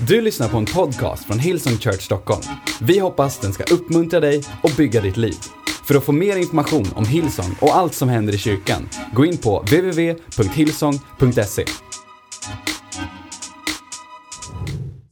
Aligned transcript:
Du 0.00 0.20
lyssnar 0.20 0.48
på 0.48 0.56
en 0.56 0.64
podcast 0.64 1.24
från 1.24 1.38
Hillsong 1.38 1.78
Church 1.78 2.02
Stockholm. 2.02 2.42
Vi 2.80 2.98
hoppas 2.98 3.38
den 3.38 3.52
ska 3.52 3.74
uppmuntra 3.74 4.20
dig 4.20 4.42
och 4.62 4.70
bygga 4.76 5.00
ditt 5.00 5.16
liv. 5.16 5.36
För 5.84 5.94
att 5.94 6.04
få 6.04 6.12
mer 6.12 6.36
information 6.36 6.92
om 6.96 7.06
Hillsong 7.06 7.56
och 7.60 7.76
allt 7.76 7.94
som 7.94 8.08
händer 8.08 8.34
i 8.34 8.38
kyrkan, 8.38 8.88
gå 9.14 9.26
in 9.26 9.38
på 9.38 9.58
www.hillsong.se. 9.58 11.64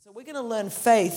So 0.05 0.11
we're 0.15 0.33
going 0.33 0.35
to 0.35 0.49
learn 0.49 0.71
faith 0.71 1.17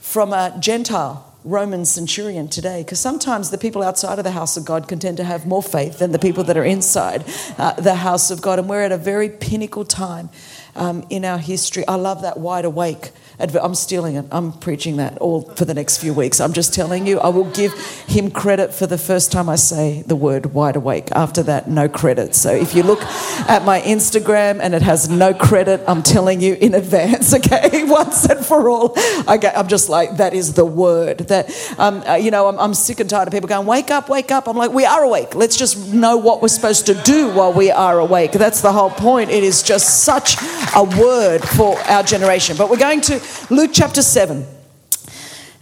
from 0.00 0.32
a 0.32 0.50
Gentile 0.62 1.16
Roman 1.44 1.86
centurion 1.86 2.48
today, 2.48 2.82
because 2.82 3.00
sometimes 3.00 3.50
the 3.50 3.58
people 3.58 3.82
outside 3.82 4.18
of 4.18 4.24
the 4.24 4.30
house 4.30 4.60
of 4.60 4.66
God 4.66 4.88
can 4.88 4.98
tend 4.98 5.16
to 5.16 5.24
have 5.24 5.46
more 5.46 5.62
faith 5.62 5.98
than 5.98 6.12
the 6.12 6.18
people 6.18 6.44
that 6.44 6.56
are 6.56 6.64
inside 6.64 7.24
uh, 7.58 7.74
the 7.74 7.94
house 7.94 8.34
of 8.34 8.42
God. 8.42 8.58
And 8.58 8.68
we're 8.68 8.82
at 8.82 8.92
a 8.92 8.98
very 8.98 9.28
pinnacle 9.28 9.84
time 9.84 10.30
um, 10.78 11.04
in 11.10 11.24
our 11.24 11.38
history. 11.38 11.86
I 11.86 11.96
love 11.96 12.22
that 12.22 12.38
wide 12.38 12.64
awake. 12.64 13.10
I'm 13.40 13.74
stealing 13.76 14.16
it. 14.16 14.26
I'm 14.32 14.52
preaching 14.52 14.96
that 14.96 15.18
all 15.18 15.42
for 15.42 15.64
the 15.64 15.74
next 15.74 15.98
few 15.98 16.12
weeks. 16.12 16.40
I'm 16.40 16.52
just 16.52 16.74
telling 16.74 17.06
you, 17.06 17.20
I 17.20 17.28
will 17.28 17.48
give 17.50 17.72
him 18.08 18.32
credit 18.32 18.74
for 18.74 18.86
the 18.86 18.98
first 18.98 19.30
time 19.30 19.48
I 19.48 19.54
say 19.54 20.02
the 20.02 20.16
word 20.16 20.54
wide 20.54 20.74
awake. 20.74 21.12
After 21.12 21.44
that, 21.44 21.68
no 21.68 21.88
credit. 21.88 22.34
So 22.34 22.52
if 22.52 22.74
you 22.74 22.82
look 22.82 23.00
at 23.48 23.64
my 23.64 23.80
Instagram 23.82 24.58
and 24.60 24.74
it 24.74 24.82
has 24.82 25.08
no 25.08 25.32
credit, 25.34 25.80
I'm 25.86 26.02
telling 26.02 26.40
you 26.40 26.54
in 26.54 26.74
advance, 26.74 27.32
okay, 27.38 27.84
once 27.84 28.24
and 28.28 28.44
for 28.44 28.68
all. 28.68 28.94
Okay, 29.28 29.52
I'm 29.54 29.68
just 29.68 29.88
like, 29.88 30.16
that 30.16 30.34
is 30.34 30.54
the 30.54 30.66
word. 30.66 31.18
That, 31.18 31.48
um, 31.78 32.02
uh, 32.08 32.14
you 32.14 32.32
know, 32.32 32.48
I'm, 32.48 32.58
I'm 32.58 32.74
sick 32.74 32.98
and 32.98 33.08
tired 33.08 33.28
of 33.28 33.32
people 33.32 33.48
going, 33.48 33.66
wake 33.68 33.92
up, 33.92 34.08
wake 34.08 34.32
up. 34.32 34.48
I'm 34.48 34.56
like, 34.56 34.72
we 34.72 34.84
are 34.84 35.04
awake. 35.04 35.36
Let's 35.36 35.56
just 35.56 35.92
know 35.92 36.16
what 36.16 36.42
we're 36.42 36.48
supposed 36.48 36.86
to 36.86 36.94
do 36.94 37.30
while 37.30 37.52
we 37.52 37.70
are 37.70 38.00
awake. 38.00 38.32
That's 38.32 38.62
the 38.62 38.72
whole 38.72 38.90
point. 38.90 39.30
It 39.30 39.44
is 39.44 39.62
just 39.62 40.02
such 40.02 40.36
a 40.74 40.82
word 40.82 41.42
for 41.42 41.78
our 41.82 42.02
generation. 42.02 42.56
But 42.56 42.68
we're 42.68 42.78
going 42.78 43.00
to 43.02 43.27
Luke 43.50 43.70
chapter 43.72 44.02
7. 44.02 44.46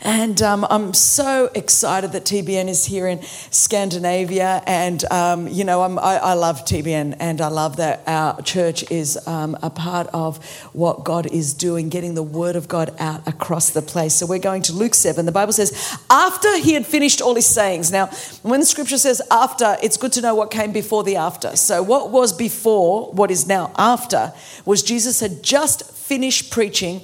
And 0.07 0.41
um, 0.41 0.65
I'm 0.71 0.95
so 0.95 1.51
excited 1.53 2.13
that 2.13 2.25
TBN 2.25 2.69
is 2.69 2.85
here 2.85 3.09
in 3.09 3.23
Scandinavia. 3.23 4.63
And, 4.65 5.05
um, 5.11 5.49
you 5.49 5.65
know, 5.65 5.81
I, 5.83 6.17
I 6.17 6.35
love 6.35 6.65
TBN 6.65 7.17
and 7.19 7.41
I 7.41 7.49
love 7.49 7.79
that 7.79 8.03
our 8.07 8.41
church 8.43 8.89
is 8.89 9.19
um, 9.27 9.57
a 9.65 9.71
part 9.71 10.07
of 10.15 10.45
what 10.73 11.03
God 11.03 11.27
is 11.27 11.55
doing, 11.55 11.89
getting 11.89 12.15
the 12.15 12.23
word 12.23 12.55
of 12.55 12.69
God 12.69 12.95
out 13.01 13.27
across 13.27 13.71
the 13.71 13.83
place. 13.83 14.15
So 14.15 14.27
we're 14.27 14.39
going 14.39 14.63
to 14.63 14.73
Luke 14.73 14.95
7. 14.95 15.27
The 15.27 15.33
Bible 15.33 15.53
says, 15.53 15.99
after 16.09 16.57
he 16.59 16.75
had 16.75 16.87
finished 16.87 17.21
all 17.21 17.35
his 17.35 17.47
sayings. 17.47 17.91
Now, 17.91 18.07
when 18.43 18.61
the 18.61 18.67
scripture 18.67 18.99
says 18.99 19.21
after, 19.31 19.77
it's 19.83 19.97
good 19.97 20.13
to 20.13 20.21
know 20.21 20.37
what 20.37 20.53
came 20.53 20.71
before 20.71 21.03
the 21.03 21.17
after. 21.17 21.57
So, 21.57 21.83
what 21.83 22.13
was 22.13 22.33
before, 22.33 23.11
what 23.11 23.33
is 23.33 23.49
now 23.49 23.73
after, 23.77 24.33
was 24.65 24.85
Jesus 24.85 25.19
had 25.19 25.43
just 25.43 25.91
finished 25.91 26.53
preaching 26.53 27.01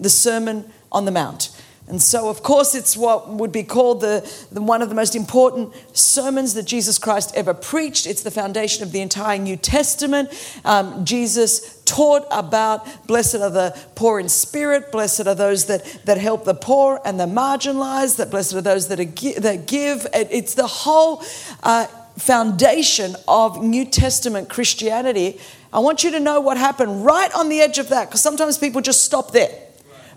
the 0.00 0.10
Sermon 0.10 0.64
on 0.90 1.04
the 1.04 1.12
Mount. 1.12 1.50
And 1.88 2.00
so, 2.00 2.28
of 2.28 2.44
course, 2.44 2.76
it's 2.76 2.96
what 2.96 3.28
would 3.28 3.50
be 3.50 3.64
called 3.64 4.00
the, 4.00 4.22
the, 4.52 4.62
one 4.62 4.80
of 4.80 4.90
the 4.90 4.94
most 4.94 5.16
important 5.16 5.74
sermons 5.92 6.54
that 6.54 6.62
Jesus 6.62 6.98
Christ 6.98 7.32
ever 7.34 7.52
preached. 7.52 8.06
It's 8.06 8.22
the 8.22 8.30
foundation 8.30 8.84
of 8.84 8.92
the 8.92 9.00
entire 9.00 9.38
New 9.38 9.56
Testament. 9.56 10.30
Um, 10.64 11.04
Jesus 11.04 11.82
taught 11.84 12.28
about 12.30 12.86
blessed 13.08 13.36
are 13.36 13.50
the 13.50 13.76
poor 13.96 14.20
in 14.20 14.28
spirit, 14.28 14.92
blessed 14.92 15.26
are 15.26 15.34
those 15.34 15.66
that, 15.66 15.84
that 16.04 16.18
help 16.18 16.44
the 16.44 16.54
poor 16.54 17.00
and 17.04 17.18
the 17.18 17.26
marginalized, 17.26 18.18
that 18.18 18.30
blessed 18.30 18.54
are 18.54 18.60
those 18.60 18.86
that, 18.86 19.00
are, 19.00 19.40
that 19.40 19.66
give. 19.66 20.06
It- 20.14 20.28
It's 20.30 20.54
the 20.54 20.68
whole 20.68 21.24
uh, 21.64 21.86
foundation 22.16 23.16
of 23.26 23.64
New 23.64 23.84
Testament 23.84 24.48
Christianity. 24.48 25.40
I 25.72 25.80
want 25.80 26.04
you 26.04 26.12
to 26.12 26.20
know 26.20 26.40
what 26.40 26.56
happened 26.56 27.04
right 27.04 27.34
on 27.34 27.48
the 27.48 27.60
edge 27.60 27.78
of 27.78 27.88
that, 27.88 28.06
because 28.06 28.20
sometimes 28.20 28.58
people 28.58 28.80
just 28.80 29.02
stop 29.02 29.32
there. 29.32 29.50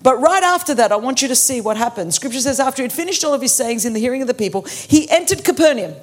But 0.03 0.17
right 0.17 0.43
after 0.43 0.75
that, 0.75 0.91
I 0.91 0.97
want 0.97 1.21
you 1.21 1.29
to 1.29 1.35
see 1.35 1.61
what 1.61 1.77
happened. 1.77 2.13
Scripture 2.13 2.41
says, 2.41 2.59
after 2.59 2.81
he 2.81 2.83
had 2.83 2.93
finished 2.93 3.23
all 3.23 3.33
of 3.33 3.41
his 3.41 3.55
sayings 3.55 3.85
in 3.85 3.93
the 3.93 3.99
hearing 3.99 4.21
of 4.21 4.27
the 4.27 4.33
people, 4.33 4.63
he 4.63 5.09
entered 5.09 5.45
Capernaum. 5.45 5.95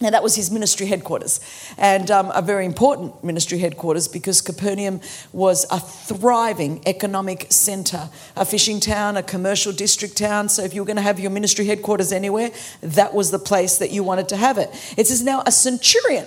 Now, 0.00 0.10
that 0.10 0.22
was 0.22 0.34
his 0.34 0.50
ministry 0.50 0.86
headquarters, 0.86 1.38
and 1.78 2.10
um, 2.10 2.32
a 2.34 2.42
very 2.42 2.66
important 2.66 3.22
ministry 3.22 3.58
headquarters 3.58 4.08
because 4.08 4.40
Capernaum 4.40 5.00
was 5.32 5.64
a 5.70 5.78
thriving 5.78 6.82
economic 6.86 7.46
centre, 7.52 8.10
a 8.34 8.44
fishing 8.44 8.80
town, 8.80 9.16
a 9.16 9.22
commercial 9.22 9.72
district 9.72 10.16
town. 10.16 10.48
So, 10.48 10.64
if 10.64 10.74
you 10.74 10.80
were 10.80 10.86
going 10.86 10.96
to 10.96 11.02
have 11.02 11.20
your 11.20 11.30
ministry 11.30 11.66
headquarters 11.66 12.10
anywhere, 12.10 12.50
that 12.80 13.14
was 13.14 13.30
the 13.30 13.38
place 13.38 13.78
that 13.78 13.92
you 13.92 14.02
wanted 14.02 14.28
to 14.30 14.36
have 14.36 14.58
it. 14.58 14.70
It 14.96 15.06
says 15.06 15.22
now 15.22 15.44
a 15.46 15.52
centurion. 15.52 16.26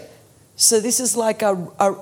So, 0.55 0.79
this 0.79 1.01
is 1.01 1.17
like 1.17 1.41
a, 1.41 1.67
a 1.77 1.97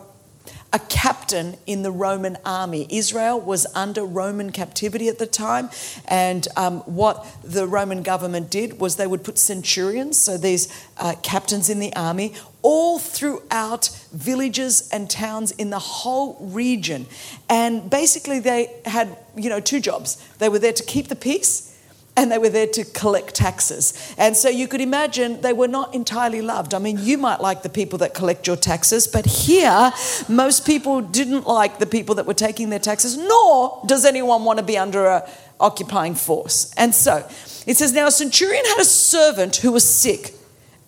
a 0.73 0.79
captain 0.79 1.55
in 1.67 1.83
the 1.83 1.91
Roman 1.91 2.35
army. 2.43 2.87
Israel 2.89 3.39
was 3.39 3.67
under 3.75 4.03
Roman 4.03 4.51
captivity 4.51 5.07
at 5.07 5.19
the 5.19 5.27
time, 5.27 5.69
and 6.07 6.47
um, 6.57 6.79
what 6.81 7.25
the 7.43 7.67
Roman 7.67 8.01
government 8.01 8.49
did 8.49 8.79
was 8.79 8.95
they 8.95 9.07
would 9.07 9.23
put 9.23 9.37
centurions, 9.37 10.17
so 10.17 10.35
these 10.35 10.67
uh, 10.97 11.13
captains 11.21 11.69
in 11.69 11.79
the 11.79 11.95
army, 11.95 12.33
all 12.63 12.97
throughout 12.97 13.89
villages 14.11 14.89
and 14.91 15.09
towns 15.09 15.51
in 15.51 15.69
the 15.69 15.79
whole 15.79 16.37
region. 16.39 17.05
And 17.49 17.89
basically, 17.89 18.39
they 18.39 18.73
had, 18.85 19.15
you 19.35 19.49
know, 19.49 19.59
two 19.59 19.79
jobs. 19.79 20.17
They 20.39 20.49
were 20.49 20.59
there 20.59 20.73
to 20.73 20.83
keep 20.83 21.07
the 21.07 21.15
peace 21.15 21.72
and 22.15 22.31
they 22.31 22.37
were 22.37 22.49
there 22.49 22.67
to 22.67 22.85
collect 22.85 23.33
taxes. 23.35 24.13
And 24.17 24.37
so 24.37 24.47
you 24.47 24.67
could 24.67 24.81
imagine 24.81 25.41
they 25.41 25.53
were 25.53 25.67
not 25.67 25.95
entirely 25.95 26.41
loved. 26.41 26.73
I 26.73 26.79
mean, 26.79 26.99
you 26.99 27.17
might 27.17 27.41
like 27.41 27.63
the 27.63 27.69
people 27.69 27.97
that 27.99 28.13
collect 28.13 28.45
your 28.45 28.55
taxes, 28.55 29.07
but 29.07 29.25
here, 29.25 29.91
most 30.29 30.65
people 30.65 31.01
didn't 31.01 31.47
like 31.47 31.79
the 31.79 31.87
people 31.87 32.15
that 32.15 32.25
were 32.25 32.33
taking 32.33 32.69
their 32.69 32.79
taxes, 32.79 33.17
nor 33.17 33.81
does 33.85 34.05
anyone 34.05 34.43
want 34.43 34.59
to 34.59 34.65
be 34.65 34.77
under 34.77 35.05
a 35.05 35.29
occupying 35.59 36.13
force. 36.13 36.73
And 36.77 36.93
so 36.93 37.27
it 37.65 37.77
says, 37.77 37.93
Now 37.93 38.07
a 38.07 38.11
centurion 38.11 38.63
had 38.65 38.79
a 38.79 38.85
servant 38.85 39.57
who 39.57 39.71
was 39.71 39.87
sick 39.89 40.33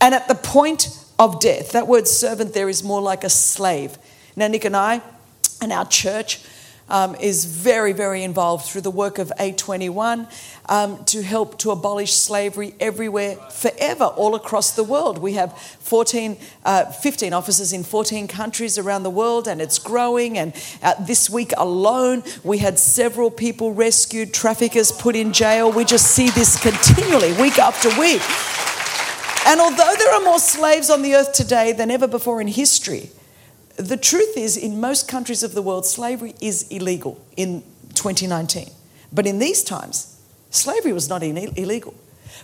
and 0.01 0.13
at 0.13 0.27
the 0.27 0.35
point 0.35 0.89
of 1.17 1.39
death. 1.39 1.71
That 1.71 1.87
word 1.87 2.07
servant 2.07 2.53
there 2.53 2.69
is 2.69 2.83
more 2.83 3.01
like 3.01 3.23
a 3.23 3.29
slave. 3.29 3.97
Now, 4.35 4.47
Nick 4.47 4.65
and 4.65 4.75
I 4.75 5.01
and 5.61 5.71
our 5.71 5.85
church, 5.85 6.41
um, 6.89 7.15
is 7.15 7.45
very, 7.45 7.93
very 7.93 8.23
involved 8.23 8.65
through 8.65 8.81
the 8.81 8.91
work 8.91 9.17
of 9.17 9.31
A21 9.39 10.29
um, 10.69 11.03
to 11.05 11.23
help 11.23 11.57
to 11.59 11.71
abolish 11.71 12.13
slavery 12.13 12.75
everywhere, 12.79 13.35
forever, 13.51 14.05
all 14.05 14.35
across 14.35 14.75
the 14.75 14.83
world. 14.83 15.17
We 15.17 15.33
have 15.33 15.57
14, 15.57 16.37
uh, 16.63 16.85
15 16.85 17.33
offices 17.33 17.73
in 17.73 17.83
14 17.83 18.27
countries 18.27 18.77
around 18.77 19.03
the 19.03 19.09
world, 19.09 19.47
and 19.47 19.61
it's 19.61 19.79
growing. 19.79 20.37
And 20.37 20.53
uh, 20.83 20.93
this 21.03 21.29
week 21.29 21.53
alone, 21.57 22.23
we 22.43 22.59
had 22.59 22.77
several 22.77 23.31
people 23.31 23.73
rescued, 23.73 24.33
traffickers 24.33 24.91
put 24.91 25.15
in 25.15 25.33
jail. 25.33 25.71
We 25.71 25.85
just 25.85 26.07
see 26.07 26.29
this 26.29 26.61
continually, 26.61 27.33
week 27.33 27.59
after 27.59 27.89
week. 27.99 28.21
And 29.47 29.61
although 29.61 29.93
there 29.97 30.11
are 30.11 30.21
more 30.21 30.39
slaves 30.39 30.89
on 30.89 31.03
the 31.03 31.13
earth 31.15 31.33
today 31.33 31.71
than 31.71 31.91
ever 31.91 32.07
before 32.07 32.41
in 32.41 32.47
history, 32.47 33.11
the 33.77 33.97
truth 33.97 34.37
is, 34.37 34.57
in 34.57 34.79
most 34.79 35.07
countries 35.07 35.43
of 35.43 35.53
the 35.53 35.61
world, 35.61 35.85
slavery 35.85 36.33
is 36.41 36.67
illegal 36.69 37.23
in 37.35 37.61
2019. 37.93 38.69
But 39.11 39.27
in 39.27 39.39
these 39.39 39.63
times, 39.63 40.21
slavery 40.49 40.93
was 40.93 41.09
not 41.09 41.23
illegal. 41.23 41.93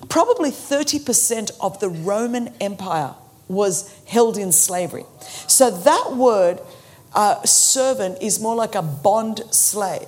Probably 0.10 0.52
30% 0.52 1.52
of 1.62 1.80
the 1.80 1.90
Roman 1.90 2.50
Empire 2.60 3.14
was 3.48 3.94
held 4.06 4.38
in 4.38 4.52
slavery. 4.52 5.06
So 5.48 5.70
that 5.70 6.14
word, 6.16 6.60
uh, 7.14 7.44
servant, 7.44 8.22
is 8.22 8.40
more 8.40 8.56
like 8.56 8.76
a 8.76 8.82
bond 8.82 9.42
slave. 9.52 10.08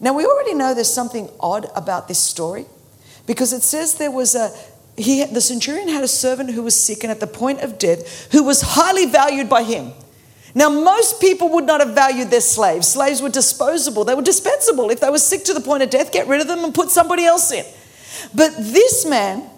Now, 0.00 0.12
we 0.14 0.24
already 0.24 0.54
know 0.54 0.74
there's 0.74 0.92
something 0.92 1.28
odd 1.38 1.66
about 1.76 2.08
this 2.08 2.18
story 2.18 2.66
because 3.26 3.52
it 3.52 3.62
says 3.62 3.94
there 3.94 4.10
was 4.10 4.34
a 4.34 4.50
he, 4.96 5.24
the 5.24 5.40
centurion 5.40 5.88
had 5.88 6.04
a 6.04 6.08
servant 6.08 6.50
who 6.50 6.62
was 6.62 6.78
sick 6.78 7.02
and 7.02 7.10
at 7.10 7.18
the 7.18 7.26
point 7.26 7.60
of 7.60 7.78
death, 7.78 8.30
who 8.32 8.42
was 8.42 8.60
highly 8.60 9.06
valued 9.06 9.48
by 9.48 9.62
him. 9.62 9.92
Now, 10.54 10.68
most 10.68 11.20
people 11.20 11.48
would 11.50 11.64
not 11.64 11.80
have 11.80 11.94
valued 11.94 12.30
their 12.30 12.42
slaves. 12.42 12.88
Slaves 12.88 13.22
were 13.22 13.30
disposable, 13.30 14.04
they 14.04 14.14
were 14.14 14.22
dispensable. 14.22 14.90
If 14.90 15.00
they 15.00 15.10
were 15.10 15.18
sick 15.18 15.44
to 15.44 15.54
the 15.54 15.60
point 15.60 15.82
of 15.82 15.90
death, 15.90 16.12
get 16.12 16.28
rid 16.28 16.40
of 16.40 16.48
them 16.48 16.64
and 16.64 16.74
put 16.74 16.90
somebody 16.90 17.24
else 17.24 17.52
in. 17.52 17.64
But 18.34 18.54
this 18.58 19.06
man 19.06 19.48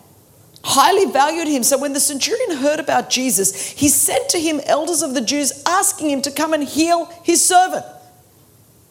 highly 0.62 1.10
valued 1.10 1.48
him. 1.48 1.62
So 1.62 1.78
when 1.78 1.92
the 1.92 2.00
centurion 2.00 2.58
heard 2.58 2.80
about 2.80 3.10
Jesus, 3.10 3.70
he 3.70 3.88
sent 3.88 4.28
to 4.30 4.40
him 4.40 4.60
elders 4.64 5.02
of 5.02 5.14
the 5.14 5.20
Jews 5.20 5.62
asking 5.66 6.10
him 6.10 6.22
to 6.22 6.30
come 6.30 6.52
and 6.54 6.62
heal 6.62 7.06
his 7.22 7.44
servant. 7.44 7.84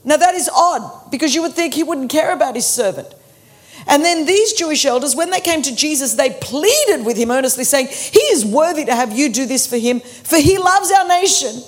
Now, 0.06 0.18
that 0.18 0.36
is 0.36 0.50
odd 0.54 1.10
because 1.12 1.34
you 1.34 1.42
would 1.42 1.54
think 1.54 1.74
he 1.74 1.84
wouldn't 1.84 2.12
care 2.12 2.34
about 2.34 2.56
his 2.56 2.66
servant. 2.68 3.08
And 3.88 4.04
then 4.04 4.26
these 4.26 4.54
Jewish 4.54 4.86
elders, 4.86 5.16
when 5.16 5.30
they 5.30 5.40
came 5.40 5.62
to 5.62 5.76
Jesus, 5.76 6.14
they 6.14 6.30
pleaded 6.42 7.06
with 7.06 7.18
him 7.18 7.32
earnestly, 7.32 7.64
saying, 7.64 7.88
He 7.88 8.20
is 8.20 8.46
worthy 8.46 8.86
to 8.86 8.96
have 8.96 9.18
you 9.18 9.30
do 9.30 9.46
this 9.46 9.66
for 9.66 9.78
him, 9.78 10.02
for 10.02 10.38
he 10.38 10.58
loves 10.58 10.92
our 10.92 11.08
nation 11.08 11.64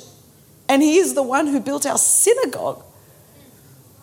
and 0.67 0.81
he 0.81 0.97
is 0.97 1.13
the 1.13 1.23
one 1.23 1.47
who 1.47 1.59
built 1.59 1.85
our 1.85 1.97
synagogue. 1.97 2.83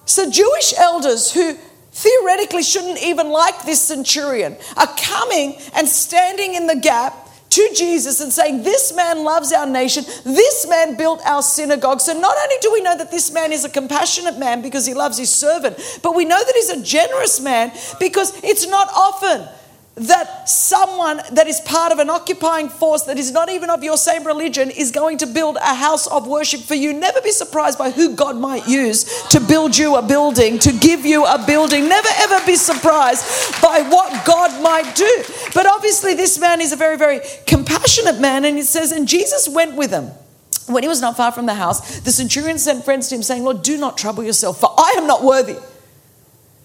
So, 0.05 0.31
Jewish 0.31 0.75
elders 0.79 1.33
who 1.33 1.57
theoretically 1.93 2.63
shouldn't 2.63 3.03
even 3.03 3.31
like 3.31 3.65
this 3.65 3.81
centurion 3.81 4.57
are 4.77 4.89
coming 4.97 5.57
and 5.75 5.89
standing 5.89 6.55
in 6.55 6.67
the 6.67 6.77
gap 6.77 7.15
to 7.53 7.71
Jesus 7.75 8.21
and 8.21 8.33
saying, 8.33 8.63
This 8.63 8.95
man 8.95 9.25
loves 9.25 9.53
our 9.53 9.67
nation. 9.67 10.05
This 10.25 10.67
man 10.69 10.97
built 10.97 11.21
our 11.27 11.43
synagogue. 11.43 12.01
So 12.01 12.19
not 12.19 12.35
only 12.43 12.57
do 12.63 12.73
we 12.73 12.81
know 12.81 12.97
that 12.97 13.11
this 13.11 13.31
man 13.31 13.53
is 13.53 13.65
a 13.65 13.69
compassionate 13.69 14.39
man 14.39 14.63
because 14.63 14.87
he 14.87 14.95
loves 14.95 15.19
his 15.19 15.31
servant, 15.31 15.79
but 16.03 16.15
we 16.15 16.25
know 16.25 16.43
that 16.43 16.55
he's 16.55 16.71
a 16.71 16.83
generous 16.83 17.41
man 17.41 17.71
because 18.01 18.43
it's 18.43 18.67
not 18.67 18.89
often 18.95 19.47
that 19.95 20.49
someone 20.49 21.21
that 21.33 21.47
is 21.47 21.61
part 21.61 21.93
of 21.93 21.99
an 21.99 22.09
occupying 22.09 22.71
force 22.71 23.03
that 23.03 23.19
is 23.19 23.31
not 23.31 23.51
even 23.51 23.69
of 23.69 23.85
your 23.85 23.99
same 23.99 24.27
religion 24.27 24.71
is 24.71 24.91
going 24.91 25.19
to 25.19 25.27
build 25.27 25.57
a 25.57 25.75
house 25.75 26.07
of 26.07 26.27
worship 26.27 26.61
for 26.61 26.75
you. 26.75 26.95
Never 26.95 27.21
be 27.21 27.31
surprised 27.31 27.79
by 27.79 27.91
who 27.91 28.17
God 28.17 28.37
might 28.37 28.67
use 28.67 29.05
to 29.29 29.41
build 29.41 29.77
you 29.77 29.97
a 29.97 30.03
building, 30.03 30.59
to 30.61 30.73
give 30.73 31.05
you 31.05 31.27
a 31.27 31.45
building. 31.47 31.89
Never 31.89 32.09
ever 32.17 32.45
be 32.47 32.57
surprised 32.57 33.61
by 33.61 33.83
what 33.83 34.25
God 34.25 34.63
might 34.63 34.97
do. 34.97 35.25
But 35.55 35.67
obviously, 35.67 36.15
this 36.15 36.39
man 36.39 36.63
is 36.63 36.73
a 36.73 36.77
very, 36.77 36.97
very 36.97 37.21
compassionate 37.47 38.19
man, 38.19 38.47
and 38.47 38.59
it 38.59 38.67
says, 38.67 38.93
and 38.93 39.07
Jesus 39.07 39.47
went 39.47 39.77
with 39.77 39.91
him. 39.91 40.11
When 40.69 40.85
he 40.85 40.89
was 40.89 41.03
not 41.03 41.17
far 41.17 41.33
from 41.33 41.47
the 41.47 41.55
house, 41.55 42.01
the 42.01 42.13
centurion 42.13 42.57
sent 42.57 42.85
friends 42.85 43.09
to 43.09 43.17
him, 43.17 43.23
saying, 43.23 43.45
Lord, 43.45 43.63
do 43.63 43.77
not 43.77 43.99
trouble 43.99 44.25
yourself, 44.25 44.61
for 44.61 44.73
I 44.79 44.95
am 44.97 45.07
not 45.07 45.23
worthy 45.23 45.57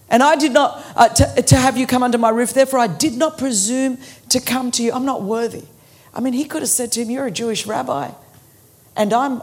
and 0.09 0.23
I 0.23 0.35
did 0.35 0.53
not, 0.53 0.83
uh, 0.95 1.09
to, 1.09 1.41
to 1.41 1.55
have 1.55 1.77
you 1.77 1.85
come 1.85 2.03
under 2.03 2.17
my 2.17 2.29
roof, 2.29 2.53
therefore 2.53 2.79
I 2.79 2.87
did 2.87 3.13
not 3.17 3.37
presume 3.37 3.97
to 4.29 4.39
come 4.39 4.71
to 4.71 4.83
you. 4.83 4.91
I'm 4.93 5.05
not 5.05 5.23
worthy. 5.23 5.63
I 6.13 6.21
mean, 6.21 6.33
he 6.33 6.45
could 6.45 6.61
have 6.61 6.69
said 6.69 6.91
to 6.93 7.01
him, 7.01 7.09
You're 7.09 7.27
a 7.27 7.31
Jewish 7.31 7.67
rabbi, 7.67 8.11
and 8.95 9.13
I'm 9.13 9.41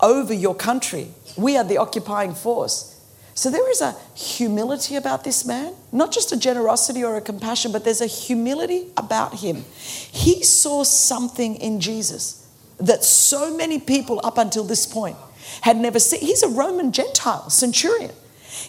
over 0.00 0.32
your 0.32 0.54
country. 0.54 1.08
We 1.36 1.56
are 1.56 1.64
the 1.64 1.78
occupying 1.78 2.34
force. 2.34 2.88
So 3.34 3.50
there 3.50 3.70
is 3.70 3.80
a 3.80 3.96
humility 4.14 4.96
about 4.96 5.24
this 5.24 5.46
man, 5.46 5.72
not 5.90 6.12
just 6.12 6.32
a 6.32 6.36
generosity 6.36 7.02
or 7.02 7.16
a 7.16 7.20
compassion, 7.20 7.72
but 7.72 7.84
there's 7.84 8.02
a 8.02 8.06
humility 8.06 8.88
about 8.96 9.40
him. 9.40 9.64
He 9.74 10.42
saw 10.42 10.84
something 10.84 11.56
in 11.56 11.80
Jesus 11.80 12.46
that 12.78 13.04
so 13.04 13.56
many 13.56 13.78
people 13.78 14.20
up 14.24 14.36
until 14.38 14.64
this 14.64 14.86
point 14.86 15.16
had 15.62 15.76
never 15.76 15.98
seen. 15.98 16.20
He's 16.20 16.42
a 16.42 16.48
Roman 16.48 16.92
Gentile 16.92 17.48
centurion. 17.48 18.10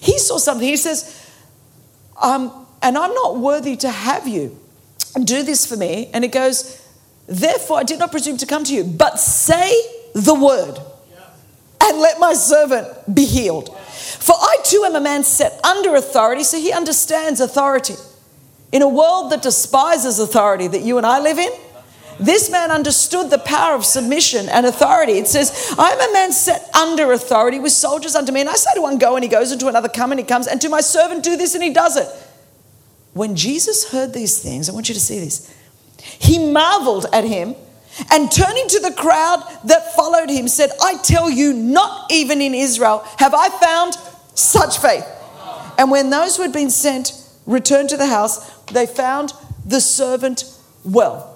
He 0.03 0.19
saw 0.19 0.37
something. 0.37 0.67
He 0.67 0.75
says, 0.75 1.31
um, 2.21 2.65
and 2.81 2.97
I'm 2.97 3.13
not 3.13 3.37
worthy 3.37 3.77
to 3.77 3.89
have 3.89 4.27
you 4.27 4.59
do 5.23 5.43
this 5.43 5.65
for 5.65 5.77
me. 5.77 6.09
And 6.13 6.25
it 6.25 6.31
goes, 6.31 6.81
Therefore, 7.25 7.79
I 7.79 7.83
did 7.83 7.99
not 7.99 8.11
presume 8.11 8.37
to 8.37 8.45
come 8.45 8.65
to 8.65 8.73
you, 8.73 8.83
but 8.83 9.17
say 9.17 9.73
the 10.13 10.33
word 10.33 10.77
and 11.81 11.99
let 11.99 12.19
my 12.19 12.33
servant 12.33 12.87
be 13.13 13.25
healed. 13.25 13.75
For 13.77 14.35
I 14.35 14.57
too 14.63 14.83
am 14.85 14.95
a 14.95 15.01
man 15.01 15.23
set 15.23 15.63
under 15.65 15.95
authority, 15.95 16.43
so 16.43 16.57
he 16.57 16.71
understands 16.71 17.39
authority. 17.39 17.95
In 18.71 18.81
a 18.81 18.87
world 18.87 19.31
that 19.31 19.41
despises 19.41 20.19
authority 20.19 20.67
that 20.67 20.81
you 20.81 20.97
and 20.97 21.05
I 21.05 21.19
live 21.19 21.37
in, 21.37 21.51
this 22.19 22.49
man 22.49 22.71
understood 22.71 23.29
the 23.29 23.39
power 23.39 23.75
of 23.75 23.85
submission 23.85 24.49
and 24.49 24.65
authority. 24.65 25.13
It 25.13 25.27
says, 25.27 25.73
I 25.77 25.91
am 25.91 26.09
a 26.09 26.13
man 26.13 26.31
set 26.31 26.69
under 26.75 27.11
authority 27.11 27.59
with 27.59 27.71
soldiers 27.71 28.15
under 28.15 28.31
me. 28.31 28.41
And 28.41 28.49
I 28.49 28.53
say 28.53 28.71
to 28.75 28.81
one, 28.81 28.97
go, 28.97 29.15
and 29.15 29.23
he 29.23 29.29
goes, 29.29 29.51
and 29.51 29.59
to 29.61 29.67
another, 29.67 29.89
come, 29.89 30.11
and 30.11 30.19
he 30.19 30.25
comes, 30.25 30.47
and 30.47 30.61
to 30.61 30.69
my 30.69 30.81
servant, 30.81 31.23
do 31.23 31.37
this, 31.37 31.55
and 31.55 31.63
he 31.63 31.73
does 31.73 31.97
it. 31.97 32.07
When 33.13 33.35
Jesus 33.35 33.91
heard 33.91 34.13
these 34.13 34.41
things, 34.41 34.69
I 34.69 34.73
want 34.73 34.89
you 34.89 34.95
to 34.95 35.01
see 35.01 35.19
this. 35.19 35.53
He 36.19 36.51
marveled 36.51 37.05
at 37.13 37.23
him 37.23 37.55
and 38.11 38.31
turning 38.31 38.67
to 38.67 38.79
the 38.79 38.91
crowd 38.91 39.43
that 39.65 39.93
followed 39.95 40.29
him, 40.29 40.47
said, 40.47 40.71
I 40.81 40.97
tell 40.97 41.29
you, 41.29 41.53
not 41.53 42.11
even 42.11 42.41
in 42.41 42.55
Israel 42.55 43.05
have 43.19 43.33
I 43.33 43.49
found 43.49 43.95
such 44.35 44.79
faith. 44.79 45.05
And 45.77 45.91
when 45.91 46.09
those 46.09 46.35
who 46.35 46.43
had 46.43 46.53
been 46.53 46.69
sent 46.69 47.13
returned 47.45 47.89
to 47.89 47.97
the 47.97 48.07
house, 48.07 48.49
they 48.65 48.85
found 48.85 49.33
the 49.65 49.79
servant 49.79 50.45
well. 50.83 51.32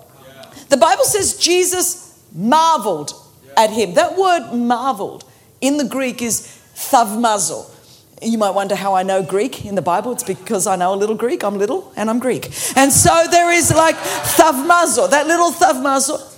The 0.69 0.77
Bible 0.77 1.03
says 1.03 1.37
Jesus 1.37 2.21
marveled 2.33 3.13
at 3.55 3.69
him. 3.71 3.95
That 3.95 4.17
word 4.17 4.53
marveled 4.53 5.23
in 5.61 5.77
the 5.77 5.85
Greek 5.85 6.21
is 6.21 6.41
thavmazo. 6.75 7.73
You 8.21 8.37
might 8.37 8.51
wonder 8.51 8.75
how 8.75 8.95
I 8.95 9.03
know 9.03 9.21
Greek 9.21 9.65
in 9.65 9.75
the 9.75 9.81
Bible. 9.81 10.11
It's 10.11 10.23
because 10.23 10.65
I 10.65 10.75
know 10.75 10.93
a 10.93 10.95
little 10.95 11.15
Greek. 11.15 11.43
I'm 11.43 11.57
little 11.57 11.91
and 11.95 12.09
I'm 12.09 12.19
Greek. 12.19 12.45
And 12.75 12.91
so 12.91 13.25
there 13.29 13.51
is 13.51 13.73
like 13.73 13.95
thavmazo, 13.95 15.09
that 15.09 15.27
little 15.27 15.51
thavmazo. 15.51 16.33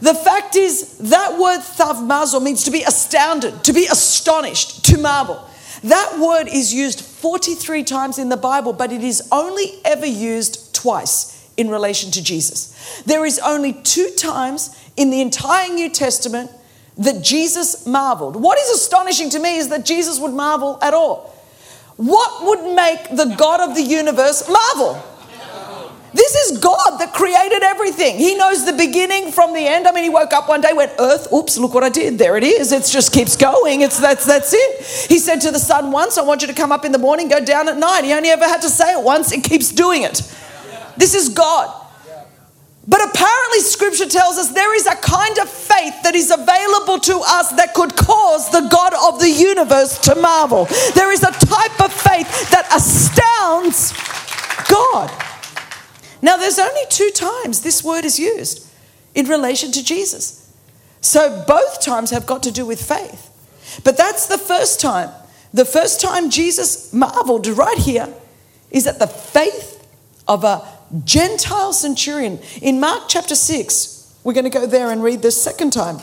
The 0.00 0.14
fact 0.14 0.56
is, 0.56 0.96
that 1.10 1.38
word 1.38 1.60
thavmazo 1.60 2.42
means 2.42 2.64
to 2.64 2.70
be 2.70 2.82
astounded, 2.82 3.64
to 3.64 3.72
be 3.72 3.86
astonished, 3.86 4.84
to 4.86 4.98
marvel. 4.98 5.44
That 5.82 6.18
word 6.18 6.48
is 6.48 6.72
used 6.72 7.00
43 7.00 7.84
times 7.84 8.18
in 8.18 8.28
the 8.28 8.36
Bible, 8.36 8.72
but 8.72 8.92
it 8.92 9.02
is 9.02 9.28
only 9.30 9.80
ever 9.84 10.06
used 10.06 10.74
twice 10.74 11.37
in 11.58 11.68
relation 11.68 12.10
to 12.12 12.22
Jesus. 12.22 13.02
There 13.04 13.26
is 13.26 13.38
only 13.40 13.74
two 13.74 14.10
times 14.16 14.74
in 14.96 15.10
the 15.10 15.20
entire 15.20 15.68
New 15.68 15.90
Testament 15.90 16.50
that 16.96 17.22
Jesus 17.22 17.86
marveled. 17.86 18.36
What 18.36 18.58
is 18.58 18.70
astonishing 18.70 19.28
to 19.30 19.38
me 19.38 19.58
is 19.58 19.68
that 19.68 19.84
Jesus 19.84 20.18
would 20.18 20.32
marvel 20.32 20.78
at 20.80 20.94
all. 20.94 21.34
What 21.96 22.46
would 22.46 22.74
make 22.74 23.10
the 23.10 23.34
God 23.36 23.60
of 23.60 23.74
the 23.74 23.82
universe 23.82 24.48
marvel? 24.48 25.02
This 26.14 26.34
is 26.34 26.58
God 26.58 26.98
that 26.98 27.12
created 27.12 27.62
everything. 27.62 28.16
He 28.16 28.34
knows 28.34 28.64
the 28.64 28.72
beginning 28.72 29.30
from 29.30 29.52
the 29.52 29.66
end. 29.66 29.86
I 29.86 29.92
mean, 29.92 30.04
he 30.04 30.10
woke 30.10 30.32
up 30.32 30.48
one 30.48 30.60
day, 30.60 30.72
went, 30.72 30.92
Earth, 30.98 31.30
oops, 31.32 31.58
look 31.58 31.74
what 31.74 31.84
I 31.84 31.90
did. 31.90 32.18
There 32.18 32.36
it 32.36 32.44
is. 32.44 32.72
It 32.72 32.84
just 32.86 33.12
keeps 33.12 33.36
going. 33.36 33.82
It's 33.82 34.00
that's 34.00 34.24
that's 34.24 34.52
it. 34.54 35.10
He 35.10 35.18
said 35.18 35.40
to 35.42 35.50
the 35.50 35.58
sun 35.58 35.92
once, 35.92 36.16
I 36.16 36.22
want 36.22 36.40
you 36.40 36.48
to 36.48 36.54
come 36.54 36.72
up 36.72 36.84
in 36.84 36.92
the 36.92 36.98
morning, 36.98 37.28
go 37.28 37.44
down 37.44 37.68
at 37.68 37.76
night. 37.76 38.04
He 38.04 38.12
only 38.14 38.30
ever 38.30 38.44
had 38.44 38.62
to 38.62 38.70
say 38.70 38.92
it 38.92 39.04
once, 39.04 39.32
it 39.32 39.44
keeps 39.44 39.70
doing 39.70 40.02
it. 40.02 40.22
This 40.98 41.14
is 41.14 41.30
God. 41.30 41.86
But 42.88 43.02
apparently, 43.06 43.60
scripture 43.60 44.08
tells 44.08 44.38
us 44.38 44.52
there 44.52 44.74
is 44.74 44.86
a 44.86 44.96
kind 44.96 45.38
of 45.38 45.48
faith 45.50 46.02
that 46.04 46.14
is 46.14 46.30
available 46.30 46.98
to 47.00 47.20
us 47.22 47.50
that 47.52 47.74
could 47.74 47.94
cause 47.94 48.50
the 48.50 48.62
God 48.62 48.94
of 48.94 49.20
the 49.20 49.28
universe 49.28 49.98
to 50.00 50.14
marvel. 50.14 50.64
There 50.94 51.12
is 51.12 51.22
a 51.22 51.30
type 51.30 51.80
of 51.82 51.92
faith 51.92 52.50
that 52.50 52.66
astounds 52.74 53.92
God. 54.68 55.10
Now, 56.22 56.38
there's 56.38 56.58
only 56.58 56.80
two 56.88 57.10
times 57.10 57.60
this 57.60 57.84
word 57.84 58.06
is 58.06 58.18
used 58.18 58.66
in 59.14 59.26
relation 59.26 59.70
to 59.72 59.84
Jesus. 59.84 60.50
So 61.02 61.44
both 61.46 61.82
times 61.82 62.10
have 62.10 62.24
got 62.24 62.42
to 62.44 62.50
do 62.50 62.64
with 62.64 62.82
faith. 62.82 63.26
But 63.84 63.98
that's 63.98 64.26
the 64.26 64.38
first 64.38 64.80
time. 64.80 65.10
The 65.52 65.66
first 65.66 66.00
time 66.00 66.30
Jesus 66.30 66.92
marveled 66.94 67.46
right 67.46 67.78
here 67.78 68.08
is 68.70 68.86
at 68.86 68.98
the 68.98 69.06
faith 69.06 69.86
of 70.26 70.44
a 70.44 70.77
Gentile 71.04 71.72
centurion. 71.72 72.38
In 72.62 72.80
Mark 72.80 73.04
chapter 73.08 73.34
6, 73.34 74.16
we're 74.24 74.32
going 74.32 74.44
to 74.44 74.50
go 74.50 74.66
there 74.66 74.90
and 74.90 75.02
read 75.02 75.22
this 75.22 75.40
second 75.40 75.72
time. 75.72 75.98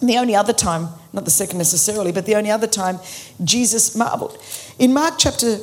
the 0.00 0.16
only 0.16 0.34
other 0.34 0.52
time, 0.52 0.88
not 1.12 1.24
the 1.24 1.30
second 1.30 1.58
necessarily, 1.58 2.12
but 2.12 2.26
the 2.26 2.34
only 2.34 2.50
other 2.50 2.66
time 2.66 2.98
Jesus 3.44 3.94
marveled. 3.94 4.42
In 4.78 4.92
Mark 4.92 5.14
chapter 5.18 5.58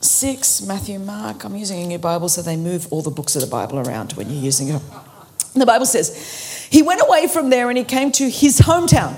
6, 0.00 0.62
Matthew, 0.62 0.98
Mark, 0.98 1.44
I'm 1.44 1.56
using 1.56 1.82
a 1.82 1.86
new 1.86 1.98
Bible 1.98 2.28
so 2.28 2.42
they 2.42 2.56
move 2.56 2.92
all 2.92 3.02
the 3.02 3.10
books 3.10 3.36
of 3.36 3.42
the 3.42 3.48
Bible 3.48 3.78
around 3.78 4.12
when 4.12 4.28
you're 4.28 4.42
using 4.42 4.68
it. 4.68 4.82
The 5.54 5.66
Bible 5.66 5.86
says, 5.86 6.66
He 6.70 6.82
went 6.82 7.02
away 7.02 7.28
from 7.28 7.50
there 7.50 7.68
and 7.68 7.78
he 7.78 7.84
came 7.84 8.10
to 8.12 8.28
his 8.28 8.60
hometown. 8.60 9.16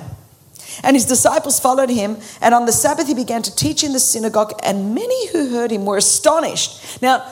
And 0.82 0.96
his 0.96 1.04
disciples 1.04 1.60
followed 1.60 1.90
him. 1.90 2.18
And 2.40 2.54
on 2.54 2.66
the 2.66 2.72
Sabbath, 2.72 3.06
he 3.06 3.14
began 3.14 3.42
to 3.42 3.54
teach 3.54 3.84
in 3.84 3.92
the 3.92 4.00
synagogue, 4.00 4.52
and 4.62 4.94
many 4.94 5.28
who 5.28 5.50
heard 5.50 5.70
him 5.70 5.84
were 5.86 5.96
astonished. 5.96 7.00
Now, 7.00 7.30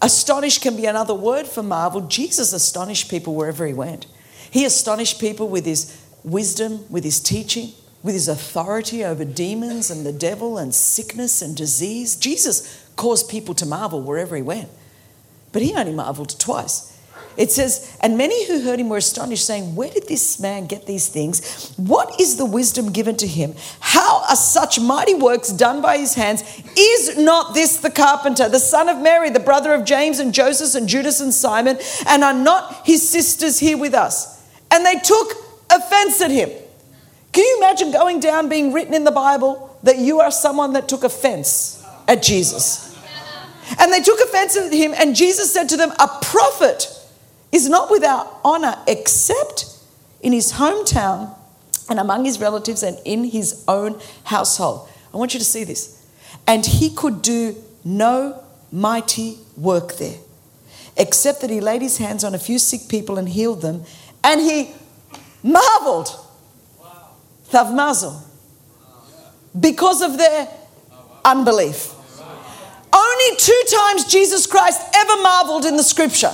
Astonished 0.00 0.62
can 0.62 0.76
be 0.76 0.86
another 0.86 1.14
word 1.14 1.46
for 1.46 1.62
marvel. 1.62 2.02
Jesus 2.02 2.52
astonished 2.52 3.10
people 3.10 3.34
wherever 3.34 3.66
he 3.66 3.74
went. 3.74 4.06
He 4.50 4.64
astonished 4.64 5.20
people 5.20 5.48
with 5.48 5.66
his 5.66 6.00
wisdom, 6.22 6.84
with 6.88 7.04
his 7.04 7.20
teaching, 7.20 7.72
with 8.02 8.14
his 8.14 8.28
authority 8.28 9.04
over 9.04 9.24
demons 9.24 9.90
and 9.90 10.06
the 10.06 10.12
devil 10.12 10.56
and 10.56 10.72
sickness 10.74 11.42
and 11.42 11.56
disease. 11.56 12.16
Jesus 12.16 12.88
caused 12.96 13.28
people 13.28 13.54
to 13.54 13.66
marvel 13.66 14.00
wherever 14.00 14.36
he 14.36 14.42
went. 14.42 14.68
But 15.52 15.62
he 15.62 15.74
only 15.74 15.92
marveled 15.92 16.38
twice. 16.38 16.87
It 17.38 17.52
says, 17.52 17.96
And 18.00 18.18
many 18.18 18.46
who 18.48 18.62
heard 18.62 18.80
him 18.80 18.88
were 18.88 18.96
astonished, 18.96 19.46
saying, 19.46 19.76
Where 19.76 19.88
did 19.88 20.08
this 20.08 20.40
man 20.40 20.66
get 20.66 20.86
these 20.86 21.06
things? 21.06 21.72
What 21.76 22.20
is 22.20 22.36
the 22.36 22.44
wisdom 22.44 22.90
given 22.90 23.16
to 23.18 23.28
him? 23.28 23.54
How 23.78 24.24
are 24.28 24.34
such 24.34 24.80
mighty 24.80 25.14
works 25.14 25.50
done 25.50 25.80
by 25.80 25.98
his 25.98 26.14
hands? 26.14 26.42
Is 26.76 27.16
not 27.16 27.54
this 27.54 27.76
the 27.76 27.90
carpenter, 27.90 28.48
the 28.48 28.58
son 28.58 28.88
of 28.88 29.00
Mary, 29.00 29.30
the 29.30 29.38
brother 29.38 29.72
of 29.72 29.84
James 29.84 30.18
and 30.18 30.34
Joseph 30.34 30.74
and 30.74 30.88
Judas 30.88 31.20
and 31.20 31.32
Simon? 31.32 31.78
And 32.08 32.24
are 32.24 32.34
not 32.34 32.84
his 32.84 33.08
sisters 33.08 33.60
here 33.60 33.78
with 33.78 33.94
us? 33.94 34.44
And 34.72 34.84
they 34.84 34.96
took 34.96 35.32
offense 35.70 36.20
at 36.20 36.32
him. 36.32 36.50
Can 37.30 37.44
you 37.44 37.56
imagine 37.58 37.92
going 37.92 38.18
down 38.18 38.48
being 38.48 38.72
written 38.72 38.94
in 38.94 39.04
the 39.04 39.12
Bible 39.12 39.78
that 39.84 39.98
you 39.98 40.18
are 40.18 40.32
someone 40.32 40.72
that 40.72 40.88
took 40.88 41.04
offense 41.04 41.84
at 42.08 42.20
Jesus? 42.20 42.98
And 43.78 43.92
they 43.92 44.00
took 44.00 44.18
offense 44.18 44.56
at 44.56 44.72
him, 44.72 44.92
and 44.96 45.14
Jesus 45.14 45.52
said 45.52 45.68
to 45.68 45.76
them, 45.76 45.92
A 46.00 46.08
prophet 46.22 46.97
is 47.52 47.68
not 47.68 47.90
without 47.90 48.40
honor 48.44 48.76
except 48.86 49.66
in 50.20 50.32
his 50.32 50.54
hometown 50.54 51.34
and 51.88 51.98
among 51.98 52.24
his 52.24 52.40
relatives 52.40 52.82
and 52.82 52.98
in 53.04 53.24
his 53.24 53.64
own 53.66 54.00
household. 54.24 54.88
I 55.12 55.16
want 55.16 55.32
you 55.32 55.40
to 55.40 55.44
see 55.44 55.64
this. 55.64 56.06
And 56.46 56.64
he 56.64 56.90
could 56.90 57.22
do 57.22 57.56
no 57.84 58.42
mighty 58.70 59.38
work 59.56 59.96
there, 59.96 60.18
except 60.96 61.40
that 61.40 61.50
he 61.50 61.60
laid 61.60 61.80
his 61.82 61.98
hands 61.98 62.24
on 62.24 62.34
a 62.34 62.38
few 62.38 62.58
sick 62.58 62.82
people 62.88 63.18
and 63.18 63.28
healed 63.28 63.62
them. 63.62 63.84
And 64.22 64.40
he 64.40 64.72
marveled. 65.42 66.08
Thavmazel. 67.50 68.22
Because 69.58 70.02
of 70.02 70.18
their 70.18 70.48
unbelief. 71.24 71.94
Only 72.92 73.36
two 73.36 73.62
times 73.70 74.04
Jesus 74.04 74.46
Christ 74.46 74.82
ever 74.94 75.22
marveled 75.22 75.64
in 75.64 75.76
the 75.76 75.82
scripture. 75.82 76.32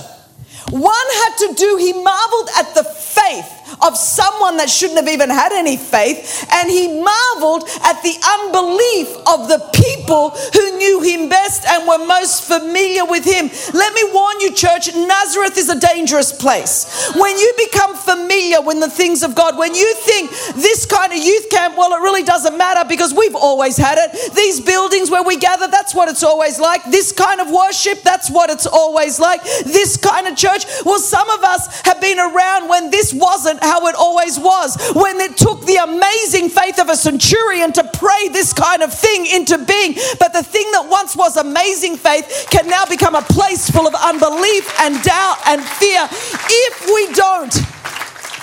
One 0.71 0.93
had 0.93 1.37
to 1.47 1.53
do, 1.53 1.77
he 1.77 1.93
marveled 1.93 2.49
at 2.57 2.73
the 2.73 2.83
faith 2.83 3.54
of 3.81 3.97
someone 3.97 4.57
that 4.57 4.69
shouldn't 4.69 4.99
have 4.99 5.09
even 5.09 5.29
had 5.29 5.51
any 5.51 5.77
faith, 5.77 6.45
and 6.51 6.69
he 6.69 6.87
marveled 6.87 7.67
at 7.83 8.01
the 8.03 8.15
unbelief 8.39 9.09
of 9.27 9.47
the 9.47 9.59
people 9.73 10.31
who 10.53 10.77
knew 10.77 11.01
him 11.01 11.29
best 11.29 11.65
and 11.67 11.87
were 11.87 12.05
most 12.05 12.43
familiar 12.45 13.05
with 13.05 13.25
him. 13.25 13.49
Let 13.73 13.93
me 13.93 14.03
warn 14.11 14.39
you, 14.41 14.53
church, 14.53 14.93
Nazareth 14.95 15.57
is 15.57 15.69
a 15.69 15.79
dangerous 15.79 16.31
place. 16.31 17.11
When 17.15 17.37
you 17.37 17.53
become 17.57 17.95
familiar 17.95 18.61
with 18.61 18.79
the 18.79 18.89
things 18.89 19.23
of 19.23 19.35
God, 19.35 19.57
when 19.57 19.75
you 19.75 19.93
think 19.95 20.29
this 20.55 20.85
kind 20.85 21.11
of 21.11 21.17
youth 21.17 21.49
camp, 21.49 21.77
well, 21.77 21.93
it 21.93 22.01
really 22.01 22.23
doesn't 22.23 22.57
matter 22.57 22.87
because 22.87 23.13
we've 23.13 23.35
always 23.35 23.77
had 23.77 23.97
it. 23.97 24.33
These 24.35 24.61
buildings 24.61 25.09
where 25.09 25.23
we 25.23 25.37
gather, 25.37 25.67
that's 25.67 25.93
what 25.93 26.09
it's 26.09 26.23
always 26.23 26.59
like. 26.59 26.83
This 26.85 27.11
kind 27.11 27.41
of 27.41 27.51
worship, 27.51 28.01
that's 28.03 28.29
what 28.29 28.49
it's 28.49 28.65
always 28.65 29.19
like. 29.19 29.43
This 29.65 29.97
kind 29.97 30.27
of 30.27 30.35
church, 30.35 30.65
well, 30.85 30.99
some 30.99 31.29
of 31.29 31.43
us 31.43 31.81
have 31.81 32.01
been 32.01 32.19
around 32.19 32.69
when 32.69 32.91
this 32.91 33.13
wasn't 33.13 33.63
how 33.65 33.87
it 33.87 33.95
always 33.95 34.39
was. 34.39 34.77
When 34.93 35.19
it 35.19 35.37
took 35.37 35.65
the 35.65 35.77
amazing 35.77 36.49
faith 36.49 36.79
of 36.79 36.89
a 36.89 36.95
centurion 36.95 37.73
to 37.73 37.83
pray 37.93 38.29
this 38.29 38.53
kind 38.53 38.81
of 38.81 38.93
thing 38.93 39.25
into 39.25 39.57
being. 39.57 39.95
But 40.19 40.33
the 40.33 40.43
thing 40.43 40.69
that 40.71 40.87
once 40.89 41.15
was 41.15 41.37
amazing 41.37 41.97
faith 41.97 42.47
can 42.49 42.67
now 42.67 42.85
become 42.85 43.15
a 43.15 43.21
place 43.21 43.69
full 43.69 43.87
of 43.87 43.95
unbelief 43.95 44.79
and 44.81 45.01
doubt 45.03 45.37
and 45.47 45.61
fear 45.63 46.07
if 46.11 46.85
we 46.87 47.13
don't 47.13 47.53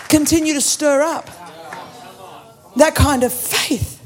continue 0.09 0.55
to 0.55 0.61
stir 0.61 1.01
up 1.03 1.29
that 2.77 2.95
kind 2.95 3.23
of 3.23 3.33
faith. 3.33 4.01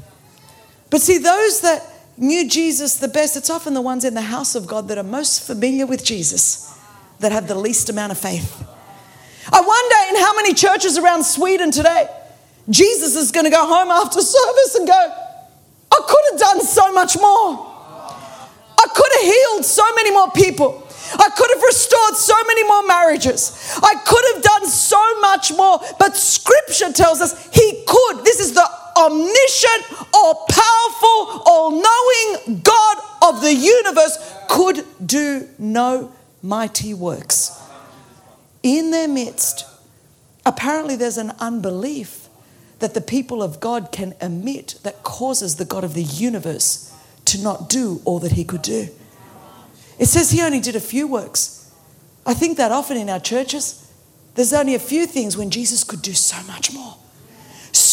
But 0.89 1.01
see, 1.01 1.17
those 1.17 1.61
that 1.61 1.83
knew 2.17 2.47
Jesus 2.47 2.97
the 2.97 3.07
best, 3.07 3.37
it's 3.37 3.49
often 3.49 3.73
the 3.73 3.81
ones 3.81 4.03
in 4.03 4.13
the 4.13 4.21
house 4.21 4.55
of 4.55 4.67
God 4.67 4.87
that 4.87 4.97
are 4.97 5.03
most 5.03 5.45
familiar 5.45 5.85
with 5.85 6.03
Jesus 6.03 6.73
that 7.19 7.31
have 7.31 7.47
the 7.47 7.55
least 7.55 7.89
amount 7.89 8.11
of 8.11 8.17
faith. 8.17 8.63
I 9.51 9.61
wonder 9.61 9.95
in 10.09 10.21
how 10.23 10.35
many 10.35 10.53
churches 10.53 10.97
around 10.97 11.23
Sweden 11.23 11.71
today, 11.71 12.07
Jesus 12.69 13.15
is 13.15 13.31
going 13.31 13.45
to 13.45 13.49
go 13.49 13.65
home 13.65 13.89
after 13.89 14.21
service 14.21 14.75
and 14.75 14.87
go, 14.87 14.93
I 14.93 16.01
could 16.07 16.23
have 16.31 16.39
done 16.39 16.65
so 16.65 16.93
much 16.93 17.17
more. 17.17 17.65
I 18.79 18.85
could 18.93 19.11
have 19.13 19.23
healed 19.23 19.65
so 19.65 19.83
many 19.95 20.11
more 20.11 20.29
people. 20.31 20.83
I 21.13 21.29
could 21.29 21.49
have 21.53 21.63
restored 21.63 22.15
so 22.15 22.35
many 22.47 22.63
more 22.65 22.85
marriages. 22.85 23.79
I 23.81 23.95
could 24.05 24.35
have 24.35 24.43
done 24.43 24.67
so 24.67 25.21
much 25.21 25.53
more. 25.53 25.79
But 25.97 26.17
scripture 26.17 26.91
tells 26.91 27.21
us 27.21 27.49
he 27.53 27.83
could. 27.87 28.25
This 28.25 28.41
is 28.41 28.53
the 28.53 28.67
omniscient, 28.97 30.09
all 30.13 30.45
powerful, 30.49 31.43
all 31.45 31.71
knowing 31.71 32.59
God 32.61 32.97
of 33.23 33.41
the 33.41 33.53
universe 33.53 34.17
could 34.49 34.85
do 35.05 35.47
no 35.57 36.11
mighty 36.41 36.93
works 36.93 37.66
in 38.75 38.91
their 38.91 39.07
midst, 39.07 39.65
apparently 40.45 40.95
there's 40.95 41.17
an 41.17 41.31
unbelief 41.39 42.27
that 42.79 42.93
the 42.93 43.01
people 43.01 43.41
of 43.41 43.59
God 43.59 43.91
can 43.91 44.13
emit 44.21 44.79
that 44.83 45.03
causes 45.03 45.55
the 45.55 45.65
God 45.65 45.83
of 45.83 45.93
the 45.93 46.03
universe 46.03 46.93
to 47.25 47.41
not 47.41 47.69
do 47.69 48.01
all 48.05 48.19
that 48.19 48.33
he 48.33 48.43
could 48.43 48.61
do. 48.61 48.89
It 49.99 50.07
says 50.07 50.31
he 50.31 50.41
only 50.41 50.59
did 50.59 50.75
a 50.75 50.79
few 50.79 51.07
works. 51.07 51.71
I 52.25 52.33
think 52.33 52.57
that 52.57 52.71
often 52.71 52.97
in 52.97 53.09
our 53.09 53.19
churches, 53.19 53.91
there's 54.35 54.53
only 54.53 54.75
a 54.75 54.79
few 54.79 55.07
things 55.07 55.35
when 55.35 55.49
Jesus 55.49 55.83
could 55.83 56.01
do 56.01 56.13
so 56.13 56.41
much 56.43 56.73
more 56.73 56.97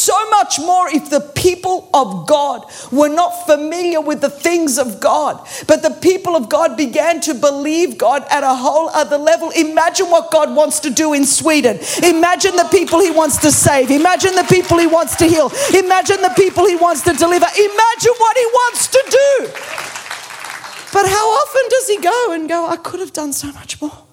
so 0.04 0.30
much 0.30 0.58
more 0.58 0.88
if 0.88 1.08
the 1.10 1.20
people 1.20 1.88
of 1.94 2.26
God 2.26 2.64
were 2.92 3.08
not 3.08 3.46
familiar 3.46 4.00
with 4.00 4.20
the 4.20 4.30
things 4.30 4.78
of 4.78 5.00
God. 5.00 5.40
But 5.66 5.82
the 5.82 5.90
people 5.90 6.36
of 6.36 6.48
God 6.48 6.76
began 6.76 7.20
to 7.22 7.34
believe 7.34 7.96
God 7.96 8.24
at 8.30 8.42
a 8.42 8.54
whole 8.54 8.88
other 8.90 9.16
level. 9.16 9.50
Imagine 9.50 10.06
what 10.10 10.30
God 10.30 10.54
wants 10.54 10.80
to 10.80 10.90
do 10.90 11.14
in 11.14 11.24
Sweden. 11.24 11.78
Imagine 12.02 12.56
the 12.56 12.68
people 12.70 13.00
He 13.00 13.10
wants 13.10 13.38
to 13.38 13.50
save. 13.50 13.90
Imagine 13.90 14.34
the 14.34 14.46
people 14.48 14.78
He 14.78 14.86
wants 14.86 15.16
to 15.16 15.26
heal. 15.26 15.50
Imagine 15.74 16.20
the 16.20 16.34
people 16.36 16.66
He 16.66 16.76
wants 16.76 17.02
to 17.02 17.12
deliver. 17.12 17.46
Imagine 17.46 18.14
what 18.18 18.36
He 18.36 18.46
wants 18.46 18.88
to 18.88 19.02
do. 19.10 19.46
But 20.92 21.06
how 21.06 21.26
often 21.42 21.62
does 21.70 21.88
He 21.88 21.98
go 21.98 22.32
and 22.32 22.48
go, 22.48 22.66
I 22.68 22.76
could 22.76 23.00
have 23.00 23.12
done 23.12 23.32
so 23.32 23.50
much 23.52 23.80
more? 23.80 24.04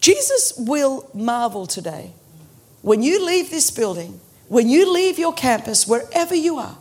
Jesus 0.00 0.52
will 0.56 1.10
marvel 1.12 1.66
today 1.66 2.12
when 2.82 3.02
you 3.02 3.24
leave 3.24 3.50
this 3.50 3.70
building, 3.70 4.20
when 4.48 4.68
you 4.68 4.92
leave 4.92 5.18
your 5.18 5.32
campus, 5.32 5.86
wherever 5.86 6.34
you 6.34 6.58
are, 6.58 6.76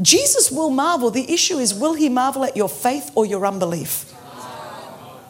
Jesus 0.00 0.50
will 0.50 0.70
marvel. 0.70 1.10
The 1.10 1.32
issue 1.32 1.58
is 1.58 1.74
will 1.74 1.94
he 1.94 2.08
marvel 2.08 2.44
at 2.44 2.56
your 2.56 2.68
faith 2.68 3.10
or 3.14 3.26
your 3.26 3.46
unbelief? 3.46 4.12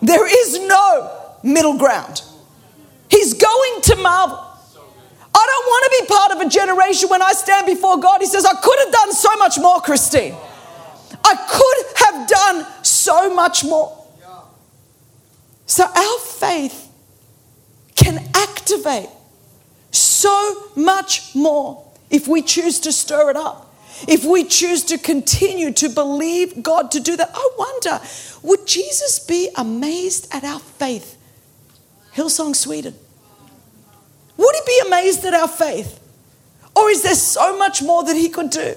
There 0.00 0.26
is 0.26 0.59
no 0.66 1.11
middle 1.42 1.78
ground. 1.78 2.23
He's 3.09 3.35
going 3.35 3.80
to 3.82 3.97
marvel. 3.97 4.38
I 5.35 5.47
don't 5.47 5.66
want 5.66 5.85
to 5.85 6.00
be 6.00 6.06
part 6.06 6.32
of 6.32 6.40
a 6.40 6.49
generation 6.49 7.09
when 7.09 7.23
I 7.23 7.32
stand 7.32 7.66
before 7.66 7.99
God. 7.99 8.21
He 8.21 8.26
says, 8.26 8.44
I 8.44 8.54
could 8.54 8.78
have 8.80 8.92
done 8.92 9.12
so 9.12 9.37
much 9.37 9.59
more, 9.59 9.80
Christine. 9.80 10.35
I 11.25 11.35
could 11.49 12.04
have 12.04 12.28
done 12.28 12.85
so 12.85 13.35
much 13.35 13.64
more. 13.64 13.99
So 15.66 15.85
our 15.85 16.18
faith 16.18 16.90
can 17.94 18.18
activate 18.35 19.09
so 20.23 20.71
much 20.76 21.35
more 21.35 21.85
if 22.11 22.29
we 22.29 22.43
choose 22.43 22.79
to 22.81 22.93
stir 22.93 23.31
it 23.31 23.37
up. 23.37 23.69
If 24.09 24.25
we 24.25 24.45
choose 24.45 24.85
to 24.85 24.99
continue 24.99 25.73
to 25.73 25.88
believe 25.88 26.62
God 26.62 26.91
to 26.93 27.00
do 27.00 27.17
that, 27.17 27.31
I 27.33 27.50
wonder, 27.59 28.00
would 28.43 28.67
Jesus 28.67 29.19
be 29.19 29.50
amazed 29.57 30.29
at 30.33 30.45
our 30.45 30.59
faith? 30.59 31.19
Hillsong 32.14 32.55
Sweden. 32.55 32.95
Would 34.37 34.55
he 34.55 34.61
be 34.67 34.83
amazed 34.87 35.25
at 35.25 35.35
our 35.35 35.49
faith? 35.49 35.99
Or 36.75 36.88
is 36.91 37.02
there 37.02 37.14
so 37.14 37.57
much 37.59 37.83
more 37.83 38.02
that 38.05 38.17
he 38.17 38.29
could 38.29 38.50
do? 38.50 38.75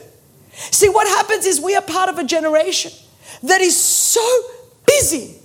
See, 0.52 0.90
what 0.90 1.08
happens 1.08 1.46
is 1.46 1.60
we 1.60 1.76
are 1.76 1.82
part 1.82 2.10
of 2.10 2.18
a 2.18 2.24
generation 2.24 2.92
that 3.44 3.62
is 3.62 3.76
so 3.76 4.26
busy 4.86 5.36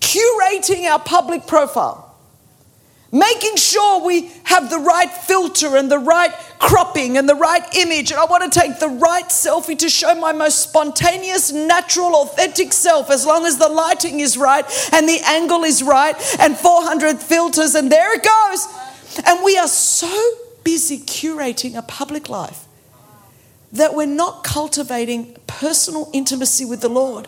curating 0.00 0.84
our 0.84 0.98
public 0.98 1.46
profile 1.46 2.11
making 3.12 3.56
sure 3.56 4.04
we 4.04 4.32
have 4.44 4.70
the 4.70 4.78
right 4.78 5.10
filter 5.10 5.76
and 5.76 5.92
the 5.92 5.98
right 5.98 6.32
cropping 6.58 7.18
and 7.18 7.28
the 7.28 7.34
right 7.34 7.62
image. 7.76 8.10
And 8.10 8.18
I 8.18 8.24
want 8.24 8.50
to 8.50 8.58
take 8.58 8.78
the 8.78 8.88
right 8.88 9.26
selfie 9.26 9.78
to 9.78 9.90
show 9.90 10.14
my 10.14 10.32
most 10.32 10.60
spontaneous, 10.60 11.52
natural, 11.52 12.16
authentic 12.16 12.72
self 12.72 13.10
as 13.10 13.26
long 13.26 13.44
as 13.44 13.58
the 13.58 13.68
lighting 13.68 14.20
is 14.20 14.38
right 14.38 14.64
and 14.92 15.06
the 15.06 15.20
angle 15.26 15.62
is 15.64 15.82
right 15.82 16.16
and 16.40 16.56
400 16.56 17.18
filters, 17.18 17.74
and 17.74 17.92
there 17.92 18.14
it 18.14 18.24
goes. 18.24 18.66
And 19.26 19.44
we 19.44 19.58
are 19.58 19.68
so 19.68 20.08
busy 20.64 20.98
curating 20.98 21.76
a 21.76 21.82
public 21.82 22.30
life 22.30 22.66
that 23.72 23.94
we're 23.94 24.06
not 24.06 24.44
cultivating 24.44 25.36
personal 25.46 26.08
intimacy 26.12 26.64
with 26.64 26.80
the 26.80 26.88
Lord 26.88 27.26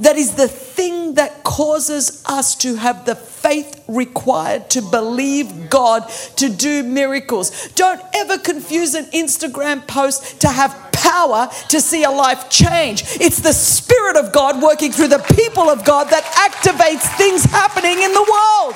that 0.00 0.16
is 0.16 0.34
the 0.34 0.48
thing 0.48 1.14
that 1.14 1.44
causes 1.44 2.22
us 2.26 2.54
to 2.56 2.76
have 2.76 3.06
the 3.06 3.14
faith 3.14 3.84
required 3.86 4.70
to 4.70 4.82
believe 4.82 5.70
God 5.70 6.08
to 6.36 6.48
do 6.48 6.82
miracles. 6.82 7.68
Don't 7.74 8.00
ever 8.14 8.38
confuse 8.38 8.94
an 8.94 9.04
Instagram 9.06 9.86
post 9.86 10.40
to 10.40 10.48
have 10.48 10.92
power 10.92 11.48
to 11.68 11.80
see 11.80 12.04
a 12.04 12.10
life 12.10 12.48
change. 12.48 13.04
It's 13.20 13.40
the 13.40 13.52
Spirit 13.52 14.16
of 14.16 14.32
God 14.32 14.62
working 14.62 14.90
through 14.90 15.08
the 15.08 15.24
people 15.34 15.68
of 15.68 15.84
God 15.84 16.04
that 16.10 16.24
activates 16.24 17.16
things 17.16 17.44
happening 17.44 18.00
in 18.00 18.12
the 18.12 18.20
world. 18.20 18.74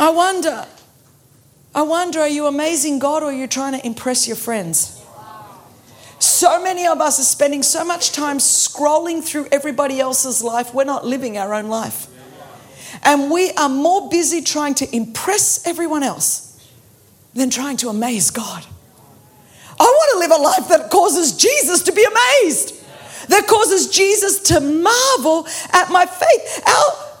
I 0.00 0.10
wonder, 0.10 0.66
I 1.74 1.82
wonder, 1.82 2.20
are 2.20 2.28
you 2.28 2.46
amazing 2.46 2.98
God 2.98 3.22
or 3.22 3.26
are 3.26 3.32
you 3.32 3.46
trying 3.46 3.78
to 3.78 3.86
impress 3.86 4.26
your 4.26 4.36
friends? 4.36 4.99
So 6.40 6.62
many 6.62 6.86
of 6.86 7.02
us 7.02 7.20
are 7.20 7.24
spending 7.24 7.62
so 7.62 7.84
much 7.84 8.12
time 8.12 8.38
scrolling 8.38 9.22
through 9.22 9.48
everybody 9.52 10.00
else's 10.00 10.42
life, 10.42 10.72
we're 10.72 10.84
not 10.84 11.04
living 11.04 11.36
our 11.36 11.52
own 11.52 11.68
life. 11.68 12.06
And 13.02 13.30
we 13.30 13.50
are 13.50 13.68
more 13.68 14.08
busy 14.08 14.40
trying 14.40 14.74
to 14.76 14.96
impress 14.96 15.66
everyone 15.66 16.02
else 16.02 16.66
than 17.34 17.50
trying 17.50 17.76
to 17.76 17.90
amaze 17.90 18.30
God. 18.30 18.64
I 19.78 19.84
want 19.84 20.12
to 20.14 20.18
live 20.18 20.40
a 20.40 20.42
life 20.42 20.68
that 20.70 20.90
causes 20.90 21.36
Jesus 21.36 21.82
to 21.82 21.92
be 21.92 22.04
amazed, 22.04 22.86
that 23.28 23.46
causes 23.46 23.90
Jesus 23.90 24.40
to 24.44 24.60
marvel 24.60 25.46
at 25.74 25.90
my 25.90 26.06
faith. 26.06 26.62
Our 26.66 27.18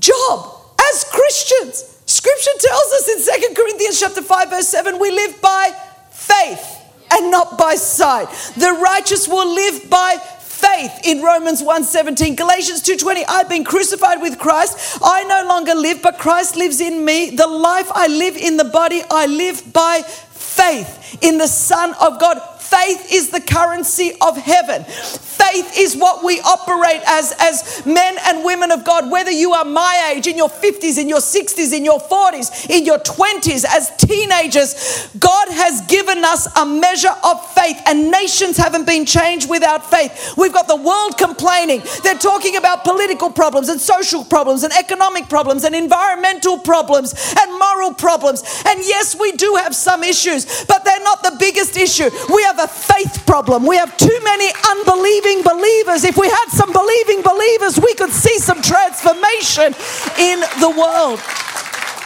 job 0.00 0.60
as 0.92 1.04
Christians, 1.04 2.00
scripture 2.06 2.50
tells 2.58 2.92
us 2.94 3.28
in 3.28 3.42
2 3.48 3.54
Corinthians 3.54 4.00
chapter 4.00 4.22
5 4.22 4.50
verse 4.50 4.66
7 4.66 4.98
we 4.98 5.12
live 5.12 5.40
by 5.40 5.70
faith 6.10 6.75
and 7.10 7.30
not 7.30 7.58
by 7.58 7.74
sight. 7.74 8.28
The 8.56 8.72
righteous 8.72 9.28
will 9.28 9.52
live 9.52 9.88
by 9.90 10.16
faith 10.40 10.92
in 11.04 11.22
Romans 11.22 11.62
1:17, 11.62 12.34
Galatians 12.34 12.82
2:20, 12.82 13.24
I've 13.26 13.48
been 13.48 13.64
crucified 13.64 14.20
with 14.22 14.38
Christ. 14.38 14.98
I 15.02 15.24
no 15.24 15.44
longer 15.46 15.74
live, 15.74 16.02
but 16.02 16.18
Christ 16.18 16.56
lives 16.56 16.80
in 16.80 17.04
me. 17.04 17.30
The 17.30 17.46
life 17.46 17.90
I 17.94 18.06
live 18.06 18.36
in 18.36 18.56
the 18.56 18.64
body, 18.64 19.02
I 19.10 19.26
live 19.26 19.72
by 19.72 20.02
faith 20.02 21.18
in 21.20 21.38
the 21.38 21.48
Son 21.48 21.94
of 22.00 22.18
God 22.18 22.40
Faith 22.66 23.12
is 23.12 23.30
the 23.30 23.40
currency 23.40 24.12
of 24.20 24.36
heaven. 24.36 24.84
Faith 24.84 25.78
is 25.78 25.96
what 25.96 26.24
we 26.24 26.40
operate 26.40 27.00
as, 27.06 27.32
as 27.38 27.86
men 27.86 28.16
and 28.26 28.44
women 28.44 28.72
of 28.72 28.84
God, 28.84 29.10
whether 29.10 29.30
you 29.30 29.52
are 29.52 29.64
my 29.64 30.12
age, 30.12 30.26
in 30.26 30.36
your 30.36 30.48
50s, 30.48 30.98
in 30.98 31.08
your 31.08 31.20
60s, 31.20 31.72
in 31.72 31.84
your 31.84 32.00
40s, 32.00 32.68
in 32.68 32.84
your 32.84 32.98
20s, 32.98 33.64
as 33.64 33.94
teenagers. 33.96 35.08
God 35.18 35.48
has 35.50 35.82
given 35.82 36.24
us 36.24 36.48
a 36.56 36.66
measure 36.66 37.14
of 37.22 37.54
faith, 37.54 37.80
and 37.86 38.10
nations 38.10 38.56
haven't 38.56 38.86
been 38.86 39.06
changed 39.06 39.48
without 39.48 39.88
faith. 39.88 40.34
We've 40.36 40.52
got 40.52 40.66
the 40.66 40.76
world 40.76 41.18
complaining. 41.18 41.82
They're 42.02 42.18
talking 42.18 42.56
about 42.56 42.82
political 42.82 43.30
problems 43.30 43.68
and 43.68 43.80
social 43.80 44.24
problems 44.24 44.64
and 44.64 44.72
economic 44.72 45.28
problems 45.28 45.62
and 45.64 45.74
environmental 45.74 46.58
problems 46.58 47.14
and 47.38 47.58
moral 47.58 47.94
problems. 47.94 48.42
And 48.66 48.80
yes, 48.80 49.16
we 49.18 49.32
do 49.32 49.54
have 49.62 49.74
some 49.74 50.02
issues, 50.02 50.64
but 50.64 50.84
they're 50.84 51.04
not 51.04 51.22
the 51.22 51.36
biggest 51.38 51.76
issue. 51.76 52.10
We 52.32 52.42
have 52.42 52.55
have 52.56 52.70
a 52.70 52.72
faith 52.72 53.26
problem. 53.26 53.66
We 53.66 53.76
have 53.76 53.96
too 53.96 54.18
many 54.24 54.50
unbelieving 54.70 55.42
believers. 55.42 56.04
If 56.04 56.16
we 56.16 56.28
had 56.28 56.48
some 56.48 56.72
believing 56.72 57.22
believers, 57.22 57.78
we 57.78 57.94
could 57.94 58.10
see 58.10 58.38
some 58.38 58.62
transformation 58.62 59.74
in 60.18 60.40
the 60.60 60.74
world. 60.76 61.20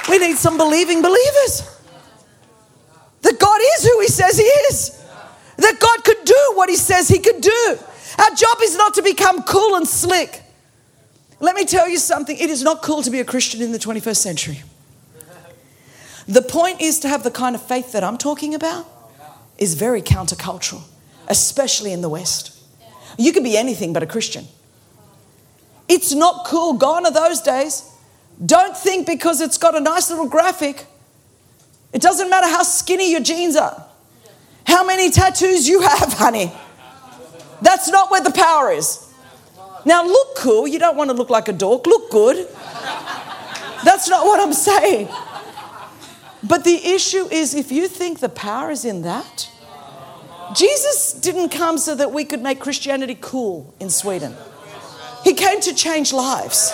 We 0.09 0.19
need 0.19 0.37
some 0.37 0.57
believing 0.57 1.03
believers. 1.03 1.79
That 3.23 3.39
God 3.39 3.61
is 3.77 3.85
who 3.85 4.01
He 4.01 4.09
says 4.09 4.39
He 4.39 4.45
is. 4.45 5.05
That 5.59 5.79
God 5.79 6.05
could 6.05 6.25
do 6.25 6.53
what 6.55 6.69
He 6.69 6.77
says 6.77 7.09
He 7.09 7.19
could 7.19 7.41
do. 7.41 7.79
Our 8.19 8.35
job 8.35 8.59
is 8.63 8.77
not 8.77 8.95
to 8.95 9.03
become 9.03 9.43
cool 9.45 9.77
and 9.77 9.87
slick. 9.87 10.43
Let 11.39 11.55
me 11.55 11.65
tell 11.65 11.89
you 11.89 11.99
something 11.99 12.37
it 12.37 12.51
is 12.51 12.63
not 12.63 12.83
cool 12.83 13.03
to 13.03 13.11
be 13.11 13.21
a 13.21 13.25
Christian 13.25 13.63
in 13.63 13.73
the 13.73 13.79
21st 13.79 14.17
century. 14.17 14.63
The 16.27 16.43
point 16.43 16.81
is 16.81 17.01
to 17.01 17.09
have 17.09 17.23
the 17.23 17.31
kind 17.31 17.55
of 17.55 17.63
faith 17.63 17.93
that 17.93 18.05
I'm 18.05 18.19
talking 18.19 18.55
about 18.55 19.00
is 19.61 19.75
very 19.75 20.03
countercultural, 20.03 20.83
especially 21.29 21.93
in 21.93 22.01
the 22.01 22.09
West. 22.09 22.59
You 23.19 23.33
could 23.33 23.45
be 23.45 23.57
anything 23.57 23.93
but 23.93 24.03
a 24.03 24.07
Christian. 24.07 24.47
It's 25.89 26.13
not 26.15 26.47
cool. 26.47 26.73
Gone 26.75 27.05
are 27.05 27.13
those 27.13 27.41
days. 27.43 27.89
Don't 28.45 28.77
think 28.77 29.07
because 29.07 29.41
it's 29.41 29.59
got 29.59 29.77
a 29.77 29.81
nice 29.81 30.09
little 30.09 30.29
graphic, 30.29 30.87
it 31.93 32.01
doesn't 32.01 32.31
matter 32.31 32.47
how 32.47 32.63
skinny 32.63 33.11
your 33.11 33.21
jeans 33.21 33.55
are, 33.57 33.85
how 34.65 34.85
many 34.85 35.11
tattoos 35.11 35.69
you 35.69 35.83
have, 35.83 36.15
honey. 36.15 36.51
That's 37.61 37.89
not 37.89 38.11
where 38.11 38.23
the 38.23 38.31
power 38.31 38.71
is. 38.71 39.07
Now, 39.85 40.05
look 40.05 40.37
cool. 40.37 40.67
You 40.67 40.79
don't 40.79 40.97
want 40.97 41.11
to 41.11 41.17
look 41.17 41.29
like 41.29 41.49
a 41.49 41.53
dork. 41.53 41.87
Look 41.87 42.11
good. 42.11 42.49
That's 43.85 44.09
not 44.09 44.25
what 44.25 44.41
I'm 44.41 44.53
saying. 44.53 45.09
But 46.43 46.65
the 46.65 46.77
issue 46.77 47.29
is 47.31 47.55
if 47.55 47.71
you 47.71 47.89
think 47.89 48.21
the 48.21 48.29
power 48.29 48.71
is 48.71 48.85
in 48.85 49.03
that, 49.03 49.50
Jesus 50.55 51.13
didn't 51.13 51.51
come 51.51 51.79
so 51.79 51.95
that 51.95 52.13
we 52.13 52.25
could 52.25 52.43
make 52.43 52.61
Christianity 52.61 53.17
cool 53.21 53.73
in 53.79 53.91
Sweden. 53.91 54.35
He 55.23 55.35
came 55.35 55.61
to 55.61 55.75
change 55.75 56.13
lives. 56.13 56.73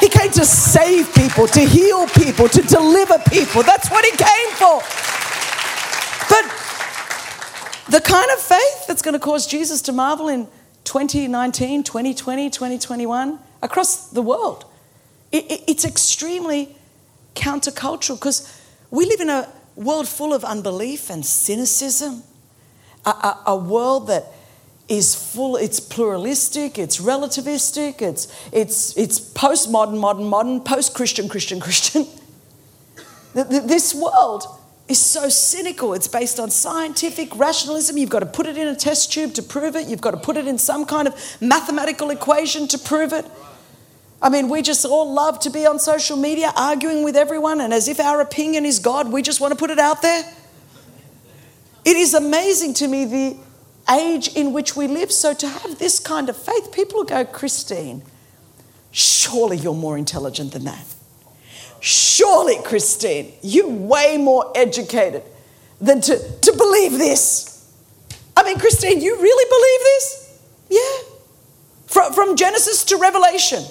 He 0.00 0.08
came 0.08 0.30
to 0.32 0.44
save 0.44 1.14
people, 1.14 1.46
to 1.46 1.60
heal 1.60 2.06
people, 2.08 2.48
to 2.48 2.62
deliver 2.62 3.18
people. 3.30 3.62
That's 3.62 3.90
what 3.90 4.04
he 4.04 4.10
came 4.12 4.50
for. 4.56 4.80
But 6.28 6.44
the 7.90 8.00
kind 8.00 8.30
of 8.32 8.38
faith 8.40 8.86
that's 8.88 9.02
going 9.02 9.14
to 9.14 9.20
cause 9.20 9.46
Jesus 9.46 9.82
to 9.82 9.92
marvel 9.92 10.28
in 10.28 10.48
2019, 10.84 11.84
2020, 11.84 12.50
2021, 12.50 13.38
across 13.62 14.08
the 14.10 14.22
world, 14.22 14.64
it's 15.30 15.84
extremely 15.84 16.74
countercultural 17.34 18.16
because 18.16 18.60
we 18.90 19.06
live 19.06 19.20
in 19.20 19.30
a 19.30 19.48
world 19.76 20.08
full 20.08 20.34
of 20.34 20.44
unbelief 20.44 21.08
and 21.08 21.24
cynicism 21.24 22.24
a, 23.04 23.10
a, 23.10 23.42
a 23.48 23.56
world 23.56 24.08
that 24.08 24.26
is 24.88 25.14
full 25.14 25.56
it's 25.56 25.80
pluralistic 25.80 26.78
it's 26.78 26.98
relativistic 26.98 28.02
it's 28.02 28.28
it's 28.52 28.96
it's 28.96 29.20
postmodern 29.20 29.98
modern 29.98 30.24
modern 30.24 30.60
post-christian 30.60 31.28
christian 31.28 31.60
christian. 31.60 32.06
This 33.34 33.94
world 33.94 34.44
is 34.88 34.98
so 34.98 35.28
cynical. 35.28 35.94
It's 35.94 36.08
based 36.08 36.38
on 36.38 36.50
scientific 36.50 37.34
rationalism. 37.36 37.96
You've 37.96 38.10
got 38.10 38.20
to 38.20 38.26
put 38.26 38.46
it 38.46 38.58
in 38.58 38.68
a 38.68 38.76
test 38.76 39.12
tube 39.12 39.32
to 39.34 39.42
prove 39.42 39.74
it. 39.74 39.88
You've 39.88 40.00
got 40.00 40.10
to 40.12 40.18
put 40.18 40.36
it 40.36 40.46
in 40.46 40.58
some 40.58 40.84
kind 40.84 41.08
of 41.08 41.14
mathematical 41.40 42.10
equation 42.10 42.68
to 42.68 42.78
prove 42.78 43.12
it. 43.12 43.24
I 44.20 44.28
mean, 44.28 44.48
we 44.48 44.62
just 44.62 44.84
all 44.84 45.12
love 45.12 45.40
to 45.40 45.50
be 45.50 45.66
on 45.66 45.78
social 45.78 46.16
media 46.16 46.52
arguing 46.54 47.02
with 47.02 47.16
everyone, 47.16 47.60
and 47.60 47.74
as 47.74 47.88
if 47.88 47.98
our 47.98 48.20
opinion 48.20 48.64
is 48.64 48.78
God, 48.78 49.10
we 49.10 49.22
just 49.22 49.40
want 49.40 49.52
to 49.52 49.58
put 49.58 49.70
it 49.70 49.80
out 49.80 50.02
there. 50.02 50.22
It 51.84 51.96
is 51.96 52.14
amazing 52.14 52.74
to 52.74 52.88
me 52.88 53.04
the 53.04 53.36
age 53.90 54.28
in 54.34 54.52
which 54.52 54.76
we 54.76 54.86
live. 54.86 55.10
So 55.10 55.34
to 55.34 55.48
have 55.48 55.78
this 55.78 55.98
kind 55.98 56.28
of 56.28 56.36
faith, 56.36 56.72
people 56.72 57.04
go, 57.04 57.24
Christine, 57.24 58.02
surely 58.90 59.56
you're 59.56 59.74
more 59.74 59.98
intelligent 59.98 60.52
than 60.52 60.64
that. 60.64 60.84
Surely, 61.80 62.56
Christine, 62.62 63.32
you're 63.42 63.68
way 63.68 64.16
more 64.16 64.52
educated 64.54 65.24
than 65.80 66.00
to, 66.02 66.16
to 66.16 66.52
believe 66.56 66.92
this. 66.92 67.68
I 68.36 68.44
mean, 68.44 68.58
Christine, 68.58 69.00
you 69.00 69.20
really 69.20 69.48
believe 69.50 69.80
this? 69.80 70.40
Yeah. 70.70 71.08
From, 71.86 72.12
from 72.12 72.36
Genesis 72.36 72.84
to 72.84 72.96
Revelation. 72.96 73.64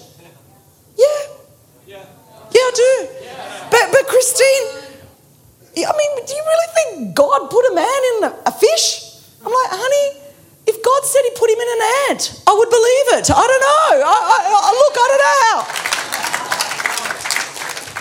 Yeah. 0.98 1.06
Yeah, 2.54 2.60
I 2.60 2.72
do. 2.76 3.08
But, 3.72 3.92
but 3.92 4.08
Christine, 4.08 4.81
I 5.78 5.94
mean, 5.96 6.26
do 6.26 6.34
you 6.36 6.44
really 6.44 6.70
think 6.76 7.16
God 7.16 7.50
put 7.50 7.64
a 7.72 7.74
man 7.76 8.02
in 8.12 8.24
a, 8.46 8.52
fish? 8.52 9.16
I'm 9.40 9.52
like, 9.52 9.72
honey, 9.72 10.20
if 10.68 10.84
God 10.84 11.06
said 11.06 11.22
he 11.24 11.32
put 11.32 11.50
him 11.50 11.60
in 11.60 11.68
an 11.68 11.82
ant, 12.12 12.44
I 12.46 12.54
would 12.54 12.70
believe 12.70 13.08
it. 13.20 13.32
I 13.32 13.48
don't 13.48 13.64
know. 13.64 14.04
I, 14.04 14.12
I, 14.12 14.38
I, 14.52 14.72
look, 14.76 14.96
I 15.00 15.08
don't 15.10 15.22
know 15.24 15.38
how. 15.48 15.64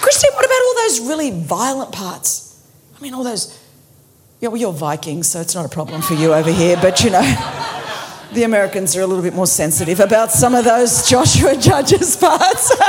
Christine, 0.03 0.33
what 0.35 0.45
about 0.45 0.61
all 0.63 0.75
those 0.89 1.01
really 1.09 1.31
violent 1.31 1.93
parts? 1.93 2.59
I 2.97 3.01
mean, 3.03 3.15
all 3.15 3.23
those. 3.23 3.57
Yeah, 4.41 4.49
well, 4.49 4.59
you're 4.61 4.73
Vikings, 4.73 5.29
so 5.29 5.41
it's 5.41 5.55
not 5.55 5.65
a 5.65 5.69
problem 5.69 6.03
for 6.03 6.15
you 6.15 6.35
over 6.35 6.51
here, 6.51 6.77
but 6.81 7.05
you 7.05 7.11
know, 7.11 7.23
the 8.33 8.43
Americans 8.43 8.97
are 8.97 9.03
a 9.03 9.07
little 9.07 9.23
bit 9.23 9.35
more 9.35 9.47
sensitive 9.47 10.01
about 10.01 10.33
some 10.33 10.55
of 10.55 10.65
those 10.65 11.09
Joshua 11.09 11.57
Judges 11.57 12.17
parts. 12.21 12.75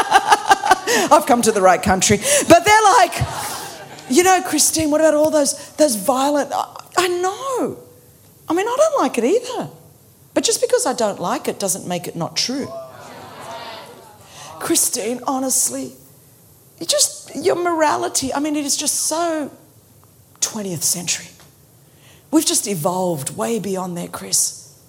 I've 1.12 1.26
come 1.26 1.41
to 1.44 1.52
the 1.52 1.62
right 1.62 1.82
country. 1.82 2.17
But 2.48 2.65
they're 2.65 2.84
like, 2.98 3.13
you 4.12 4.24
know, 4.24 4.41
Christine, 4.45 4.91
what 4.91 5.02
about 5.02 5.13
all 5.13 5.32
those, 5.32 5.74
those 5.74 5.95
violent. 5.95 6.52
I, 6.54 6.86
I 6.97 7.08
know. 7.08 7.80
I 8.47 8.54
mean, 8.54 8.67
I 8.67 8.76
don't 8.78 9.02
like 9.02 9.17
it 9.17 9.24
either. 9.24 9.69
But 10.34 10.43
just 10.43 10.62
because 10.62 10.86
I 10.86 10.93
don't 10.93 11.19
like 11.19 11.47
it 11.47 11.60
doesn't 11.60 11.88
make 11.88 12.08
it 12.08 12.15
not 12.15 12.36
true. 12.38 12.71
Christine, 14.60 15.21
honestly, 15.26 15.93
you 16.80 16.86
just 16.86 17.36
your 17.36 17.56
morality, 17.56 18.34
I 18.34 18.39
mean, 18.39 18.56
it 18.56 18.65
is 18.65 18.78
just 18.78 18.95
so 18.95 19.52
20th 20.39 20.84
century. 20.84 21.28
We've 22.30 22.45
just 22.45 22.67
evolved 22.67 23.36
way 23.36 23.60
beyond 23.60 23.97
there, 23.97 24.08
Chris. 24.08 24.80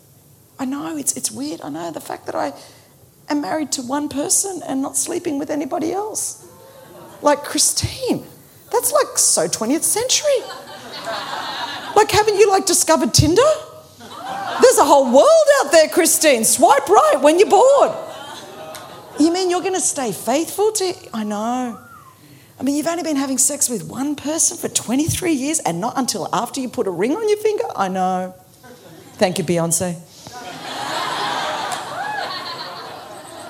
I 0.58 0.64
know 0.64 0.96
it's, 0.96 1.16
it's 1.16 1.30
weird. 1.30 1.60
I 1.62 1.70
know 1.70 1.90
the 1.90 2.00
fact 2.00 2.26
that 2.26 2.34
I 2.34 2.52
am 3.28 3.40
married 3.40 3.72
to 3.72 3.82
one 3.82 4.08
person 4.08 4.62
and 4.66 4.80
not 4.80 4.96
sleeping 4.96 5.38
with 5.38 5.50
anybody 5.50 5.92
else. 5.92 6.46
Like 7.20 7.42
Christine. 7.42 8.26
That's 8.72 8.92
like 8.92 9.18
so 9.18 9.46
20th 9.46 9.82
century. 9.82 10.30
Like, 11.94 12.10
haven't 12.10 12.36
you 12.36 12.48
like 12.48 12.66
discovered 12.66 13.12
Tinder? 13.12 13.42
There's 14.60 14.78
a 14.78 14.84
whole 14.84 15.12
world 15.12 15.48
out 15.60 15.72
there, 15.72 15.88
Christine. 15.88 16.44
Swipe 16.44 16.88
right 16.88 17.18
when 17.20 17.38
you're 17.38 17.50
bored. 17.50 17.92
You 19.20 19.32
mean 19.32 19.50
you're 19.50 19.60
going 19.60 19.74
to 19.74 19.80
stay 19.80 20.12
faithful 20.12 20.72
to? 20.72 20.94
I 21.12 21.24
know. 21.24 21.78
I 22.58 22.62
mean, 22.62 22.76
you've 22.76 22.86
only 22.86 23.02
been 23.02 23.16
having 23.16 23.38
sex 23.38 23.68
with 23.68 23.84
one 23.88 24.14
person 24.14 24.56
for 24.56 24.68
23 24.68 25.32
years 25.32 25.58
and 25.60 25.80
not 25.80 25.98
until 25.98 26.28
after 26.32 26.60
you 26.60 26.68
put 26.68 26.86
a 26.86 26.90
ring 26.90 27.14
on 27.14 27.28
your 27.28 27.38
finger? 27.38 27.64
I 27.74 27.88
know. 27.88 28.34
Thank 29.14 29.38
you, 29.38 29.44
Beyonce. 29.44 29.98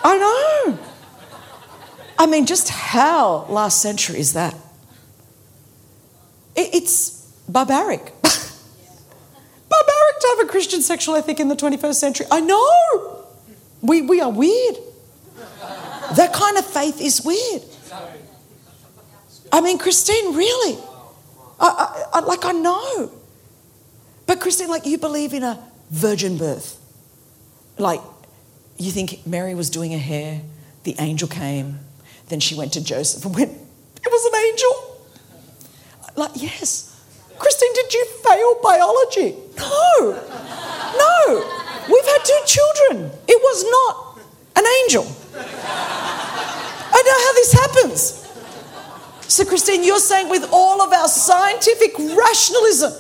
I 0.04 0.18
know. 0.18 0.78
I 2.18 2.26
mean, 2.26 2.46
just 2.46 2.70
how 2.70 3.46
last 3.48 3.80
century 3.80 4.18
is 4.18 4.32
that? 4.32 4.54
It's 6.83 7.31
barbaric. 7.49 8.01
barbaric 9.68 10.21
to 10.21 10.37
have 10.37 10.47
a 10.47 10.49
Christian 10.51 10.83
sexual 10.83 11.14
ethic 11.14 11.38
in 11.38 11.47
the 11.47 11.55
21st 11.55 11.95
century. 11.95 12.27
I 12.29 12.40
know. 12.40 13.25
We, 13.81 14.03
we 14.03 14.21
are 14.21 14.31
weird. 14.31 14.79
That 16.16 16.33
kind 16.33 16.59
of 16.59 16.66
faith 16.66 17.01
is 17.01 17.23
weird. 17.25 17.62
I 19.53 19.61
mean, 19.61 19.79
Christine, 19.79 20.35
really? 20.35 20.77
I, 21.61 21.68
I, 21.68 22.05
I, 22.14 22.21
like, 22.21 22.45
I 22.45 22.53
know. 22.53 23.12
But, 24.27 24.40
Christine, 24.40 24.68
like, 24.68 24.85
you 24.85 24.99
believe 24.99 25.35
in 25.35 25.45
a 25.45 25.62
virgin 25.90 26.37
birth. 26.37 26.81
Like, 27.79 28.01
you 28.77 28.90
think 28.90 29.25
Mary 29.25 29.55
was 29.55 29.71
doing 29.71 29.92
her 29.92 29.99
hair, 29.99 30.40
the 30.83 30.97
angel 30.99 31.29
came, 31.29 31.79
then 32.29 32.40
she 32.40 32.57
went 32.57 32.73
to 32.73 32.83
Joseph 32.83 33.25
and 33.25 33.35
went, 33.37 33.53
It 33.53 34.11
was 34.11 34.25
an 34.25 34.40
angel. 34.51 34.91
Like, 36.16 36.31
yes. 36.35 36.88
Christine, 37.38 37.72
did 37.75 37.94
you 37.94 38.05
fail 38.22 38.57
biology? 38.62 39.37
No. 39.59 40.12
No. 40.96 41.59
We've 41.88 42.07
had 42.07 42.25
two 42.25 42.40
children. 42.46 43.11
It 43.27 43.40
was 43.42 43.64
not 43.70 44.18
an 44.57 44.64
angel. 44.83 45.07
I 46.94 47.03
know 47.07 47.18
how 47.25 47.33
this 47.35 47.53
happens. 47.53 48.22
So, 49.33 49.44
Christine, 49.44 49.83
you're 49.83 49.98
saying 49.98 50.29
with 50.29 50.48
all 50.53 50.83
of 50.83 50.92
our 50.92 51.09
scientific 51.09 51.98
rationalism, 51.98 52.92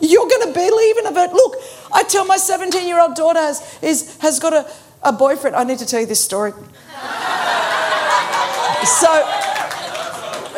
you're 0.00 0.28
going 0.28 0.48
to 0.48 0.52
believe 0.52 0.98
in 0.98 1.06
it. 1.06 1.32
Look, 1.32 1.56
I 1.92 2.02
tell 2.02 2.24
my 2.24 2.36
17 2.36 2.86
year 2.86 3.00
old 3.00 3.14
daughter 3.14 3.38
has, 3.38 3.78
is, 3.80 4.18
has 4.18 4.40
got 4.40 4.52
a, 4.52 4.70
a 5.02 5.12
boyfriend. 5.12 5.56
I 5.56 5.64
need 5.64 5.78
to 5.78 5.86
tell 5.86 6.00
you 6.00 6.06
this 6.06 6.22
story. 6.22 6.52
so, 8.84 9.30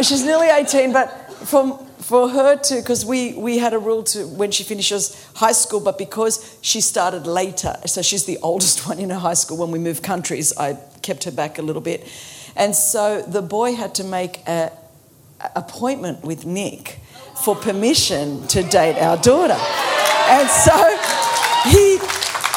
she's 0.02 0.24
nearly 0.24 0.48
18, 0.48 0.92
but 0.92 1.08
from 1.46 1.86
for 2.10 2.28
her 2.28 2.56
to, 2.56 2.74
because 2.74 3.06
we, 3.06 3.34
we 3.34 3.58
had 3.58 3.72
a 3.72 3.78
rule 3.78 4.02
to 4.02 4.26
when 4.26 4.50
she 4.50 4.64
finishes 4.64 5.30
high 5.36 5.52
school, 5.52 5.78
but 5.78 5.96
because 5.96 6.58
she 6.60 6.80
started 6.80 7.24
later, 7.24 7.76
so 7.86 8.02
she's 8.02 8.24
the 8.24 8.36
oldest 8.38 8.84
one 8.88 8.98
in 8.98 9.10
her 9.10 9.18
high 9.20 9.34
school 9.34 9.58
when 9.58 9.70
we 9.70 9.78
moved 9.78 10.02
countries, 10.02 10.52
I 10.56 10.76
kept 11.02 11.22
her 11.22 11.30
back 11.30 11.60
a 11.60 11.62
little 11.62 11.80
bit. 11.80 12.04
And 12.56 12.74
so 12.74 13.22
the 13.22 13.42
boy 13.42 13.76
had 13.76 13.94
to 13.94 14.02
make 14.02 14.42
an 14.48 14.72
appointment 15.54 16.24
with 16.24 16.44
Nick 16.44 16.98
for 17.44 17.54
permission 17.54 18.44
to 18.48 18.64
date 18.64 18.98
our 18.98 19.16
daughter. 19.16 19.60
And 20.30 20.50
so 20.50 20.76
he, 21.70 22.00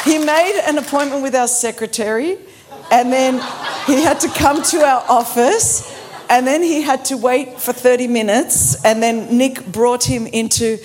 he 0.04 0.18
made 0.18 0.64
an 0.66 0.80
appointment 0.80 1.22
with 1.22 1.36
our 1.36 1.48
secretary, 1.48 2.40
and 2.90 3.14
then 3.14 3.36
he 3.86 4.02
had 4.02 4.20
to 4.22 4.30
come 4.30 4.64
to 4.64 4.80
our 4.80 5.06
office 5.08 5.93
and 6.34 6.46
then 6.48 6.64
he 6.64 6.82
had 6.82 7.06
to 7.06 7.16
wait 7.16 7.60
for 7.60 7.74
30 7.74 8.08
minutes, 8.08 8.84
and 8.84 9.04
then 9.04 9.38
Nick 9.38 9.72
brought 9.72 10.04
him 10.04 10.26
into 10.26 10.80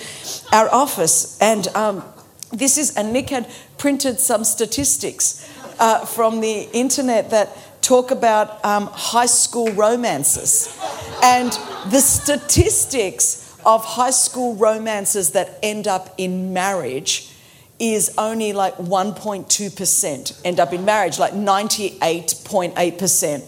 our 0.53 0.71
office. 0.71 1.41
And 1.41 1.67
um, 1.69 2.03
this 2.51 2.77
is, 2.77 2.95
and 2.95 3.11
Nick 3.11 3.31
had 3.31 3.49
printed 3.79 4.19
some 4.19 4.43
statistics 4.43 5.49
uh, 5.79 6.05
from 6.05 6.41
the 6.41 6.69
internet 6.71 7.31
that 7.31 7.57
talk 7.81 8.11
about 8.11 8.63
um, 8.63 8.91
high 8.93 9.25
school 9.25 9.71
romances. 9.71 10.77
And 11.23 11.51
the 11.89 11.99
statistics 11.99 13.57
of 13.65 13.83
high 13.83 14.11
school 14.11 14.53
romances 14.53 15.31
that 15.31 15.57
end 15.63 15.87
up 15.87 16.13
in 16.19 16.53
marriage 16.53 17.33
is 17.79 18.13
only 18.19 18.53
like 18.53 18.77
1.2% 18.77 20.41
end 20.45 20.59
up 20.59 20.73
in 20.73 20.85
marriage, 20.85 21.17
like 21.17 21.33
98.8% 21.33 23.43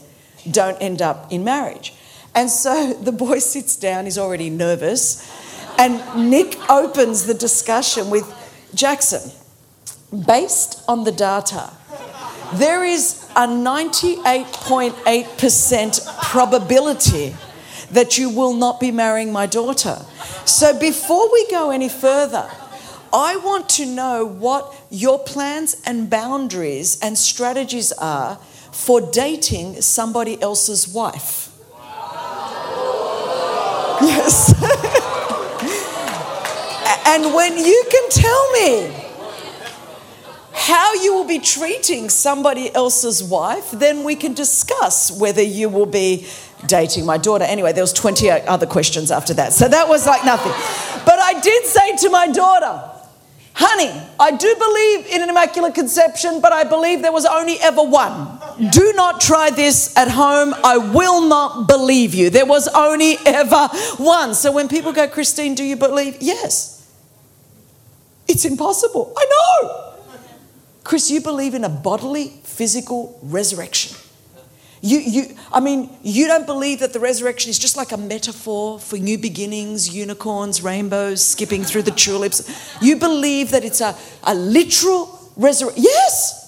don't 0.49 0.82
end 0.82 1.01
up 1.01 1.30
in 1.32 1.43
marriage. 1.43 1.93
And 2.34 2.49
so 2.49 2.93
the 3.01 3.12
boy 3.12 3.39
sits 3.39 3.75
down, 3.75 4.06
he's 4.06 4.17
already 4.17 4.49
nervous, 4.49 5.30
and 5.77 6.01
Nick 6.30 6.58
opens 6.69 7.25
the 7.25 7.34
discussion 7.34 8.10
with 8.10 8.23
Jackson. 8.73 9.32
Based 10.27 10.84
on 10.88 11.04
the 11.06 11.12
data, 11.12 11.71
there 12.56 12.84
is 12.84 13.23
a 13.36 13.47
98.8% 13.47 16.19
probability 16.23 17.36
that 17.91 18.17
you 18.17 18.30
will 18.30 18.54
not 18.54 18.80
be 18.80 18.89
marrying 18.91 19.32
my 19.32 19.45
daughter. 19.45 20.04
So 20.45 20.77
before 20.77 21.32
we 21.32 21.47
go 21.49 21.69
any 21.71 21.88
further, 21.88 22.49
I 23.13 23.38
want 23.38 23.69
to 23.69 23.86
know 23.86 24.25
what 24.25 24.75
your 24.89 25.19
plans 25.19 25.82
and 25.86 26.10
boundaries 26.10 26.99
and 27.01 27.17
strategies 27.17 27.93
are 27.93 28.38
for 28.71 29.01
dating 29.01 29.81
somebody 29.81 30.41
else's 30.41 30.88
wife. 30.88 31.49
Yes. 34.01 34.51
and 37.05 37.36
when 37.36 37.55
you 37.55 37.86
can 37.91 38.10
tell 38.10 38.51
me 38.53 39.01
how 40.53 40.93
you 40.95 41.13
will 41.13 41.27
be 41.27 41.38
treating 41.38 42.10
somebody 42.10 42.73
else's 42.73 43.23
wife, 43.23 43.69
then 43.71 44.03
we 44.03 44.15
can 44.15 44.34
discuss 44.34 45.12
whether 45.12 45.41
you 45.41 45.69
will 45.69 45.86
be 45.86 46.27
dating 46.65 47.05
my 47.05 47.17
daughter. 47.17 47.43
Anyway, 47.43 47.73
there 47.73 47.84
was 47.84 47.93
28 47.93 48.43
other 48.45 48.65
questions 48.65 49.12
after 49.12 49.34
that. 49.36 49.53
So 49.53 49.67
that 49.67 49.88
was 49.88 50.07
like 50.07 50.25
nothing. 50.25 50.51
But 51.05 51.19
I 51.19 51.39
did 51.39 51.65
say 51.65 51.95
to 51.97 52.10
my 52.10 52.27
daughter, 52.27 52.89
Honey, 53.53 53.91
I 54.19 54.31
do 54.31 54.55
believe 54.55 55.07
in 55.13 55.21
an 55.21 55.29
immaculate 55.29 55.75
conception, 55.75 56.41
but 56.41 56.53
I 56.53 56.63
believe 56.63 57.01
there 57.01 57.12
was 57.12 57.25
only 57.25 57.57
ever 57.62 57.84
one. 57.84 58.40
Do 58.69 58.93
not 58.93 59.19
try 59.19 59.50
this 59.50 59.95
at 59.97 60.10
home. 60.10 60.54
I 60.63 60.78
will 60.78 61.28
not 61.28 61.67
believe 61.67 62.13
you. 62.13 62.30
There 62.30 62.45
was 62.45 62.67
only 62.67 63.17
ever 63.26 63.67
one. 63.97 64.36
So 64.36 64.52
when 64.52 64.67
people 64.67 64.93
go, 64.93 65.08
Christine, 65.08 65.56
do 65.56 65.63
you 65.63 65.76
believe? 65.76 66.17
Yes. 66.19 66.78
It's 68.28 68.45
impossible. 68.45 69.13
I 69.17 69.26
know. 69.26 69.93
Chris, 70.84 71.10
you 71.10 71.21
believe 71.21 71.54
in 71.54 71.63
a 71.63 71.69
bodily, 71.69 72.28
physical 72.43 73.19
resurrection. 73.24 73.97
You, 74.82 75.00
you, 75.00 75.38
I 75.54 75.60
mean, 75.60 75.95
you 76.02 76.28
don't 76.28 76.47
believe 76.47 76.80
that 76.80 76.91
the 76.91 77.00
resurrection 77.00 77.50
is 77.50 77.60
just 77.60 77.78
like 77.78 77.91
a 77.91 77.97
metaphor 77.97 78.80
for 78.80 78.97
new 78.97 79.17
beginnings, 79.17 79.93
unicorns, 79.93 80.63
rainbows, 80.63 81.24
skipping 81.24 81.63
through 81.63 81.84
the 81.84 81.91
tulips. 81.91 82.76
You 82.82 82.95
believe 82.95 83.52
that 83.52 83.63
it's 83.63 83.80
a, 83.80 83.95
a 84.24 84.34
literal 84.34 85.32
resurrection. 85.36 85.84
Yes! 85.84 86.40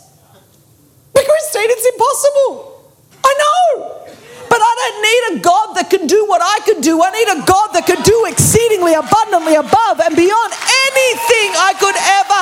Christine, 1.21 1.69
it's 1.69 1.85
impossible. 1.85 2.89
I 3.23 3.33
know. 3.37 4.03
But 4.49 4.61
I 4.61 4.73
don't 4.77 4.99
need 5.01 5.39
a 5.39 5.43
God 5.43 5.73
that 5.75 5.89
can 5.89 6.07
do 6.07 6.25
what 6.25 6.41
I 6.41 6.59
could 6.65 6.81
do. 6.81 7.01
I 7.01 7.09
need 7.09 7.41
a 7.41 7.45
God 7.45 7.73
that 7.73 7.85
can 7.85 8.01
do 8.01 8.25
exceedingly 8.25 8.93
abundantly 8.93 9.55
above 9.55 10.01
and 10.01 10.15
beyond 10.15 10.51
anything 10.89 11.49
I 11.57 11.73
could 11.77 11.97
ever 11.97 12.41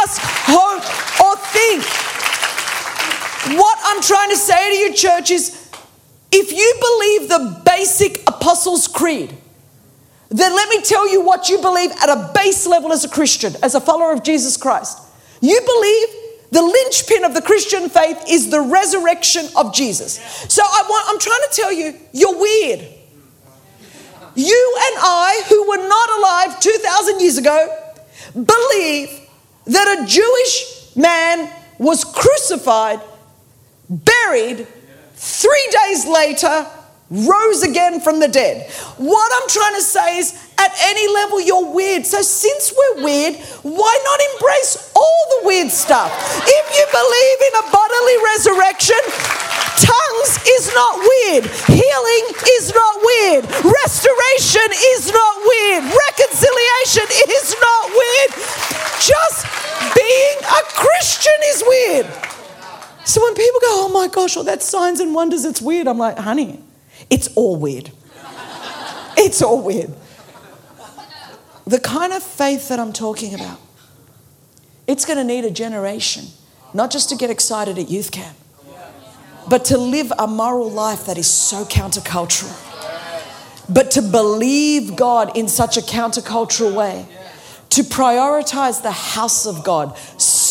ask, 0.00 0.16
hope, 0.48 0.80
or 1.20 1.36
think. 1.52 1.84
What 3.58 3.78
I'm 3.84 4.00
trying 4.00 4.30
to 4.30 4.36
say 4.36 4.72
to 4.72 4.76
you, 4.76 4.94
church, 4.94 5.30
is 5.30 5.68
if 6.30 6.52
you 6.52 6.68
believe 6.80 7.28
the 7.28 7.60
basic 7.64 8.22
Apostles' 8.28 8.88
Creed, 8.88 9.36
then 10.30 10.54
let 10.56 10.68
me 10.70 10.80
tell 10.80 11.06
you 11.06 11.20
what 11.20 11.50
you 11.50 11.60
believe 11.60 11.90
at 12.00 12.08
a 12.08 12.32
base 12.34 12.66
level 12.66 12.92
as 12.92 13.04
a 13.04 13.08
Christian, 13.08 13.54
as 13.62 13.74
a 13.74 13.80
follower 13.80 14.12
of 14.12 14.22
Jesus 14.22 14.56
Christ. 14.56 14.98
You 15.42 15.60
believe 15.60 16.21
the 16.52 16.62
linchpin 16.62 17.24
of 17.24 17.32
the 17.32 17.40
Christian 17.40 17.88
faith 17.88 18.22
is 18.28 18.50
the 18.50 18.60
resurrection 18.60 19.46
of 19.56 19.74
Jesus. 19.74 20.18
So 20.48 20.62
I 20.62 20.82
want, 20.88 21.06
I'm 21.08 21.18
trying 21.18 21.40
to 21.48 21.56
tell 21.56 21.72
you, 21.72 21.94
you're 22.12 22.38
weird. 22.38 22.80
You 24.34 24.78
and 24.86 24.96
I, 25.00 25.44
who 25.48 25.68
were 25.68 25.88
not 25.88 26.18
alive 26.18 26.60
2,000 26.60 27.20
years 27.20 27.38
ago, 27.38 27.78
believe 28.34 29.28
that 29.64 29.98
a 29.98 30.06
Jewish 30.06 30.94
man 30.94 31.50
was 31.78 32.04
crucified 32.04 33.00
buried, 33.88 34.66
three 35.14 35.68
days 35.86 36.06
later, 36.06 36.66
rose 37.10 37.62
again 37.62 38.00
from 38.00 38.20
the 38.20 38.28
dead. 38.28 38.70
What 38.98 39.32
I'm 39.40 39.48
trying 39.48 39.74
to 39.76 39.82
say 39.82 40.18
is, 40.18 40.51
at 40.62 40.72
any 40.86 41.10
level, 41.12 41.40
you're 41.40 41.66
weird. 41.74 42.06
So, 42.06 42.22
since 42.22 42.72
we're 42.72 43.04
weird, 43.04 43.34
why 43.66 43.92
not 44.06 44.18
embrace 44.32 44.78
all 44.94 45.22
the 45.34 45.46
weird 45.46 45.70
stuff? 45.70 46.10
If 46.46 46.64
you 46.70 46.84
believe 46.94 47.38
in 47.50 47.54
a 47.58 47.64
bodily 47.74 48.16
resurrection, 48.30 49.02
tongues 49.82 50.32
is 50.46 50.70
not 50.74 50.94
weird, 51.02 51.44
healing 51.66 52.24
is 52.54 52.70
not 52.70 52.94
weird, 53.02 53.44
restoration 53.66 54.68
is 54.94 55.10
not 55.10 55.34
weird, 55.42 55.82
reconciliation 55.90 57.06
is 57.10 57.56
not 57.58 57.82
weird. 57.90 58.30
Just 59.02 59.38
being 59.98 60.38
a 60.46 60.62
Christian 60.78 61.38
is 61.50 61.64
weird. 61.66 62.06
So 63.04 63.20
when 63.20 63.34
people 63.34 63.60
go, 63.60 63.86
oh 63.86 63.90
my 63.92 64.06
gosh, 64.06 64.36
oh, 64.36 64.40
all 64.40 64.44
that 64.44 64.62
signs 64.62 65.00
and 65.00 65.14
wonders, 65.14 65.44
it's 65.44 65.60
weird. 65.60 65.88
I'm 65.88 65.98
like, 65.98 66.18
honey, 66.18 66.60
it's 67.10 67.28
all 67.34 67.56
weird. 67.56 67.90
it's 69.16 69.42
all 69.42 69.60
weird. 69.60 69.92
The 71.72 71.80
kind 71.80 72.12
of 72.12 72.22
faith 72.22 72.68
that 72.68 72.78
I'm 72.78 72.92
talking 72.92 73.32
about, 73.32 73.58
it's 74.86 75.06
going 75.06 75.16
to 75.16 75.24
need 75.24 75.46
a 75.46 75.50
generation, 75.50 76.26
not 76.74 76.90
just 76.90 77.08
to 77.08 77.16
get 77.16 77.30
excited 77.30 77.78
at 77.78 77.88
youth 77.88 78.10
camp, 78.10 78.36
but 79.48 79.64
to 79.64 79.78
live 79.78 80.12
a 80.18 80.26
moral 80.26 80.70
life 80.70 81.06
that 81.06 81.16
is 81.16 81.26
so 81.26 81.64
countercultural. 81.64 82.52
But 83.70 83.90
to 83.92 84.02
believe 84.02 84.96
God 84.96 85.34
in 85.34 85.48
such 85.48 85.78
a 85.78 85.80
countercultural 85.80 86.74
way, 86.74 87.06
to 87.70 87.82
prioritize 87.84 88.82
the 88.82 88.90
house 88.90 89.46
of 89.46 89.64
God 89.64 89.96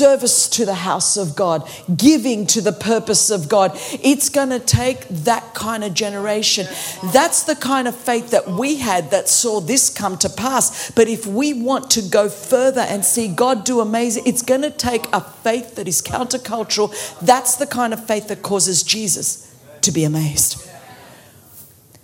service 0.02 0.50
to 0.50 0.66
the 0.66 0.74
house 0.74 1.16
of 1.16 1.36
God, 1.36 1.70
giving 1.96 2.48
to 2.48 2.60
the 2.60 2.72
purpose 2.72 3.30
of 3.30 3.48
God. 3.48 3.72
It's 4.02 4.30
going 4.30 4.50
to 4.50 4.60
take 4.60 5.08
that 5.10 5.54
kind 5.54 5.84
of 5.84 5.94
generation. 5.94 6.66
That's 7.14 7.44
the 7.44 7.56
kind 7.56 7.88
of 7.88 7.96
faith 7.96 8.32
that 8.32 8.48
we 8.48 8.78
had 8.78 9.12
that 9.12 9.30
saw 9.30 9.60
this 9.62 9.92
come 9.92 10.18
to 10.18 10.30
pass. 10.30 10.90
But 10.90 11.08
if 11.08 11.28
we 11.28 11.54
want 11.54 11.92
to 11.92 12.02
go 12.02 12.30
further 12.30 12.82
and 12.82 13.06
see 13.06 13.28
God 13.28 13.64
do 13.64 13.80
amazing, 13.80 14.24
it's 14.26 14.42
going 14.42 14.64
to 14.64 14.72
take 14.72 15.06
a 15.14 15.22
faith 15.22 15.76
that 15.76 15.88
is 15.88 16.02
countercultural. 16.02 16.90
That's 17.20 17.58
the 17.58 17.68
kind 17.68 17.94
of 17.94 18.04
faith 18.08 18.28
that 18.30 18.42
causes 18.42 18.82
Jesus 18.82 19.56
to 19.82 19.92
be 19.92 20.04
amazed. 20.04 20.68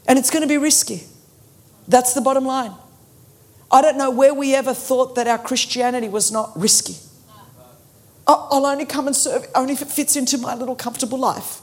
And 0.08 0.20
it's 0.20 0.30
going 0.30 0.44
to 0.44 0.48
be 0.48 0.60
risky. 0.60 1.02
That's 1.88 2.14
the 2.14 2.22
bottom 2.22 2.46
line. 2.46 2.74
I 3.72 3.82
don't 3.82 3.98
know 3.98 4.12
where 4.12 4.36
we 4.36 4.54
ever 4.54 4.76
thought 4.76 5.16
that 5.16 5.28
our 5.28 5.40
Christianity 5.40 6.10
was 6.10 6.32
not 6.32 6.52
risky. 6.56 7.07
I'll 8.28 8.66
only 8.66 8.86
come 8.86 9.08
and 9.08 9.16
serve 9.16 9.48
only 9.56 9.74
if 9.74 9.82
it 9.82 9.88
fits 9.88 10.16
into 10.16 10.38
my 10.38 10.54
little 10.56 10.76
comfortable 10.76 11.18
life. 11.18 11.62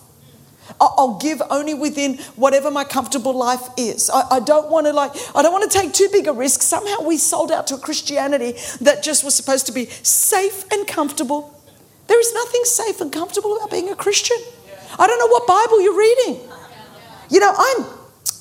I'll 0.80 1.18
give 1.18 1.42
only 1.50 1.74
within 1.74 2.18
whatever 2.36 2.70
my 2.70 2.84
comfortable 2.84 3.34
life 3.34 3.68
is. 3.76 4.10
I, 4.10 4.40
don't 4.40 4.70
want 4.70 4.86
to 4.86 4.92
like, 4.92 5.12
I 5.34 5.42
don't 5.42 5.52
want 5.52 5.70
to 5.70 5.78
take 5.78 5.92
too 5.92 6.08
big 6.10 6.26
a 6.26 6.32
risk. 6.32 6.62
Somehow 6.62 7.02
we 7.02 7.18
sold 7.18 7.52
out 7.52 7.66
to 7.66 7.74
a 7.74 7.78
Christianity 7.78 8.54
that 8.80 9.02
just 9.02 9.24
was 9.24 9.34
supposed 9.34 9.66
to 9.66 9.72
be 9.72 9.86
safe 9.86 10.64
and 10.72 10.86
comfortable. 10.86 11.60
There 12.06 12.18
is 12.18 12.32
nothing 12.32 12.64
safe 12.64 13.00
and 13.02 13.12
comfortable 13.12 13.56
about 13.56 13.70
being 13.70 13.90
a 13.90 13.96
Christian. 13.96 14.38
I 14.98 15.06
don't 15.06 15.18
know 15.18 15.28
what 15.28 15.46
Bible 15.46 15.82
you're 15.82 15.98
reading. 15.98 16.48
You 17.30 17.40
know, 17.40 17.52
I'm 17.56 17.86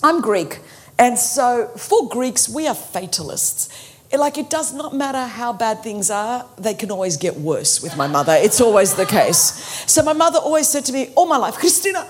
I'm 0.03 0.21
Greek. 0.21 0.59
And 0.99 1.17
so 1.17 1.67
for 1.77 2.07
Greeks, 2.09 2.47
we 2.47 2.67
are 2.67 2.75
fatalists. 2.75 3.92
Like, 4.13 4.37
it 4.37 4.49
does 4.49 4.73
not 4.73 4.95
matter 4.95 5.25
how 5.25 5.53
bad 5.53 5.81
things 5.81 6.11
are, 6.11 6.45
they 6.57 6.75
can 6.75 6.91
always 6.91 7.17
get 7.17 7.35
worse 7.35 7.81
with 7.81 7.97
my 7.97 8.07
mother. 8.07 8.33
It's 8.35 8.61
always 8.61 8.93
the 8.93 9.05
case. 9.05 9.83
So, 9.91 10.03
my 10.03 10.13
mother 10.13 10.39
always 10.39 10.67
said 10.67 10.85
to 10.85 10.93
me 10.93 11.11
all 11.15 11.25
my 11.25 11.37
life, 11.37 11.55
Christina, 11.55 12.07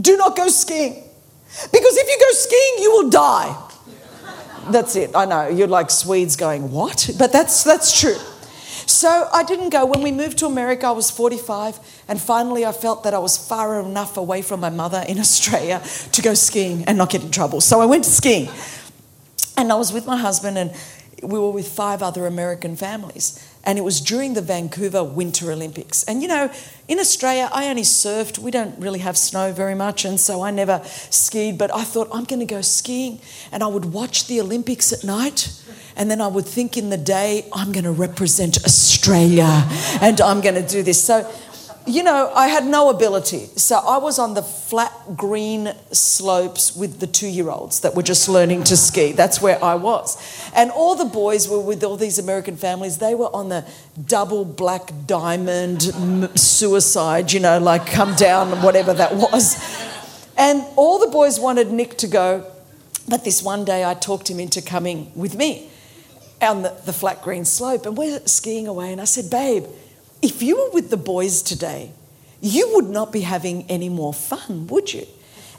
do 0.00 0.16
not 0.16 0.36
go 0.36 0.48
skiing. 0.48 1.02
Because 1.70 1.96
if 1.96 2.08
you 2.08 2.18
go 2.18 2.32
skiing, 2.32 2.82
you 2.82 2.90
will 2.92 3.10
die. 3.10 3.68
That's 4.70 4.96
it. 4.96 5.10
I 5.14 5.24
know. 5.24 5.48
You're 5.48 5.68
like 5.68 5.90
Swedes 5.90 6.36
going, 6.36 6.70
what? 6.70 7.10
But 7.18 7.32
that's, 7.32 7.64
that's 7.64 7.98
true. 7.98 8.16
So 8.86 9.28
I 9.32 9.42
didn't 9.42 9.70
go. 9.70 9.84
When 9.84 10.02
we 10.02 10.12
moved 10.12 10.38
to 10.38 10.46
America, 10.46 10.86
I 10.86 10.92
was 10.92 11.10
45, 11.10 11.78
and 12.08 12.20
finally 12.20 12.64
I 12.64 12.72
felt 12.72 13.04
that 13.04 13.14
I 13.14 13.18
was 13.18 13.36
far 13.36 13.80
enough 13.80 14.16
away 14.16 14.42
from 14.42 14.60
my 14.60 14.70
mother 14.70 15.04
in 15.08 15.18
Australia 15.18 15.82
to 16.12 16.22
go 16.22 16.34
skiing 16.34 16.84
and 16.84 16.98
not 16.98 17.10
get 17.10 17.22
in 17.22 17.30
trouble. 17.30 17.60
So 17.60 17.80
I 17.80 17.86
went 17.86 18.04
to 18.04 18.10
skiing. 18.10 18.48
And 19.56 19.70
I 19.70 19.74
was 19.74 19.92
with 19.92 20.06
my 20.06 20.16
husband, 20.16 20.56
and 20.56 20.72
we 21.22 21.38
were 21.38 21.50
with 21.50 21.68
five 21.68 22.02
other 22.02 22.26
American 22.26 22.76
families. 22.76 23.38
And 23.64 23.78
it 23.78 23.82
was 23.82 24.00
during 24.00 24.34
the 24.34 24.42
Vancouver 24.42 25.04
Winter 25.04 25.52
Olympics. 25.52 26.02
And 26.04 26.20
you 26.20 26.28
know, 26.28 26.50
in 26.88 26.98
Australia, 26.98 27.48
I 27.52 27.68
only 27.68 27.82
surfed. 27.82 28.38
We 28.38 28.50
don't 28.50 28.76
really 28.78 28.98
have 28.98 29.16
snow 29.16 29.52
very 29.52 29.74
much, 29.74 30.04
and 30.04 30.18
so 30.18 30.42
I 30.42 30.50
never 30.50 30.82
skied. 31.10 31.58
But 31.58 31.72
I 31.72 31.84
thought, 31.84 32.08
I'm 32.12 32.24
going 32.24 32.40
to 32.40 32.54
go 32.54 32.60
skiing, 32.60 33.20
and 33.52 33.62
I 33.62 33.68
would 33.68 33.86
watch 33.86 34.26
the 34.26 34.40
Olympics 34.40 34.92
at 34.92 35.04
night 35.04 35.52
and 35.96 36.10
then 36.10 36.20
I 36.20 36.26
would 36.26 36.46
think 36.46 36.76
in 36.76 36.90
the 36.90 36.96
day, 36.96 37.46
I'm 37.52 37.72
going 37.72 37.84
to 37.84 37.92
represent 37.92 38.64
Australia 38.64 39.68
and 40.00 40.20
I'm 40.20 40.40
going 40.40 40.54
to 40.54 40.66
do 40.66 40.82
this. 40.82 41.02
So, 41.02 41.30
you 41.86 42.02
know, 42.02 42.30
I 42.34 42.48
had 42.48 42.64
no 42.64 42.90
ability. 42.90 43.46
So 43.56 43.76
I 43.76 43.98
was 43.98 44.18
on 44.18 44.34
the 44.34 44.42
flat 44.42 44.92
green 45.16 45.72
slopes 45.90 46.76
with 46.76 47.00
the 47.00 47.06
two 47.06 47.26
year 47.26 47.50
olds 47.50 47.80
that 47.80 47.94
were 47.94 48.02
just 48.02 48.28
learning 48.28 48.64
to 48.64 48.76
ski. 48.76 49.12
That's 49.12 49.40
where 49.40 49.62
I 49.62 49.74
was. 49.74 50.16
And 50.54 50.70
all 50.70 50.94
the 50.94 51.04
boys 51.04 51.48
were 51.48 51.60
with 51.60 51.82
all 51.82 51.96
these 51.96 52.18
American 52.18 52.56
families. 52.56 52.98
They 52.98 53.14
were 53.14 53.34
on 53.34 53.48
the 53.48 53.66
double 54.06 54.44
black 54.44 54.92
diamond 55.06 55.82
suicide, 56.38 57.32
you 57.32 57.40
know, 57.40 57.58
like 57.58 57.86
come 57.86 58.14
down, 58.14 58.62
whatever 58.62 58.94
that 58.94 59.14
was. 59.14 59.56
And 60.38 60.64
all 60.76 60.98
the 60.98 61.10
boys 61.10 61.40
wanted 61.40 61.70
Nick 61.72 61.98
to 61.98 62.06
go. 62.06 62.46
But 63.08 63.24
this 63.24 63.42
one 63.42 63.64
day 63.64 63.84
I 63.84 63.94
talked 63.94 64.30
him 64.30 64.38
into 64.38 64.62
coming 64.62 65.10
with 65.14 65.34
me 65.34 65.68
on 66.40 66.62
the, 66.62 66.76
the 66.84 66.92
flat 66.92 67.22
green 67.22 67.44
slope 67.44 67.86
and 67.86 67.96
we're 67.96 68.20
skiing 68.26 68.66
away. 68.68 68.92
And 68.92 69.00
I 69.00 69.04
said, 69.04 69.30
Babe, 69.30 69.64
if 70.22 70.42
you 70.42 70.56
were 70.56 70.70
with 70.70 70.90
the 70.90 70.96
boys 70.96 71.42
today, 71.42 71.92
you 72.40 72.70
would 72.74 72.88
not 72.88 73.12
be 73.12 73.20
having 73.20 73.64
any 73.68 73.88
more 73.88 74.14
fun, 74.14 74.66
would 74.68 74.92
you? 74.92 75.06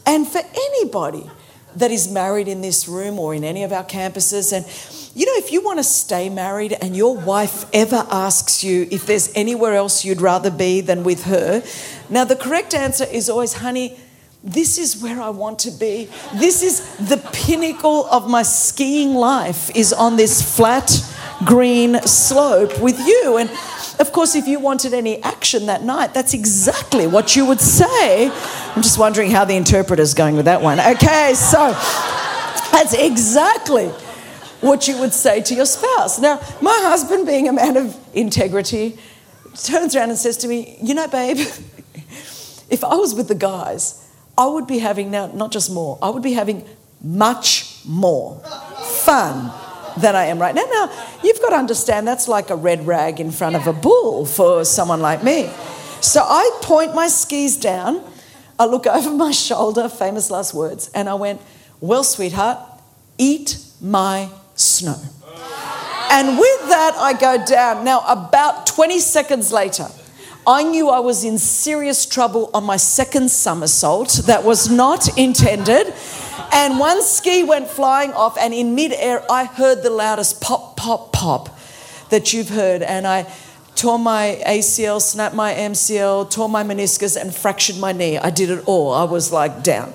And 0.06 0.28
for 0.28 0.41
anybody 0.54 1.30
that 1.76 1.91
is 1.91 2.12
married 2.12 2.47
in 2.47 2.62
this 2.62 2.88
room 2.88 3.19
or 3.19 3.34
in 3.34 3.43
any 3.43 3.63
of 3.63 3.71
our 3.71 3.84
campuses, 3.84 4.54
and 4.54 4.65
you 5.15 5.26
know, 5.26 5.34
if 5.36 5.52
you 5.52 5.63
want 5.63 5.80
to 5.80 5.84
stay 5.84 6.30
married 6.30 6.73
and 6.82 6.95
your 6.95 7.15
wife 7.15 7.65
ever 7.73 8.06
asks 8.10 8.63
you 8.63 8.88
if 8.91 9.06
there's 9.06 9.32
anywhere 9.36 9.73
else 9.73 10.04
you'd 10.04 10.21
rather 10.21 10.52
be 10.52 10.82
than 10.82 11.04
with 11.04 11.23
her, 11.26 11.63
now 12.10 12.26
the 12.26 12.36
correct 12.36 12.73
answer 12.73 13.06
is 13.06 13.30
always, 13.30 13.54
honey, 13.54 13.97
this 14.43 14.78
is 14.78 15.02
where 15.02 15.21
I 15.21 15.30
want 15.30 15.60
to 15.60 15.71
be. 15.71 16.10
This 16.36 16.63
is 16.63 16.97
the 16.97 17.17
pinnacle 17.32 18.06
of 18.08 18.30
my 18.30 18.43
skiing 18.43 19.15
life 19.15 19.73
is 19.76 19.93
on 19.93 20.17
this 20.17 20.41
flat 20.58 20.91
green 21.45 22.02
slope 22.02 22.80
with 22.82 22.99
you. 22.99 23.38
And 23.38 23.49
of 24.00 24.12
course, 24.12 24.36
if 24.36 24.48
you 24.48 24.60
wanted 24.60 24.94
any 24.94 25.22
action 25.24 25.68
that 25.68 25.84
night, 25.84 26.14
that's 26.14 26.34
exactly 26.34 27.08
what 27.08 27.36
you 27.36 27.46
would 27.46 27.62
say. 27.62 28.30
I'm 28.30 28.82
just 28.82 28.98
wondering 28.98 29.32
how 29.32 29.46
the 29.46 29.56
interpreter's 29.56 30.14
going 30.14 30.36
with 30.36 30.46
that 30.46 30.62
one. 30.62 30.80
Okay, 30.80 31.34
so 31.36 31.72
that's 32.72 32.94
exactly 32.94 33.88
what 34.62 34.88
you 34.88 34.98
would 35.00 35.14
say 35.14 35.42
to 35.42 35.54
your 35.54 35.66
spouse. 35.66 36.20
Now, 36.20 36.40
my 36.62 36.78
husband, 36.84 37.28
being 37.28 37.48
a 37.48 37.54
man 37.54 37.78
of 37.78 37.98
integrity, 38.14 38.98
turns 39.56 39.96
around 39.96 40.10
and 40.10 40.18
says 40.18 40.38
to 40.38 40.48
me, 40.48 40.78
You 40.82 40.96
know, 40.96 41.08
babe, 41.08 41.38
if 42.70 42.84
I 42.84 42.96
was 42.96 43.14
with 43.14 43.28
the 43.28 43.36
guys, 43.36 44.10
I 44.38 44.48
would 44.48 44.68
be 44.68 44.80
having 44.80 45.12
now 45.12 45.28
not 45.28 45.52
just 45.52 45.72
more, 45.72 46.00
I 46.02 46.10
would 46.10 46.24
be 46.24 46.34
having 46.34 46.66
much 47.02 47.80
more 47.86 48.40
fun 49.04 49.52
than 49.98 50.16
I 50.16 50.26
am 50.26 50.40
right 50.40 50.54
now. 50.56 50.66
Now, 50.72 51.18
you've 51.24 51.42
got 51.42 51.50
to 51.50 51.56
understand 51.56 52.08
that's 52.08 52.28
like 52.28 52.50
a 52.50 52.56
red 52.56 52.86
rag 52.88 53.20
in 53.20 53.32
front 53.32 53.56
of 53.56 53.68
a 53.68 53.74
bull 53.74 54.26
for 54.26 54.66
someone 54.66 55.02
like 55.02 55.24
me. 55.24 55.52
So 56.02 56.22
I 56.22 56.60
point 56.62 56.94
my 56.94 57.08
skis 57.08 57.58
down, 57.58 58.04
I 58.60 58.66
look 58.66 58.88
over 58.98 59.12
my 59.12 59.32
shoulder, 59.32 59.90
famous 59.90 60.30
last 60.30 60.54
words, 60.54 60.90
and 60.94 61.10
I 61.10 61.14
went, 61.14 61.42
Well, 61.80 62.04
sweetheart, 62.04 62.60
eat 63.18 63.58
my 63.82 64.30
snow. 64.56 65.02
And 66.12 66.38
with 66.38 66.70
that, 66.70 66.94
I 66.96 67.14
go 67.14 67.44
down. 67.44 67.84
Now, 67.84 68.04
about 68.08 68.68
20 68.68 69.00
seconds 69.00 69.52
later, 69.52 69.88
I 70.46 70.62
knew 70.64 70.90
I 70.90 71.00
was 71.00 71.24
in 71.24 71.38
serious 71.38 72.06
trouble 72.06 72.52
on 72.54 72.66
my 72.66 72.78
second 72.78 73.32
somersault 73.32 74.22
that 74.26 74.44
was 74.44 74.70
not 74.70 75.18
intended. 75.18 75.94
And 76.52 76.80
one 76.80 77.02
ski 77.04 77.43
went 77.43 77.67
flying 77.67 78.13
off, 78.13 78.38
and 78.38 78.54
in 78.54 78.76
midair, 78.76 79.24
I 79.32 79.46
heard 79.46 79.84
the 79.84 79.89
loudest 79.89 80.41
pop, 80.41 80.78
pop, 80.78 81.12
pop 81.12 81.58
that 82.10 82.34
you've 82.34 82.50
heard. 82.50 82.82
And 82.82 83.06
I 83.06 83.32
tore 83.76 84.00
my 84.00 84.41
ACL, 84.46 85.02
snapped 85.02 85.36
my 85.36 85.54
MCL, 85.54 86.32
tore 86.32 86.50
my 86.50 86.63
meniscus, 86.63 87.19
and 87.19 87.34
fractured 87.34 87.78
my 87.78 87.91
knee. 87.91 88.17
I 88.17 88.30
did 88.30 88.50
it 88.50 88.63
all. 88.65 88.93
I 88.93 89.04
was 89.04 89.32
like 89.32 89.63
down. 89.63 89.93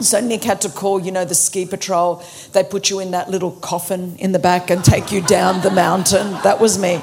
So 0.00 0.20
Nick 0.20 0.44
had 0.44 0.60
to 0.62 0.68
call, 0.68 1.00
you 1.00 1.10
know, 1.10 1.24
the 1.24 1.34
ski 1.34 1.66
patrol. 1.66 2.22
They 2.52 2.62
put 2.62 2.90
you 2.90 3.00
in 3.00 3.12
that 3.12 3.30
little 3.30 3.52
coffin 3.52 4.16
in 4.18 4.32
the 4.32 4.38
back 4.38 4.70
and 4.70 4.84
take 4.84 5.10
you 5.10 5.22
down 5.22 5.62
the 5.62 5.70
mountain. 5.70 6.32
That 6.42 6.60
was 6.60 6.78
me. 6.78 7.00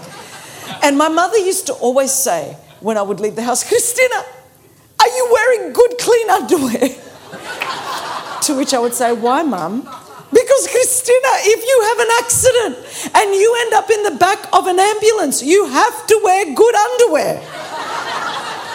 And 0.84 0.98
my 0.98 1.10
mother 1.10 1.38
used 1.38 1.67
to 1.67 1.74
always 1.74 2.12
say, 2.12 2.56
when 2.82 2.98
I 2.98 3.02
would 3.02 3.19
leave 3.19 3.36
the 3.36 3.43
house, 3.43 3.63
Christina, 3.67 4.15
are 5.00 5.08
you 5.08 5.30
wearing 5.32 5.74
good, 5.74 5.96
clean 6.00 6.30
underwear? 6.30 6.89
To 8.48 8.58
which 8.58 8.74
I 8.74 8.80
would 8.80 8.94
say, 8.94 9.14
Why, 9.14 9.44
mum? 9.44 9.82
Because, 10.32 10.68
Christina, 10.68 11.32
if 11.46 11.62
you 11.62 11.78
have 11.90 12.00
an 12.00 12.12
accident 12.24 13.16
and 13.16 13.36
you 13.36 13.56
end 13.62 13.74
up 13.74 13.90
in 13.92 14.04
the 14.04 14.18
back 14.18 14.48
of 14.52 14.66
an 14.66 14.80
ambulance, 14.80 15.44
you 15.44 15.68
have 15.68 16.08
to 16.08 16.20
wear 16.24 16.54
good 16.56 16.76
underwear. 16.76 17.42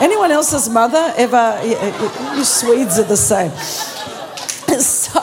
Anyone 0.00 0.30
else's 0.30 0.68
mother 0.68 1.12
ever? 1.16 1.60
You 2.36 2.44
Swedes 2.44 2.98
are 2.98 3.04
the 3.04 3.16
same. 3.16 3.52
So, 4.78 5.18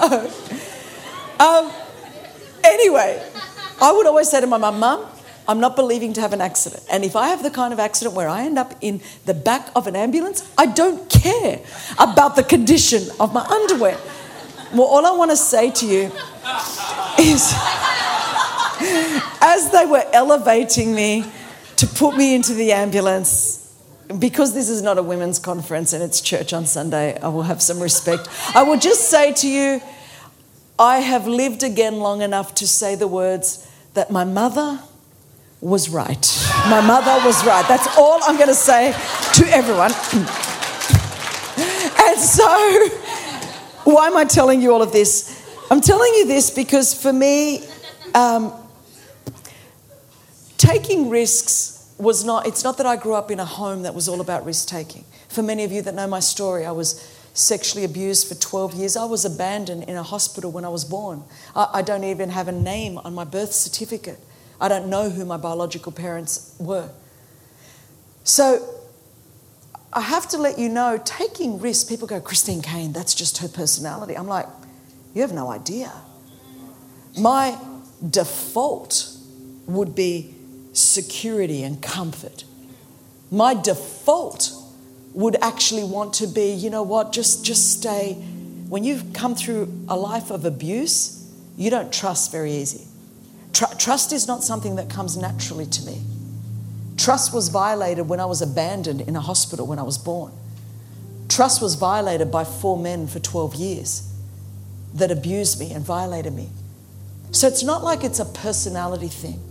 um, 1.40 1.72
anyway, 2.64 3.24
I 3.80 3.92
would 3.94 4.08
always 4.08 4.28
say 4.30 4.42
to 4.42 4.48
my 4.48 4.58
mum, 4.58 4.80
Mum, 4.80 5.06
I'm 5.48 5.60
not 5.60 5.76
believing 5.76 6.14
to 6.14 6.22
have 6.22 6.34
an 6.34 6.42
accident. 6.42 6.84
And 6.92 7.06
if 7.06 7.16
I 7.16 7.28
have 7.28 7.44
the 7.44 7.52
kind 7.52 7.72
of 7.72 7.80
accident 7.80 8.16
where 8.16 8.28
I 8.28 8.44
end 8.44 8.58
up 8.58 8.74
in 8.82 9.02
the 9.26 9.34
back 9.34 9.70
of 9.76 9.88
an 9.88 9.96
ambulance, 9.96 10.50
I 10.58 10.66
don't 10.66 11.10
care 11.10 11.62
about 12.00 12.36
the 12.36 12.44
condition 12.44 13.04
of 13.20 13.34
my 13.34 13.46
underwear. 13.46 13.98
Well, 14.76 14.88
all 14.88 15.06
I 15.06 15.12
want 15.12 15.32
to 15.32 15.38
say 15.38 15.72
to 15.72 15.86
you 15.86 16.12
is 17.18 17.54
as 19.42 19.72
they 19.72 19.86
were 19.86 20.04
elevating 20.12 20.94
me 20.94 21.26
to 21.78 21.88
put 21.88 22.18
me 22.18 22.36
into 22.36 22.54
the 22.54 22.74
ambulance, 22.74 23.62
because 24.20 24.54
this 24.54 24.70
is 24.70 24.82
not 24.82 24.98
a 24.98 25.04
women's 25.04 25.40
conference 25.40 25.94
and 25.94 26.04
it's 26.04 26.20
church 26.22 26.54
on 26.54 26.66
Sunday, 26.66 27.18
I 27.22 27.30
will 27.30 27.44
have 27.44 27.62
some 27.62 27.80
respect. 27.80 28.28
I 28.54 28.64
will 28.64 28.78
just 28.78 29.10
say 29.10 29.34
to 29.34 29.48
you, 29.48 29.82
I 30.78 31.00
have 31.00 31.26
lived 31.26 31.64
again 31.64 32.00
long 32.00 32.22
enough 32.22 32.54
to 32.56 32.68
say 32.68 32.96
the 32.96 33.08
words 33.08 33.72
that 33.94 34.12
my 34.12 34.26
mother, 34.26 34.80
was 35.62 35.90
right. 35.90 36.46
My 36.70 36.80
mother 36.80 37.26
was 37.26 37.44
right. 37.44 37.66
That's 37.68 37.98
all 37.98 38.20
I'm 38.24 38.36
going 38.36 38.50
to 38.50 38.54
say 38.54 38.92
to 38.92 39.46
everyone. 39.50 39.92
And 41.98 42.20
so, 42.20 42.46
why 43.96 44.08
am 44.08 44.18
I 44.18 44.26
telling 44.26 44.62
you 44.62 44.74
all 44.74 44.82
of 44.82 44.92
this? 44.92 45.42
I'm 45.72 45.80
telling 45.80 46.14
you 46.16 46.28
this 46.28 46.52
because 46.52 46.94
for 46.94 47.14
me, 47.14 47.66
um, 48.14 48.54
taking 50.58 51.10
risks 51.10 51.90
was 51.98 52.26
not, 52.26 52.46
it's 52.46 52.62
not 52.62 52.76
that 52.80 52.86
I 52.86 52.98
grew 52.98 53.14
up 53.14 53.32
in 53.32 53.40
a 53.40 53.46
home 53.46 53.84
that 53.84 53.96
was 53.96 54.10
all 54.10 54.20
about 54.20 54.46
risk 54.46 54.68
taking. 54.68 55.06
For 55.30 55.42
many 55.42 55.64
of 55.64 55.72
you 55.72 55.82
that 55.82 55.96
know 55.96 56.08
my 56.08 56.20
story, 56.20 56.66
I 56.66 56.72
was 56.72 57.10
sexually 57.34 57.86
abused 57.86 58.28
for 58.28 58.36
12 58.36 58.74
years. 58.74 58.98
I 58.98 59.06
was 59.06 59.24
abandoned 59.24 59.84
in 59.84 59.96
a 59.96 60.04
hospital 60.04 60.52
when 60.52 60.66
I 60.66 60.70
was 60.70 60.84
born. 60.84 61.24
I, 61.56 61.70
I 61.76 61.82
don't 61.82 62.04
even 62.04 62.32
have 62.32 62.50
a 62.50 62.52
name 62.52 62.98
on 62.98 63.16
my 63.16 63.24
birth 63.24 63.54
certificate. 63.54 64.20
I 64.60 64.68
don't 64.68 64.90
know 64.90 65.10
who 65.10 65.24
my 65.24 65.38
biological 65.38 65.94
parents 65.94 66.54
were. 66.60 66.90
So 68.26 68.75
I 69.94 70.02
have 70.02 70.28
to 70.30 70.38
let 70.38 70.60
you 70.60 70.70
know 70.70 71.00
taking 71.04 71.60
risks, 71.60 71.90
people 71.90 72.08
go, 72.08 72.20
Christine 72.20 72.62
Caine, 72.62 72.92
that's 72.92 73.14
just 73.14 73.38
her 73.38 73.48
personality. 73.48 74.18
I'm 74.18 74.28
like, 74.28 74.48
you 75.14 75.22
have 75.22 75.32
no 75.32 75.50
idea. 75.50 75.92
My 77.18 77.58
default 78.08 79.10
would 79.68 79.96
be 79.96 80.36
security 80.74 81.64
and 81.64 81.82
comfort. 81.82 82.44
My 83.32 83.54
default 83.54 84.52
would 85.14 85.38
actually 85.42 85.86
want 85.86 86.14
to 86.16 86.28
be, 86.28 86.52
you 86.52 86.70
know 86.70 86.84
what, 86.84 87.14
just, 87.14 87.46
just 87.46 87.80
stay. 87.80 88.14
When 88.68 88.84
you've 88.84 89.14
come 89.14 89.34
through 89.34 89.72
a 89.88 89.96
life 89.96 90.30
of 90.30 90.44
abuse, 90.44 91.32
you 91.56 91.70
don't 91.70 91.92
trust 91.94 92.32
very 92.32 92.52
easy. 92.52 92.86
Tr- 93.54 93.74
trust 93.78 94.12
is 94.12 94.28
not 94.28 94.44
something 94.44 94.76
that 94.76 94.90
comes 94.90 95.16
naturally 95.16 95.66
to 95.68 95.86
me. 95.86 96.02
Trust 96.98 97.34
was 97.34 97.50
violated 97.50 98.08
when 98.08 98.20
I 98.20 98.26
was 98.26 98.42
abandoned 98.42 99.02
in 99.02 99.16
a 99.16 99.22
hospital 99.22 99.68
when 99.68 99.80
I 99.80 99.84
was 99.84 99.98
born. 99.98 100.32
Trust 101.28 101.62
was 101.62 101.76
violated 101.76 102.32
by 102.32 102.44
four 102.44 102.78
men 102.78 103.08
for 103.08 103.20
12 103.20 103.56
years 103.56 104.12
that 104.94 105.12
abused 105.12 105.60
me 105.60 105.72
and 105.72 105.84
violated 105.84 106.34
me. 106.34 106.50
So 107.32 107.48
it's 107.48 107.64
not 107.64 107.84
like 107.84 108.04
it's 108.04 108.20
a 108.20 108.26
personality 108.26 109.10
thing. 109.10 109.42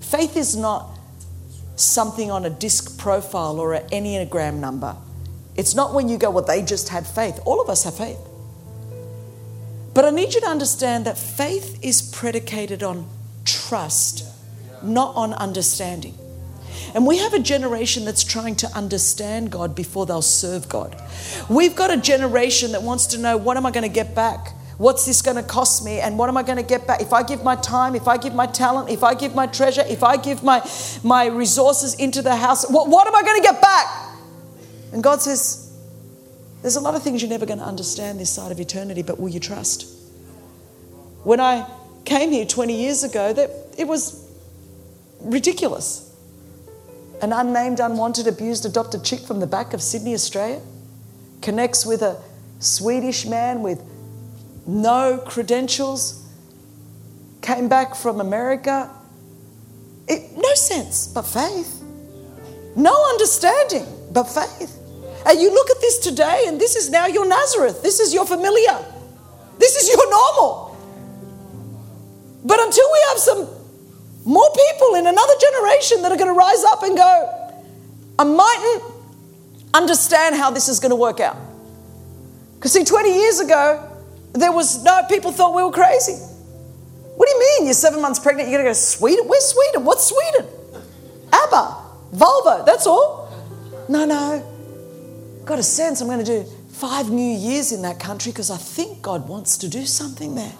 Faith 0.00 0.36
is 0.36 0.56
not 0.56 0.98
something 1.76 2.30
on 2.30 2.44
a 2.44 2.50
disc 2.50 2.98
profile 2.98 3.58
or 3.58 3.74
an 3.74 3.88
Enneagram 3.90 4.54
number. 4.54 4.96
It's 5.56 5.74
not 5.74 5.92
when 5.92 6.08
you 6.08 6.16
go, 6.16 6.30
well, 6.30 6.44
they 6.44 6.62
just 6.62 6.88
had 6.88 7.06
faith. 7.06 7.38
All 7.44 7.60
of 7.60 7.68
us 7.68 7.84
have 7.84 7.96
faith. 7.96 8.18
But 9.94 10.06
I 10.06 10.10
need 10.10 10.32
you 10.32 10.40
to 10.40 10.46
understand 10.46 11.04
that 11.04 11.18
faith 11.18 11.78
is 11.82 12.00
predicated 12.00 12.82
on 12.82 13.06
trust, 13.44 14.24
not 14.82 15.14
on 15.14 15.34
understanding. 15.34 16.16
And 16.94 17.06
we 17.06 17.18
have 17.18 17.32
a 17.32 17.38
generation 17.38 18.04
that's 18.04 18.24
trying 18.24 18.56
to 18.56 18.66
understand 18.68 19.50
God 19.50 19.74
before 19.74 20.06
they'll 20.06 20.22
serve 20.22 20.68
God. 20.68 21.00
We've 21.48 21.74
got 21.74 21.90
a 21.90 21.96
generation 21.96 22.72
that 22.72 22.82
wants 22.82 23.06
to 23.08 23.18
know 23.18 23.36
what 23.36 23.56
am 23.56 23.66
I 23.66 23.70
going 23.70 23.88
to 23.88 23.92
get 23.92 24.14
back? 24.14 24.52
What's 24.78 25.06
this 25.06 25.22
going 25.22 25.36
to 25.36 25.42
cost 25.42 25.84
me? 25.84 26.00
And 26.00 26.18
what 26.18 26.28
am 26.28 26.36
I 26.36 26.42
going 26.42 26.56
to 26.56 26.64
get 26.64 26.86
back? 26.86 27.00
If 27.00 27.12
I 27.12 27.22
give 27.22 27.44
my 27.44 27.56
time, 27.56 27.94
if 27.94 28.08
I 28.08 28.16
give 28.16 28.34
my 28.34 28.46
talent, 28.46 28.90
if 28.90 29.04
I 29.04 29.14
give 29.14 29.34
my 29.34 29.46
treasure, 29.46 29.84
if 29.86 30.02
I 30.02 30.16
give 30.16 30.42
my, 30.42 30.66
my 31.04 31.26
resources 31.26 31.94
into 31.94 32.20
the 32.20 32.34
house, 32.34 32.68
what, 32.68 32.88
what 32.88 33.06
am 33.06 33.14
I 33.14 33.22
going 33.22 33.40
to 33.40 33.42
get 33.42 33.60
back? 33.60 33.86
And 34.92 35.02
God 35.02 35.22
says, 35.22 35.72
There's 36.62 36.76
a 36.76 36.80
lot 36.80 36.94
of 36.94 37.02
things 37.02 37.22
you're 37.22 37.30
never 37.30 37.46
going 37.46 37.60
to 37.60 37.64
understand 37.64 38.18
this 38.18 38.30
side 38.30 38.50
of 38.50 38.58
eternity, 38.58 39.02
but 39.02 39.20
will 39.20 39.28
you 39.28 39.40
trust? 39.40 39.86
When 41.22 41.38
I 41.38 41.70
came 42.04 42.32
here 42.32 42.44
20 42.44 42.74
years 42.74 43.04
ago, 43.04 43.32
that 43.32 43.50
it 43.78 43.86
was 43.86 44.28
ridiculous 45.20 46.01
an 47.22 47.32
unnamed, 47.32 47.78
unwanted, 47.78 48.26
abused, 48.26 48.66
adopted 48.66 49.04
chick 49.04 49.20
from 49.20 49.38
the 49.38 49.46
back 49.46 49.72
of 49.72 49.80
Sydney, 49.80 50.12
Australia, 50.12 50.60
connects 51.40 51.86
with 51.86 52.02
a 52.02 52.20
Swedish 52.58 53.24
man 53.26 53.62
with 53.62 53.80
no 54.66 55.22
credentials, 55.24 56.28
came 57.40 57.68
back 57.68 57.94
from 57.94 58.20
America. 58.20 58.90
It, 60.08 60.36
no 60.36 60.54
sense, 60.54 61.06
but 61.06 61.22
faith. 61.22 61.80
No 62.74 62.92
understanding, 63.10 63.86
but 64.12 64.24
faith. 64.24 64.78
And 65.24 65.40
you 65.40 65.54
look 65.54 65.70
at 65.70 65.80
this 65.80 65.98
today, 65.98 66.44
and 66.48 66.60
this 66.60 66.74
is 66.74 66.90
now 66.90 67.06
your 67.06 67.26
Nazareth. 67.26 67.82
This 67.82 68.00
is 68.00 68.12
your 68.12 68.26
familiar. 68.26 68.84
This 69.58 69.76
is 69.76 69.88
your 69.88 70.10
normal. 70.10 70.76
But 72.44 72.60
until 72.60 72.88
we 72.92 72.98
have 73.10 73.18
some 73.18 73.61
more 74.24 74.48
people 74.68 74.94
in 74.94 75.06
another 75.06 75.34
generation 75.40 76.02
that 76.02 76.12
are 76.12 76.16
going 76.16 76.32
to 76.32 76.38
rise 76.38 76.64
up 76.64 76.82
and 76.82 76.96
go, 76.96 77.54
I 78.18 78.24
mightn't 78.24 78.82
understand 79.74 80.36
how 80.36 80.50
this 80.50 80.68
is 80.68 80.78
going 80.80 80.90
to 80.90 80.96
work 80.96 81.20
out. 81.20 81.36
Because, 82.54 82.72
see, 82.72 82.84
20 82.84 83.12
years 83.12 83.40
ago, 83.40 83.88
there 84.32 84.52
was 84.52 84.84
no, 84.84 85.02
people 85.08 85.32
thought 85.32 85.54
we 85.54 85.62
were 85.62 85.72
crazy. 85.72 86.12
What 86.12 87.28
do 87.28 87.34
you 87.34 87.40
mean? 87.40 87.66
You're 87.66 87.74
seven 87.74 88.00
months 88.00 88.18
pregnant, 88.18 88.48
you're 88.48 88.58
going 88.58 88.66
to 88.66 88.70
go 88.70 88.80
Sweden? 88.80 89.26
Where's 89.26 89.44
Sweden? 89.44 89.84
What's 89.84 90.04
Sweden? 90.04 90.46
ABBA, 91.32 91.76
Volvo, 92.14 92.64
that's 92.64 92.86
all. 92.86 93.28
No, 93.88 94.04
no. 94.04 95.42
Got 95.44 95.58
a 95.58 95.62
sense 95.62 96.00
I'm 96.00 96.06
going 96.06 96.24
to 96.24 96.24
do 96.24 96.48
five 96.70 97.10
new 97.10 97.36
years 97.36 97.72
in 97.72 97.82
that 97.82 97.98
country 97.98 98.32
because 98.32 98.50
I 98.50 98.56
think 98.56 99.02
God 99.02 99.28
wants 99.28 99.58
to 99.58 99.68
do 99.68 99.84
something 99.84 100.34
there. 100.34 100.52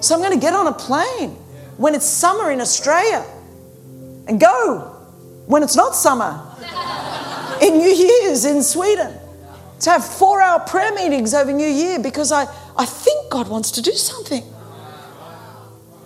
So 0.00 0.14
I'm 0.14 0.20
going 0.20 0.38
to 0.38 0.40
get 0.40 0.52
on 0.52 0.66
a 0.66 0.72
plane 0.72 1.36
when 1.76 1.94
it's 1.94 2.06
summer 2.06 2.50
in 2.50 2.60
Australia 2.60 3.24
and 4.26 4.40
go 4.40 4.92
when 5.46 5.62
it's 5.62 5.76
not 5.76 5.94
summer 5.94 6.42
in 7.62 7.78
New 7.78 7.88
Year's 7.88 8.44
in 8.44 8.62
Sweden 8.62 9.12
to 9.80 9.90
have 9.90 10.04
four 10.04 10.40
hour 10.40 10.60
prayer 10.60 10.92
meetings 10.94 11.34
over 11.34 11.52
New 11.52 11.68
Year 11.68 11.98
because 11.98 12.32
I, 12.32 12.46
I 12.76 12.84
think 12.84 13.30
God 13.30 13.48
wants 13.48 13.70
to 13.72 13.82
do 13.82 13.92
something. 13.92 14.42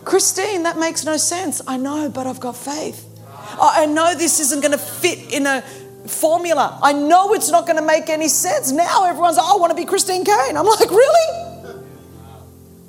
Christine, 0.05 0.65
that 0.65 0.79
makes 0.79 1.05
no 1.05 1.17
sense. 1.17 1.63
I 1.67 1.77
know, 1.77 2.11
but 2.11 2.27
I've 2.27 2.41
got 2.41 2.57
faith. 2.57 3.07
Oh, 3.59 3.73
I 3.73 3.87
know 3.87 4.15
this 4.15 4.41
isn't 4.41 4.61
going 4.61 4.73
to 4.73 4.79
fit 4.79 5.33
in 5.33 5.47
a 5.47 5.63
formula. 6.07 6.79
I 6.83 6.93
know 6.93 7.33
it's 7.35 7.51
not 7.51 7.67
going 7.67 7.79
to 7.79 7.85
make 7.85 8.09
any 8.09 8.29
sense. 8.29 8.73
Now 8.73 9.05
everyone's 9.05 9.37
like, 9.37 9.47
I 9.47 9.57
want 9.57 9.71
to 9.71 9.77
be 9.77 9.85
Christine 9.85 10.25
Caine. 10.25 10.57
I'm 10.57 10.67
like, 10.67 10.91
really? 10.91 11.85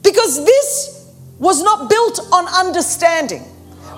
Because 0.02 0.44
this 0.44 1.01
was 1.41 1.63
not 1.63 1.89
built 1.89 2.19
on 2.32 2.47
understanding. 2.47 3.43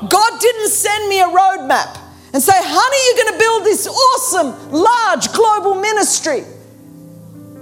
God 0.09 0.39
didn't 0.39 0.69
send 0.69 1.09
me 1.09 1.19
a 1.21 1.27
roadmap 1.27 1.99
and 2.33 2.41
say, 2.41 2.53
honey, 2.55 2.97
you're 3.05 3.25
going 3.25 3.33
to 3.33 3.39
build 3.39 3.63
this 3.65 3.85
awesome, 3.85 4.71
large 4.71 5.31
global 5.33 5.75
ministry. 5.75 6.43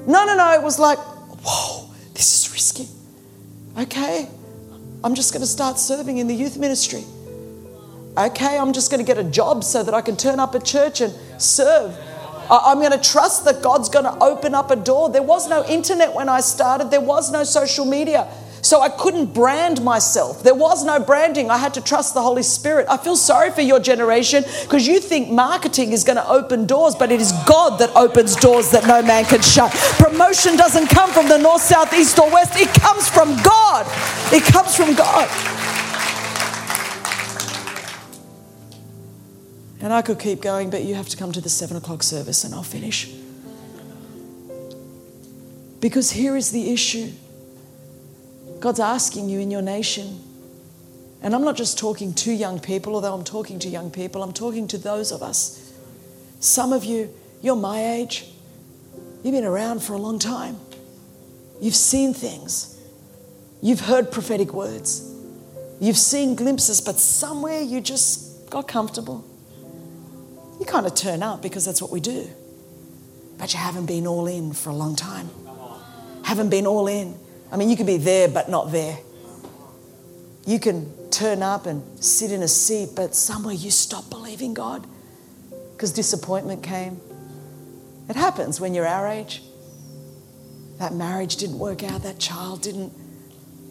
No, 0.08 0.24
no, 0.26 0.38
no. 0.38 0.54
It 0.54 0.62
was 0.62 0.80
like, 0.80 1.00
whoa, 1.00 1.90
this 2.14 2.46
is 2.46 2.54
risky. 2.54 2.88
Okay, 3.78 4.30
I'm 5.04 5.16
just 5.16 5.34
going 5.34 5.42
to 5.42 5.48
start 5.48 5.80
serving 5.80 6.20
in 6.20 6.28
the 6.28 6.36
youth 6.36 6.58
ministry. 6.58 7.04
Okay, 8.18 8.58
I'm 8.60 8.74
just 8.74 8.92
going 8.92 9.04
to 9.04 9.08
get 9.08 9.18
a 9.18 9.30
job 9.30 9.64
so 9.64 9.82
that 9.82 9.96
I 9.96 10.02
can 10.02 10.16
turn 10.16 10.40
up 10.40 10.54
at 10.54 10.64
church 10.64 11.02
and 11.02 11.14
serve. 11.42 11.98
I'm 12.52 12.80
going 12.80 12.92
to 12.92 13.00
trust 13.00 13.46
that 13.46 13.64
God's 13.64 13.90
going 13.90 14.06
to 14.06 14.16
open 14.24 14.54
up 14.54 14.70
a 14.70 14.76
door. 14.76 15.10
There 15.10 15.24
was 15.24 15.50
no 15.50 15.66
internet 15.66 16.14
when 16.14 16.30
I 16.30 16.42
started, 16.42 16.92
there 16.92 17.02
was 17.02 17.32
no 17.32 17.44
social 17.44 17.86
media. 17.86 18.28
So 18.62 18.82
I 18.82 18.90
couldn't 18.90 19.34
brand 19.34 19.84
myself. 19.84 20.44
There 20.44 20.54
was 20.54 20.84
no 20.84 21.00
branding. 21.00 21.50
I 21.50 21.58
had 21.58 21.74
to 21.74 21.82
trust 21.82 22.14
the 22.14 22.22
Holy 22.22 22.44
Spirit. 22.44 22.88
I 22.90 22.98
feel 22.98 23.16
sorry 23.16 23.50
for 23.52 23.62
your 23.62 23.80
generation 23.80 24.44
because 24.64 24.88
you 24.88 25.00
think 25.00 25.30
marketing 25.30 25.92
is 25.94 26.04
going 26.04 26.18
to 26.18 26.28
open 26.28 26.68
doors, 26.68 26.94
but 26.94 27.12
it 27.12 27.20
is 27.20 27.32
God 27.48 27.80
that 27.80 27.90
opens 27.96 28.36
doors 28.36 28.70
that 28.72 28.86
no 28.86 29.02
man 29.02 29.26
can 29.26 29.42
shut. 29.42 29.72
Promotion 29.98 30.58
doesn't 30.58 30.88
come 30.88 31.12
from 31.12 31.28
the 31.28 31.38
north, 31.38 31.62
south, 31.62 31.92
east, 31.94 32.20
or 32.20 32.32
west, 32.32 32.54
it 32.56 32.70
comes 32.80 33.10
from 33.10 33.36
God. 33.42 33.86
It 34.32 34.44
comes 34.44 34.76
from 34.76 34.94
God. 34.94 35.28
And 39.82 39.92
I 39.92 40.04
could 40.04 40.20
keep 40.20 40.42
going, 40.42 40.70
but 40.70 40.84
you 40.84 40.94
have 40.94 41.10
to 41.10 41.18
come 41.18 41.32
to 41.32 41.42
the 41.42 41.50
seven 41.50 41.76
o'clock 41.76 42.04
service 42.04 42.44
and 42.44 42.54
I'll 42.54 42.62
finish. 42.62 43.10
Because 45.80 46.12
here 46.12 46.38
is 46.38 46.52
the 46.52 46.72
issue 46.72 47.12
God's 48.62 48.80
asking 48.80 49.28
you 49.28 49.40
in 49.40 49.50
your 49.50 49.64
nation. 49.64 50.22
And 51.24 51.36
I'm 51.36 51.44
not 51.44 51.58
just 51.58 51.78
talking 51.78 52.14
to 52.14 52.32
young 52.32 52.60
people, 52.60 52.96
although 52.96 53.14
I'm 53.14 53.24
talking 53.24 53.58
to 53.60 53.68
young 53.68 53.92
people, 53.92 54.24
I'm 54.24 54.34
talking 54.34 54.68
to 54.70 54.78
those 54.78 55.12
of 55.12 55.22
us. 55.22 55.74
Some 56.40 56.72
of 56.72 56.86
you, 56.86 57.14
you're 57.42 57.56
my 57.56 57.84
age, 57.96 58.32
you've 59.24 59.34
been 59.34 59.46
around 59.46 59.84
for 59.84 59.94
a 59.94 59.98
long 59.98 60.20
time, 60.20 60.58
you've 61.60 61.76
seen 61.76 62.14
things, 62.14 62.80
you've 63.62 63.82
heard 63.82 64.12
prophetic 64.12 64.54
words, 64.54 65.12
you've 65.80 65.98
seen 65.98 66.36
glimpses, 66.36 66.82
but 66.82 66.98
somewhere 66.98 67.62
you 67.62 67.82
just 67.82 68.50
got 68.50 68.68
comfortable. 68.68 69.26
You 70.60 70.66
kind 70.68 70.86
of 70.86 70.94
turn 70.94 71.24
up 71.24 71.42
because 71.42 71.66
that's 71.66 71.82
what 71.82 71.92
we 71.92 72.00
do. 72.00 72.28
But 73.40 73.54
you 73.54 73.60
haven't 73.60 73.88
been 73.88 74.06
all 74.06 74.28
in 74.28 74.54
for 74.54 74.70
a 74.70 74.76
long 74.76 74.96
time. 74.96 75.30
Haven't 76.24 76.50
been 76.50 76.68
all 76.68 76.88
in. 76.88 77.18
I 77.52 77.58
mean, 77.58 77.70
you 77.70 77.76
can 77.76 77.86
be 77.86 77.98
there 77.98 78.28
but 78.28 78.50
not 78.50 78.72
there. 78.72 78.98
You 80.46 80.60
can 80.60 80.92
turn 81.12 81.44
up 81.44 81.66
and 81.66 81.84
sit 82.04 82.32
in 82.32 82.42
a 82.42 82.48
seat, 82.48 82.90
but 82.96 83.14
somewhere 83.14 83.54
you 83.54 83.70
stop 83.70 84.10
believing 84.10 84.54
God 84.54 84.88
because 85.74 85.92
disappointment 85.92 86.64
came. 86.64 87.00
It 88.10 88.16
happens 88.16 88.60
when 88.60 88.74
you're 88.74 88.88
our 88.88 89.08
age. 89.08 89.44
That 90.80 90.94
marriage 90.94 91.36
didn't 91.36 91.60
work 91.60 91.84
out, 91.84 92.04
that 92.04 92.18
child 92.18 92.62
didn't, 92.62 92.94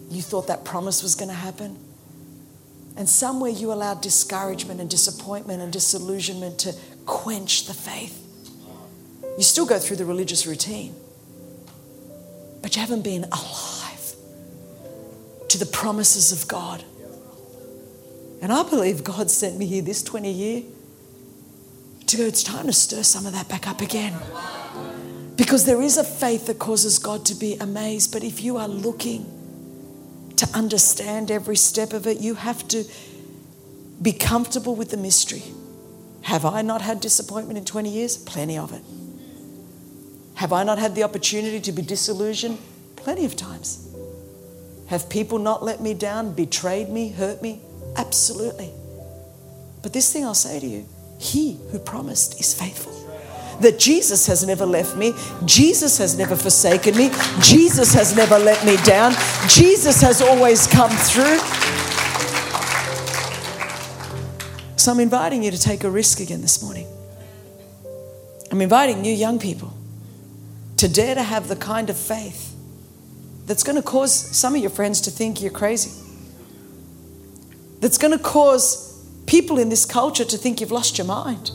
you 0.09 0.21
thought 0.21 0.47
that 0.47 0.63
promise 0.63 1.03
was 1.03 1.15
going 1.15 1.29
to 1.29 1.35
happen. 1.35 1.77
And 2.95 3.09
somewhere 3.09 3.51
you 3.51 3.71
allowed 3.73 4.01
discouragement 4.01 4.79
and 4.79 4.89
disappointment 4.89 5.61
and 5.61 5.73
disillusionment 5.73 6.59
to 6.59 6.73
quench 7.05 7.65
the 7.65 7.73
faith. 7.73 8.17
You 9.37 9.43
still 9.43 9.65
go 9.65 9.79
through 9.79 9.97
the 9.97 10.05
religious 10.05 10.45
routine, 10.45 10.93
but 12.61 12.75
you 12.75 12.81
haven't 12.81 13.03
been 13.03 13.25
alive 13.25 13.70
to 15.51 15.57
the 15.57 15.65
promises 15.65 16.31
of 16.31 16.47
God. 16.47 16.83
And 18.41 18.53
I 18.53 18.63
believe 18.63 19.03
God 19.03 19.29
sent 19.29 19.57
me 19.57 19.65
here 19.65 19.81
this 19.81 20.01
20 20.01 20.31
year 20.31 20.63
to 22.07 22.17
go, 22.17 22.23
it's 22.23 22.41
time 22.41 22.67
to 22.67 22.73
stir 22.73 23.03
some 23.03 23.25
of 23.25 23.33
that 23.33 23.49
back 23.49 23.67
up 23.67 23.81
again. 23.81 24.13
Because 25.35 25.65
there 25.65 25.81
is 25.81 25.97
a 25.97 26.05
faith 26.05 26.47
that 26.47 26.57
causes 26.57 26.99
God 26.99 27.25
to 27.25 27.35
be 27.35 27.55
amazed. 27.55 28.13
But 28.13 28.23
if 28.23 28.41
you 28.41 28.55
are 28.57 28.67
looking 28.67 29.25
to 30.37 30.47
understand 30.53 31.29
every 31.29 31.57
step 31.57 31.91
of 31.91 32.07
it, 32.07 32.21
you 32.21 32.35
have 32.35 32.65
to 32.69 32.85
be 34.01 34.13
comfortable 34.13 34.75
with 34.75 34.89
the 34.89 34.97
mystery. 34.97 35.43
Have 36.21 36.45
I 36.45 36.61
not 36.61 36.81
had 36.81 37.01
disappointment 37.01 37.57
in 37.57 37.65
20 37.65 37.89
years? 37.89 38.15
Plenty 38.15 38.57
of 38.57 38.71
it. 38.71 38.83
Have 40.35 40.53
I 40.53 40.63
not 40.63 40.79
had 40.79 40.95
the 40.95 41.03
opportunity 41.03 41.59
to 41.59 41.71
be 41.73 41.81
disillusioned? 41.81 42.57
Plenty 42.95 43.25
of 43.25 43.35
times. 43.35 43.90
Have 44.91 45.07
people 45.07 45.39
not 45.39 45.63
let 45.63 45.79
me 45.79 45.93
down, 45.93 46.33
betrayed 46.33 46.89
me, 46.89 47.07
hurt 47.07 47.41
me? 47.41 47.61
Absolutely. 47.95 48.71
But 49.81 49.93
this 49.93 50.11
thing 50.11 50.25
I'll 50.25 50.33
say 50.33 50.59
to 50.59 50.67
you 50.67 50.85
He 51.17 51.57
who 51.71 51.79
promised 51.79 52.41
is 52.41 52.53
faithful. 52.53 52.91
That 53.61 53.79
Jesus 53.79 54.27
has 54.27 54.45
never 54.45 54.65
left 54.65 54.97
me, 54.97 55.13
Jesus 55.45 55.97
has 55.97 56.17
never 56.17 56.35
forsaken 56.35 56.97
me, 56.97 57.09
Jesus 57.39 57.93
has 57.93 58.17
never 58.17 58.37
let 58.37 58.65
me 58.65 58.75
down, 58.83 59.13
Jesus 59.47 60.01
has 60.01 60.21
always 60.21 60.67
come 60.67 60.89
through. 60.89 61.37
So 64.75 64.91
I'm 64.91 64.99
inviting 64.99 65.41
you 65.41 65.51
to 65.51 65.57
take 65.57 65.85
a 65.85 65.89
risk 65.89 66.19
again 66.19 66.41
this 66.41 66.61
morning. 66.61 66.85
I'm 68.51 68.59
inviting 68.59 69.05
you, 69.05 69.13
young 69.13 69.39
people, 69.39 69.71
to 70.75 70.89
dare 70.89 71.15
to 71.15 71.23
have 71.23 71.47
the 71.47 71.55
kind 71.55 71.89
of 71.89 71.95
faith 71.95 72.50
that's 73.45 73.63
going 73.63 73.75
to 73.75 73.81
cause 73.81 74.13
some 74.13 74.55
of 74.55 74.61
your 74.61 74.69
friends 74.69 75.01
to 75.01 75.11
think 75.11 75.41
you're 75.41 75.51
crazy 75.51 75.91
that's 77.81 77.97
going 77.97 78.15
to 78.15 78.23
cause 78.23 78.87
people 79.25 79.57
in 79.59 79.69
this 79.69 79.85
culture 79.85 80.23
to 80.23 80.37
think 80.37 80.61
you've 80.61 80.71
lost 80.71 80.97
your 80.97 81.07
mind. 81.07 81.51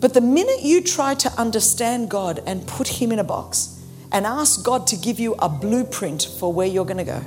But 0.00 0.12
the 0.12 0.20
minute 0.20 0.62
you 0.62 0.82
try 0.82 1.14
to 1.14 1.30
understand 1.38 2.10
God 2.10 2.42
and 2.46 2.66
put 2.66 3.00
Him 3.00 3.12
in 3.12 3.18
a 3.18 3.24
box 3.24 3.80
and 4.10 4.26
ask 4.26 4.64
God 4.64 4.86
to 4.88 4.96
give 4.96 5.20
you 5.20 5.34
a 5.34 5.48
blueprint 5.48 6.24
for 6.38 6.52
where 6.52 6.66
you're 6.66 6.84
going 6.84 6.96
to 6.96 7.04
go, 7.04 7.22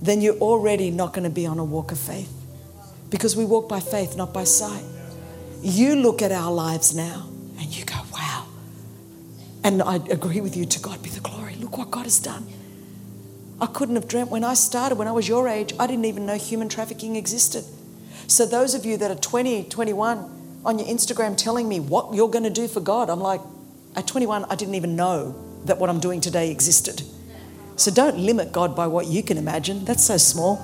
then 0.00 0.20
you're 0.20 0.36
already 0.36 0.90
not 0.90 1.12
going 1.12 1.24
to 1.24 1.30
be 1.30 1.44
on 1.44 1.58
a 1.58 1.64
walk 1.64 1.92
of 1.92 1.98
faith. 1.98 2.32
Because 3.10 3.36
we 3.36 3.44
walk 3.44 3.68
by 3.68 3.80
faith, 3.80 4.16
not 4.16 4.32
by 4.32 4.44
sight. 4.44 4.84
You 5.60 5.96
look 5.96 6.22
at 6.22 6.30
our 6.30 6.52
lives 6.52 6.94
now 6.94 7.28
And 9.64 9.82
I 9.82 9.96
agree 9.96 10.40
with 10.40 10.56
you, 10.56 10.64
to 10.66 10.80
God 10.80 11.02
be 11.02 11.10
the 11.10 11.20
glory. 11.20 11.54
Look 11.56 11.78
what 11.78 11.90
God 11.90 12.04
has 12.04 12.18
done. 12.18 12.46
I 13.60 13.66
couldn't 13.66 13.94
have 13.94 14.08
dreamt 14.08 14.30
when 14.30 14.42
I 14.42 14.54
started, 14.54 14.98
when 14.98 15.06
I 15.06 15.12
was 15.12 15.28
your 15.28 15.46
age, 15.46 15.72
I 15.78 15.86
didn't 15.86 16.04
even 16.04 16.26
know 16.26 16.34
human 16.34 16.68
trafficking 16.68 17.14
existed. 17.14 17.64
So, 18.26 18.44
those 18.44 18.74
of 18.74 18.84
you 18.84 18.96
that 18.96 19.10
are 19.10 19.20
20, 19.20 19.64
21 19.64 20.62
on 20.64 20.78
your 20.78 20.88
Instagram 20.88 21.36
telling 21.36 21.68
me 21.68 21.78
what 21.78 22.12
you're 22.14 22.28
going 22.28 22.44
to 22.44 22.50
do 22.50 22.66
for 22.66 22.80
God, 22.80 23.08
I'm 23.08 23.20
like, 23.20 23.40
at 23.94 24.06
21, 24.06 24.46
I 24.46 24.56
didn't 24.56 24.74
even 24.74 24.96
know 24.96 25.36
that 25.66 25.78
what 25.78 25.90
I'm 25.90 26.00
doing 26.00 26.20
today 26.20 26.50
existed. 26.50 27.02
So, 27.76 27.92
don't 27.92 28.18
limit 28.18 28.52
God 28.52 28.74
by 28.74 28.88
what 28.88 29.06
you 29.06 29.22
can 29.22 29.38
imagine. 29.38 29.84
That's 29.84 30.04
so 30.04 30.16
small. 30.16 30.60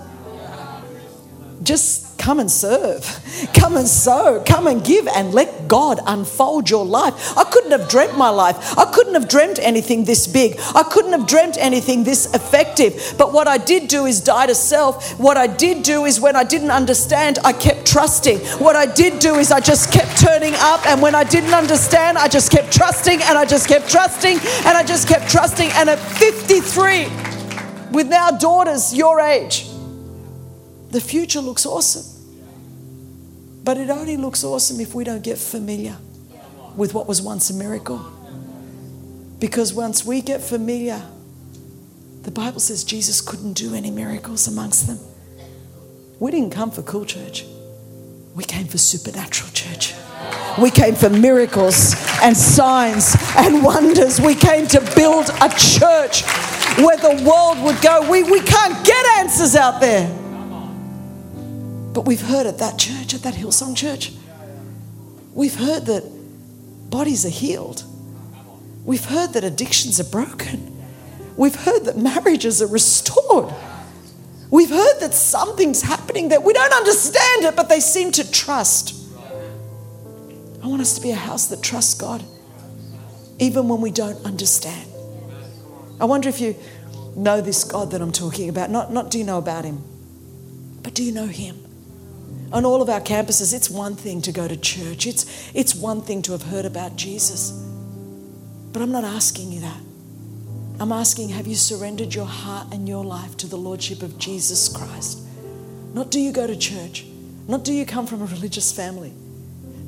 Just 1.63 2.08
come 2.19 2.41
and 2.41 2.51
serve, 2.51 3.21
come 3.55 3.77
and 3.77 3.89
sow, 3.89 4.43
come 4.45 4.67
and 4.67 4.85
give, 4.85 5.07
and 5.09 5.33
let 5.33 5.69
God 5.69 6.01
unfold 6.07 6.69
your 6.69 6.85
life. 6.85 7.37
I 7.39 7.45
couldn't 7.45 7.71
have 7.71 7.89
dreamt 7.89 8.19
my 8.19 8.29
life. 8.29 8.77
I 8.77 8.85
couldn't 8.93 9.15
have 9.15 9.29
dreamt 9.29 9.59
anything 9.61 10.05
this 10.05 10.27
big. 10.27 10.57
I 10.75 10.83
couldn't 10.83 11.13
have 11.13 11.27
dreamt 11.27 11.57
anything 11.59 12.05
this 12.05 12.27
effective. 12.35 13.15
But 13.17 13.33
what 13.33 13.49
I 13.49 13.57
did 13.57 13.89
do 13.89 14.07
is 14.07 14.21
die 14.21 14.47
to 14.47 14.55
self. 14.55 15.19
What 15.19 15.37
I 15.37 15.47
did 15.47 15.83
do 15.83 16.05
is 16.05 16.21
when 16.21 16.37
I 16.37 16.45
didn't 16.45 16.71
understand, 16.71 17.39
I 17.45 17.53
kept 17.53 17.87
trusting. 17.87 18.39
What 18.59 18.77
I 18.77 18.87
did 18.87 19.21
do 19.21 19.37
is 19.37 19.53
I 19.53 19.61
just 19.61 19.93
kept 19.93 20.19
turning 20.21 20.55
up, 20.59 20.87
and 20.87 21.01
when 21.01 21.15
I 21.15 21.25
didn't 21.25 21.55
understand, 21.55 22.19
I 22.19 22.29
just 22.29 22.51
kept 22.51 22.73
trusting, 22.73 23.23
and 23.23 23.39
I 23.39 23.45
just 23.45 23.69
kept 23.69 23.89
trusting, 23.89 24.39
and 24.39 24.77
I 24.77 24.83
just 24.83 25.09
kept 25.09 25.31
trusting. 25.31 25.71
And 25.73 25.89
at 25.89 25.99
53, 25.99 27.09
with 27.93 28.09
now 28.09 28.31
daughters 28.31 28.93
your 28.93 29.21
age, 29.21 29.68
the 30.91 31.01
future 31.01 31.41
looks 31.41 31.67
awesome. 31.67 32.05
But 33.65 33.77
it 33.77 33.91
only 33.91 34.17
looks 34.17 34.45
awesome 34.45 34.81
if 34.81 34.95
we 34.95 35.05
don't 35.05 35.23
get 35.23 35.39
familiar 35.39 35.97
with 36.77 36.95
what 36.95 37.07
was 37.07 37.21
once 37.21 37.51
a 37.51 37.55
miracle. 37.55 37.99
Because 39.39 39.75
once 39.75 40.05
we 40.05 40.21
get 40.21 40.41
familiar, 40.41 41.03
the 42.23 42.31
Bible 42.31 42.61
says 42.61 42.85
Jesus 42.85 43.21
couldn't 43.21 43.55
do 43.55 43.75
any 43.75 43.91
miracles 43.91 44.49
amongst 44.49 44.87
them. 44.87 44.99
We 46.19 46.31
didn't 46.31 46.51
come 46.51 46.71
for 46.71 46.83
cool 46.83 47.05
church, 47.05 47.45
we 48.35 48.45
came 48.45 48.67
for 48.67 48.79
supernatural 48.79 49.51
church. 49.53 49.95
We 50.61 50.71
came 50.71 50.97
for 50.97 51.09
miracles 51.09 51.95
and 52.21 52.37
signs 52.37 53.15
and 53.37 53.63
wonders. 53.63 54.21
We 54.21 54.35
came 54.35 54.67
to 54.69 54.81
build 54.97 55.29
a 55.41 55.49
church 55.51 56.23
where 56.79 56.97
the 56.97 57.23
world 57.25 57.63
would 57.63 57.81
go. 57.81 58.09
We, 58.11 58.25
we 58.25 58.41
can't 58.41 58.85
get 58.85 59.07
answers 59.19 59.55
out 59.55 59.81
there. 59.81 60.09
But 61.99 62.07
we've 62.07 62.21
heard 62.21 62.47
at 62.47 62.59
that 62.59 62.79
church, 62.79 63.13
at 63.13 63.23
that 63.23 63.35
Hillsong 63.35 63.77
church, 63.77 64.13
we've 65.35 65.57
heard 65.57 65.87
that 65.87 66.05
bodies 66.91 67.27
are 67.27 67.29
healed. 67.29 67.83
We've 68.85 69.05
heard 69.05 69.33
that 69.33 69.43
addictions 69.43 69.99
are 69.99 70.09
broken. 70.09 70.81
We've 71.37 71.57
heard 71.57 71.87
that 71.87 71.97
marriages 71.97 72.63
are 72.63 72.69
restored. 72.69 73.53
We've 74.49 74.71
heard 74.71 75.01
that 75.01 75.13
something's 75.13 75.83
happening 75.83 76.29
that 76.29 76.45
we 76.45 76.53
don't 76.53 76.73
understand 76.73 77.47
it, 77.47 77.57
but 77.57 77.69
they 77.69 77.81
seem 77.81 78.13
to 78.13 78.31
trust. 78.31 78.95
I 80.63 80.69
want 80.69 80.81
us 80.81 80.95
to 80.95 81.01
be 81.01 81.11
a 81.11 81.17
house 81.17 81.49
that 81.49 81.65
trusts 81.65 81.95
God, 81.95 82.23
even 83.41 83.69
when 83.69 83.81
we 83.81 83.91
don't 83.91 84.25
understand. 84.25 84.89
I 86.01 86.05
wonder 86.05 86.29
if 86.29 86.41
you 86.41 86.55
know 87.17 87.41
this 87.41 87.65
God 87.65 87.91
that 87.91 88.01
I'm 88.01 88.13
talking 88.13 88.49
about. 88.49 88.71
Not, 88.71 88.93
not 88.93 89.11
do 89.11 89.19
you 89.19 89.25
know 89.25 89.39
about 89.39 89.65
him, 89.65 89.83
but 90.85 90.95
do 90.95 91.03
you 91.03 91.11
know 91.11 91.27
him? 91.27 91.65
On 92.53 92.65
all 92.65 92.81
of 92.81 92.89
our 92.89 93.01
campuses, 93.01 93.53
it's 93.55 93.69
one 93.69 93.95
thing 93.95 94.23
to 94.23 94.33
go 94.33 94.49
to 94.49 94.57
church, 94.57 95.07
it's, 95.07 95.51
it's 95.55 95.75
one 95.75 96.03
thing 96.03 96.23
to 96.23 96.33
have 96.33 96.43
heard 96.45 96.65
about 96.65 96.97
Jesus. 96.97 97.51
But 98.73 98.83
I'm 98.83 98.93
not 98.93 99.05
asking 99.05 99.53
you 99.53 99.61
that. 99.61 99.81
I'm 100.81 100.93
asking, 100.93 101.31
have 101.31 101.47
you 101.47 101.57
surrendered 101.57 102.15
your 102.15 102.27
heart 102.27 102.73
and 102.73 102.89
your 102.89 103.05
life 103.05 103.37
to 103.39 103.47
the 103.47 103.57
Lordship 103.57 104.03
of 104.03 104.19
Jesus 104.19 104.69
Christ? 104.69 105.19
Not 105.93 106.11
do 106.11 106.21
you 106.21 106.33
go 106.33 106.47
to 106.47 106.57
church, 106.57 107.05
not 107.49 107.65
do 107.65 107.73
you 107.73 107.85
come 107.85 108.07
from 108.07 108.23
a 108.23 108.27
religious 108.27 108.73
family. 108.73 109.13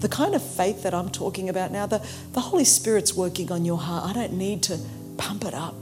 The 0.00 0.08
kind 0.08 0.34
of 0.34 0.42
faith 0.42 0.82
that 0.82 0.94
I'm 0.94 1.10
talking 1.10 1.48
about 1.48 1.70
now, 1.70 1.86
the, 1.86 2.04
the 2.32 2.40
Holy 2.40 2.64
Spirit's 2.64 3.14
working 3.14 3.52
on 3.52 3.64
your 3.64 3.78
heart. 3.78 4.04
I 4.08 4.12
don't 4.14 4.32
need 4.32 4.62
to 4.64 4.78
pump 5.18 5.44
it 5.44 5.54
up. 5.54 5.74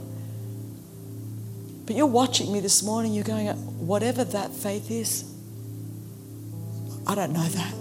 But 1.85 1.95
you're 1.95 2.05
watching 2.05 2.51
me 2.51 2.59
this 2.59 2.83
morning, 2.83 3.13
you're 3.13 3.23
going, 3.23 3.47
whatever 3.47 4.23
that 4.23 4.51
faith 4.51 4.91
is, 4.91 5.23
I 7.09 7.15
don't 7.15 7.33
know 7.33 7.43
that. 7.43 7.73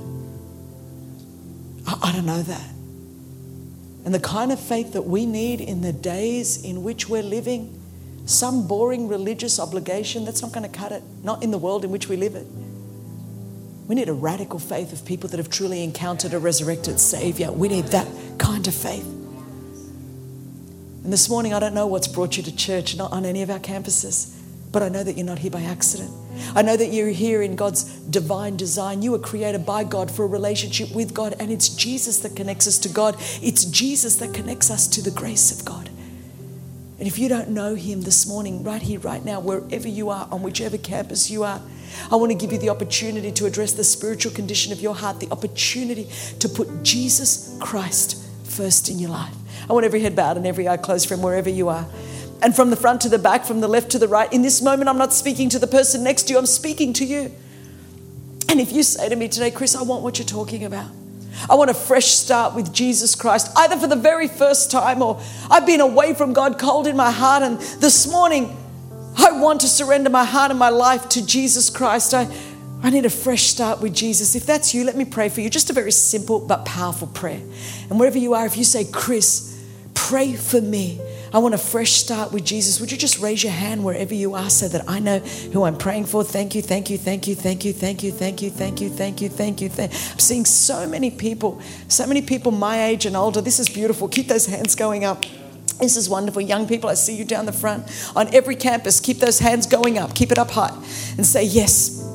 I, 1.86 2.08
I 2.08 2.12
don't 2.12 2.24
know 2.24 2.40
that. 2.40 2.70
And 4.06 4.14
the 4.14 4.20
kind 4.20 4.50
of 4.50 4.58
faith 4.58 4.94
that 4.94 5.02
we 5.02 5.26
need 5.26 5.60
in 5.60 5.82
the 5.82 5.92
days 5.92 6.64
in 6.64 6.82
which 6.82 7.10
we're 7.10 7.22
living, 7.22 7.78
some 8.24 8.66
boring 8.66 9.06
religious 9.06 9.60
obligation, 9.60 10.24
that's 10.24 10.40
not 10.40 10.52
going 10.52 10.62
to 10.62 10.74
cut 10.74 10.92
it. 10.92 11.02
Not 11.22 11.42
in 11.42 11.50
the 11.50 11.58
world 11.58 11.84
in 11.84 11.90
which 11.90 12.08
we 12.08 12.16
live 12.16 12.36
it. 12.36 12.46
We 13.86 13.96
need 13.96 14.08
a 14.08 14.14
radical 14.14 14.58
faith 14.58 14.94
of 14.94 15.04
people 15.04 15.28
that 15.28 15.36
have 15.36 15.50
truly 15.50 15.84
encountered 15.84 16.32
a 16.32 16.38
resurrected 16.38 16.98
Savior. 16.98 17.52
We 17.52 17.68
need 17.68 17.84
that 17.88 18.08
kind 18.38 18.66
of 18.66 18.74
faith. 18.74 19.04
And 21.04 21.12
this 21.12 21.28
morning, 21.28 21.52
I 21.52 21.58
don't 21.58 21.74
know 21.74 21.86
what's 21.86 22.08
brought 22.08 22.38
you 22.38 22.42
to 22.44 22.56
church, 22.56 22.96
not 22.96 23.12
on 23.12 23.26
any 23.26 23.42
of 23.42 23.50
our 23.50 23.58
campuses. 23.58 24.34
But 24.72 24.82
I 24.82 24.88
know 24.88 25.04
that 25.04 25.18
you're 25.18 25.26
not 25.26 25.38
here 25.38 25.50
by 25.50 25.64
accident. 25.64 26.12
I 26.54 26.62
know 26.62 26.76
that 26.76 26.92
you're 26.92 27.08
here 27.08 27.42
in 27.42 27.56
God's 27.56 27.84
divine 27.84 28.56
design. 28.56 29.02
You 29.02 29.12
were 29.12 29.18
created 29.18 29.64
by 29.66 29.84
God 29.84 30.10
for 30.10 30.24
a 30.24 30.28
relationship 30.28 30.90
with 30.92 31.14
God, 31.14 31.34
and 31.38 31.50
it's 31.50 31.68
Jesus 31.68 32.18
that 32.20 32.36
connects 32.36 32.66
us 32.66 32.78
to 32.80 32.88
God. 32.88 33.16
It's 33.42 33.64
Jesus 33.64 34.16
that 34.16 34.34
connects 34.34 34.70
us 34.70 34.86
to 34.88 35.02
the 35.02 35.10
grace 35.10 35.50
of 35.58 35.64
God. 35.64 35.88
And 36.98 37.06
if 37.06 37.18
you 37.18 37.28
don't 37.28 37.50
know 37.50 37.76
him 37.76 38.02
this 38.02 38.26
morning, 38.26 38.64
right 38.64 38.82
here, 38.82 38.98
right 38.98 39.24
now, 39.24 39.38
wherever 39.38 39.86
you 39.86 40.10
are, 40.10 40.26
on 40.32 40.42
whichever 40.42 40.76
campus 40.76 41.30
you 41.30 41.44
are, 41.44 41.60
I 42.10 42.16
want 42.16 42.32
to 42.32 42.38
give 42.38 42.52
you 42.52 42.58
the 42.58 42.70
opportunity 42.70 43.30
to 43.32 43.46
address 43.46 43.72
the 43.72 43.84
spiritual 43.84 44.32
condition 44.32 44.72
of 44.72 44.80
your 44.80 44.94
heart, 44.94 45.20
the 45.20 45.30
opportunity 45.30 46.08
to 46.40 46.48
put 46.48 46.82
Jesus 46.82 47.56
Christ 47.60 48.24
first 48.44 48.88
in 48.88 48.98
your 48.98 49.10
life. 49.10 49.34
I 49.68 49.72
want 49.72 49.86
every 49.86 50.00
head 50.00 50.16
bowed 50.16 50.36
and 50.36 50.46
every 50.46 50.68
eye 50.68 50.76
closed 50.76 51.08
from 51.08 51.22
wherever 51.22 51.48
you 51.48 51.68
are. 51.68 51.86
And 52.40 52.54
from 52.54 52.70
the 52.70 52.76
front 52.76 53.00
to 53.02 53.08
the 53.08 53.18
back, 53.18 53.44
from 53.44 53.60
the 53.60 53.68
left 53.68 53.90
to 53.90 53.98
the 53.98 54.08
right, 54.08 54.32
in 54.32 54.42
this 54.42 54.62
moment, 54.62 54.88
I'm 54.88 54.98
not 54.98 55.12
speaking 55.12 55.48
to 55.50 55.58
the 55.58 55.66
person 55.66 56.04
next 56.04 56.24
to 56.24 56.32
you, 56.32 56.38
I'm 56.38 56.46
speaking 56.46 56.92
to 56.94 57.04
you. 57.04 57.32
And 58.48 58.60
if 58.60 58.72
you 58.72 58.82
say 58.82 59.08
to 59.08 59.16
me 59.16 59.28
today, 59.28 59.50
Chris, 59.50 59.74
I 59.76 59.82
want 59.82 60.02
what 60.02 60.18
you're 60.18 60.26
talking 60.26 60.64
about. 60.64 60.90
I 61.48 61.54
want 61.54 61.70
a 61.70 61.74
fresh 61.74 62.06
start 62.06 62.54
with 62.54 62.72
Jesus 62.72 63.14
Christ, 63.14 63.50
either 63.56 63.76
for 63.76 63.86
the 63.86 63.96
very 63.96 64.26
first 64.26 64.70
time 64.70 65.02
or 65.02 65.20
I've 65.50 65.66
been 65.66 65.80
away 65.80 66.14
from 66.14 66.32
God, 66.32 66.58
cold 66.58 66.86
in 66.86 66.96
my 66.96 67.10
heart, 67.10 67.42
and 67.42 67.60
this 67.80 68.10
morning 68.10 68.56
I 69.16 69.32
want 69.32 69.60
to 69.62 69.68
surrender 69.68 70.10
my 70.10 70.24
heart 70.24 70.50
and 70.50 70.58
my 70.58 70.68
life 70.68 71.08
to 71.10 71.24
Jesus 71.24 71.70
Christ. 71.70 72.14
I, 72.14 72.28
I 72.82 72.90
need 72.90 73.04
a 73.04 73.10
fresh 73.10 73.44
start 73.44 73.80
with 73.80 73.94
Jesus. 73.94 74.34
If 74.34 74.46
that's 74.46 74.72
you, 74.72 74.84
let 74.84 74.96
me 74.96 75.04
pray 75.04 75.28
for 75.28 75.40
you. 75.40 75.50
Just 75.50 75.70
a 75.70 75.72
very 75.72 75.90
simple 75.90 76.38
but 76.38 76.64
powerful 76.64 77.08
prayer. 77.08 77.42
And 77.90 77.98
wherever 77.98 78.18
you 78.18 78.34
are, 78.34 78.46
if 78.46 78.56
you 78.56 78.64
say, 78.64 78.84
Chris, 78.84 79.60
pray 79.94 80.34
for 80.34 80.60
me. 80.60 81.00
I 81.32 81.38
want 81.38 81.54
a 81.54 81.58
fresh 81.58 81.92
start 81.92 82.32
with 82.32 82.44
Jesus. 82.44 82.80
Would 82.80 82.90
you 82.90 82.98
just 82.98 83.18
raise 83.18 83.42
your 83.42 83.52
hand 83.52 83.84
wherever 83.84 84.14
you 84.14 84.34
are 84.34 84.50
so 84.50 84.68
that 84.68 84.88
I 84.88 84.98
know 84.98 85.18
who 85.18 85.64
I'm 85.64 85.76
praying 85.76 86.06
for? 86.06 86.24
Thank 86.24 86.54
you, 86.54 86.62
thank 86.62 86.90
you, 86.90 86.98
thank 86.98 87.26
you, 87.26 87.34
thank 87.34 87.64
you, 87.64 87.72
thank 87.72 88.02
you, 88.02 88.10
thank 88.10 88.42
you, 88.42 88.50
thank 88.50 88.80
you, 88.80 88.90
thank 88.90 89.20
you, 89.20 89.28
thank 89.28 89.60
you. 89.60 89.68
Thank 89.68 89.92
I'm 89.92 90.18
seeing 90.18 90.44
so 90.44 90.86
many 90.88 91.10
people, 91.10 91.60
so 91.88 92.06
many 92.06 92.22
people 92.22 92.52
my 92.52 92.84
age 92.84 93.06
and 93.06 93.16
older. 93.16 93.40
This 93.40 93.58
is 93.58 93.68
beautiful. 93.68 94.08
Keep 94.08 94.28
those 94.28 94.46
hands 94.46 94.74
going 94.74 95.04
up. 95.04 95.24
This 95.80 95.96
is 95.96 96.08
wonderful. 96.08 96.42
Young 96.42 96.66
people, 96.66 96.88
I 96.90 96.94
see 96.94 97.14
you 97.14 97.24
down 97.24 97.46
the 97.46 97.52
front. 97.52 97.84
On 98.16 98.32
every 98.34 98.56
campus, 98.56 98.98
keep 98.98 99.18
those 99.18 99.38
hands 99.38 99.66
going 99.66 99.98
up. 99.98 100.14
Keep 100.14 100.32
it 100.32 100.38
up 100.38 100.50
high 100.50 100.74
and 101.16 101.24
say, 101.24 101.44
Yes, 101.44 102.07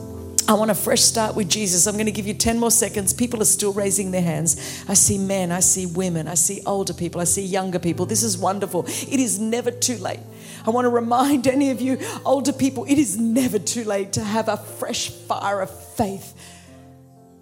I 0.45 0.53
want 0.55 0.71
a 0.71 0.75
fresh 0.75 1.01
start 1.01 1.35
with 1.35 1.49
Jesus. 1.49 1.87
I'm 1.87 1.93
going 1.93 2.05
to 2.05 2.11
give 2.11 2.27
you 2.27 2.33
10 2.33 2.59
more 2.59 2.71
seconds. 2.71 3.13
People 3.13 3.41
are 3.41 3.45
still 3.45 3.71
raising 3.71 4.11
their 4.11 4.21
hands. 4.21 4.83
I 4.89 4.93
see 4.93 5.17
men, 5.17 5.51
I 5.51 5.61
see 5.61 5.85
women, 5.85 6.27
I 6.27 6.33
see 6.33 6.61
older 6.65 6.93
people, 6.93 7.21
I 7.21 7.23
see 7.23 7.45
younger 7.45 7.79
people. 7.79 8.05
This 8.05 8.23
is 8.23 8.37
wonderful. 8.37 8.85
It 8.85 9.19
is 9.19 9.39
never 9.39 9.71
too 9.71 9.97
late. 9.97 10.19
I 10.65 10.69
want 10.69 10.85
to 10.85 10.89
remind 10.89 11.47
any 11.47 11.71
of 11.71 11.79
you 11.79 11.97
older 12.25 12.51
people, 12.51 12.83
it 12.85 12.97
is 12.97 13.17
never 13.17 13.57
too 13.57 13.85
late 13.85 14.13
to 14.13 14.23
have 14.23 14.49
a 14.49 14.57
fresh 14.57 15.09
fire 15.09 15.61
of 15.61 15.69
faith. 15.95 16.37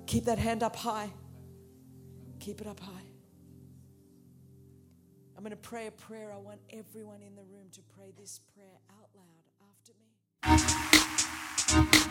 Keep 0.05 0.25
that 0.25 0.37
hand 0.37 0.61
up 0.61 0.75
high. 0.75 1.09
Keep 2.39 2.61
it 2.61 2.67
up 2.67 2.79
high. 2.79 2.91
I'm 5.35 5.43
going 5.43 5.51
to 5.51 5.57
pray 5.57 5.87
a 5.87 5.91
prayer. 5.91 6.31
I 6.31 6.37
want 6.37 6.59
everyone 6.71 7.21
in 7.23 7.35
the 7.35 7.43
room 7.43 7.65
to 7.71 7.81
pray 7.95 8.13
this 8.19 8.41
prayer 8.53 8.79
out 8.91 9.09
loud 9.15 9.41
after 9.71 9.93
me. 12.05 12.10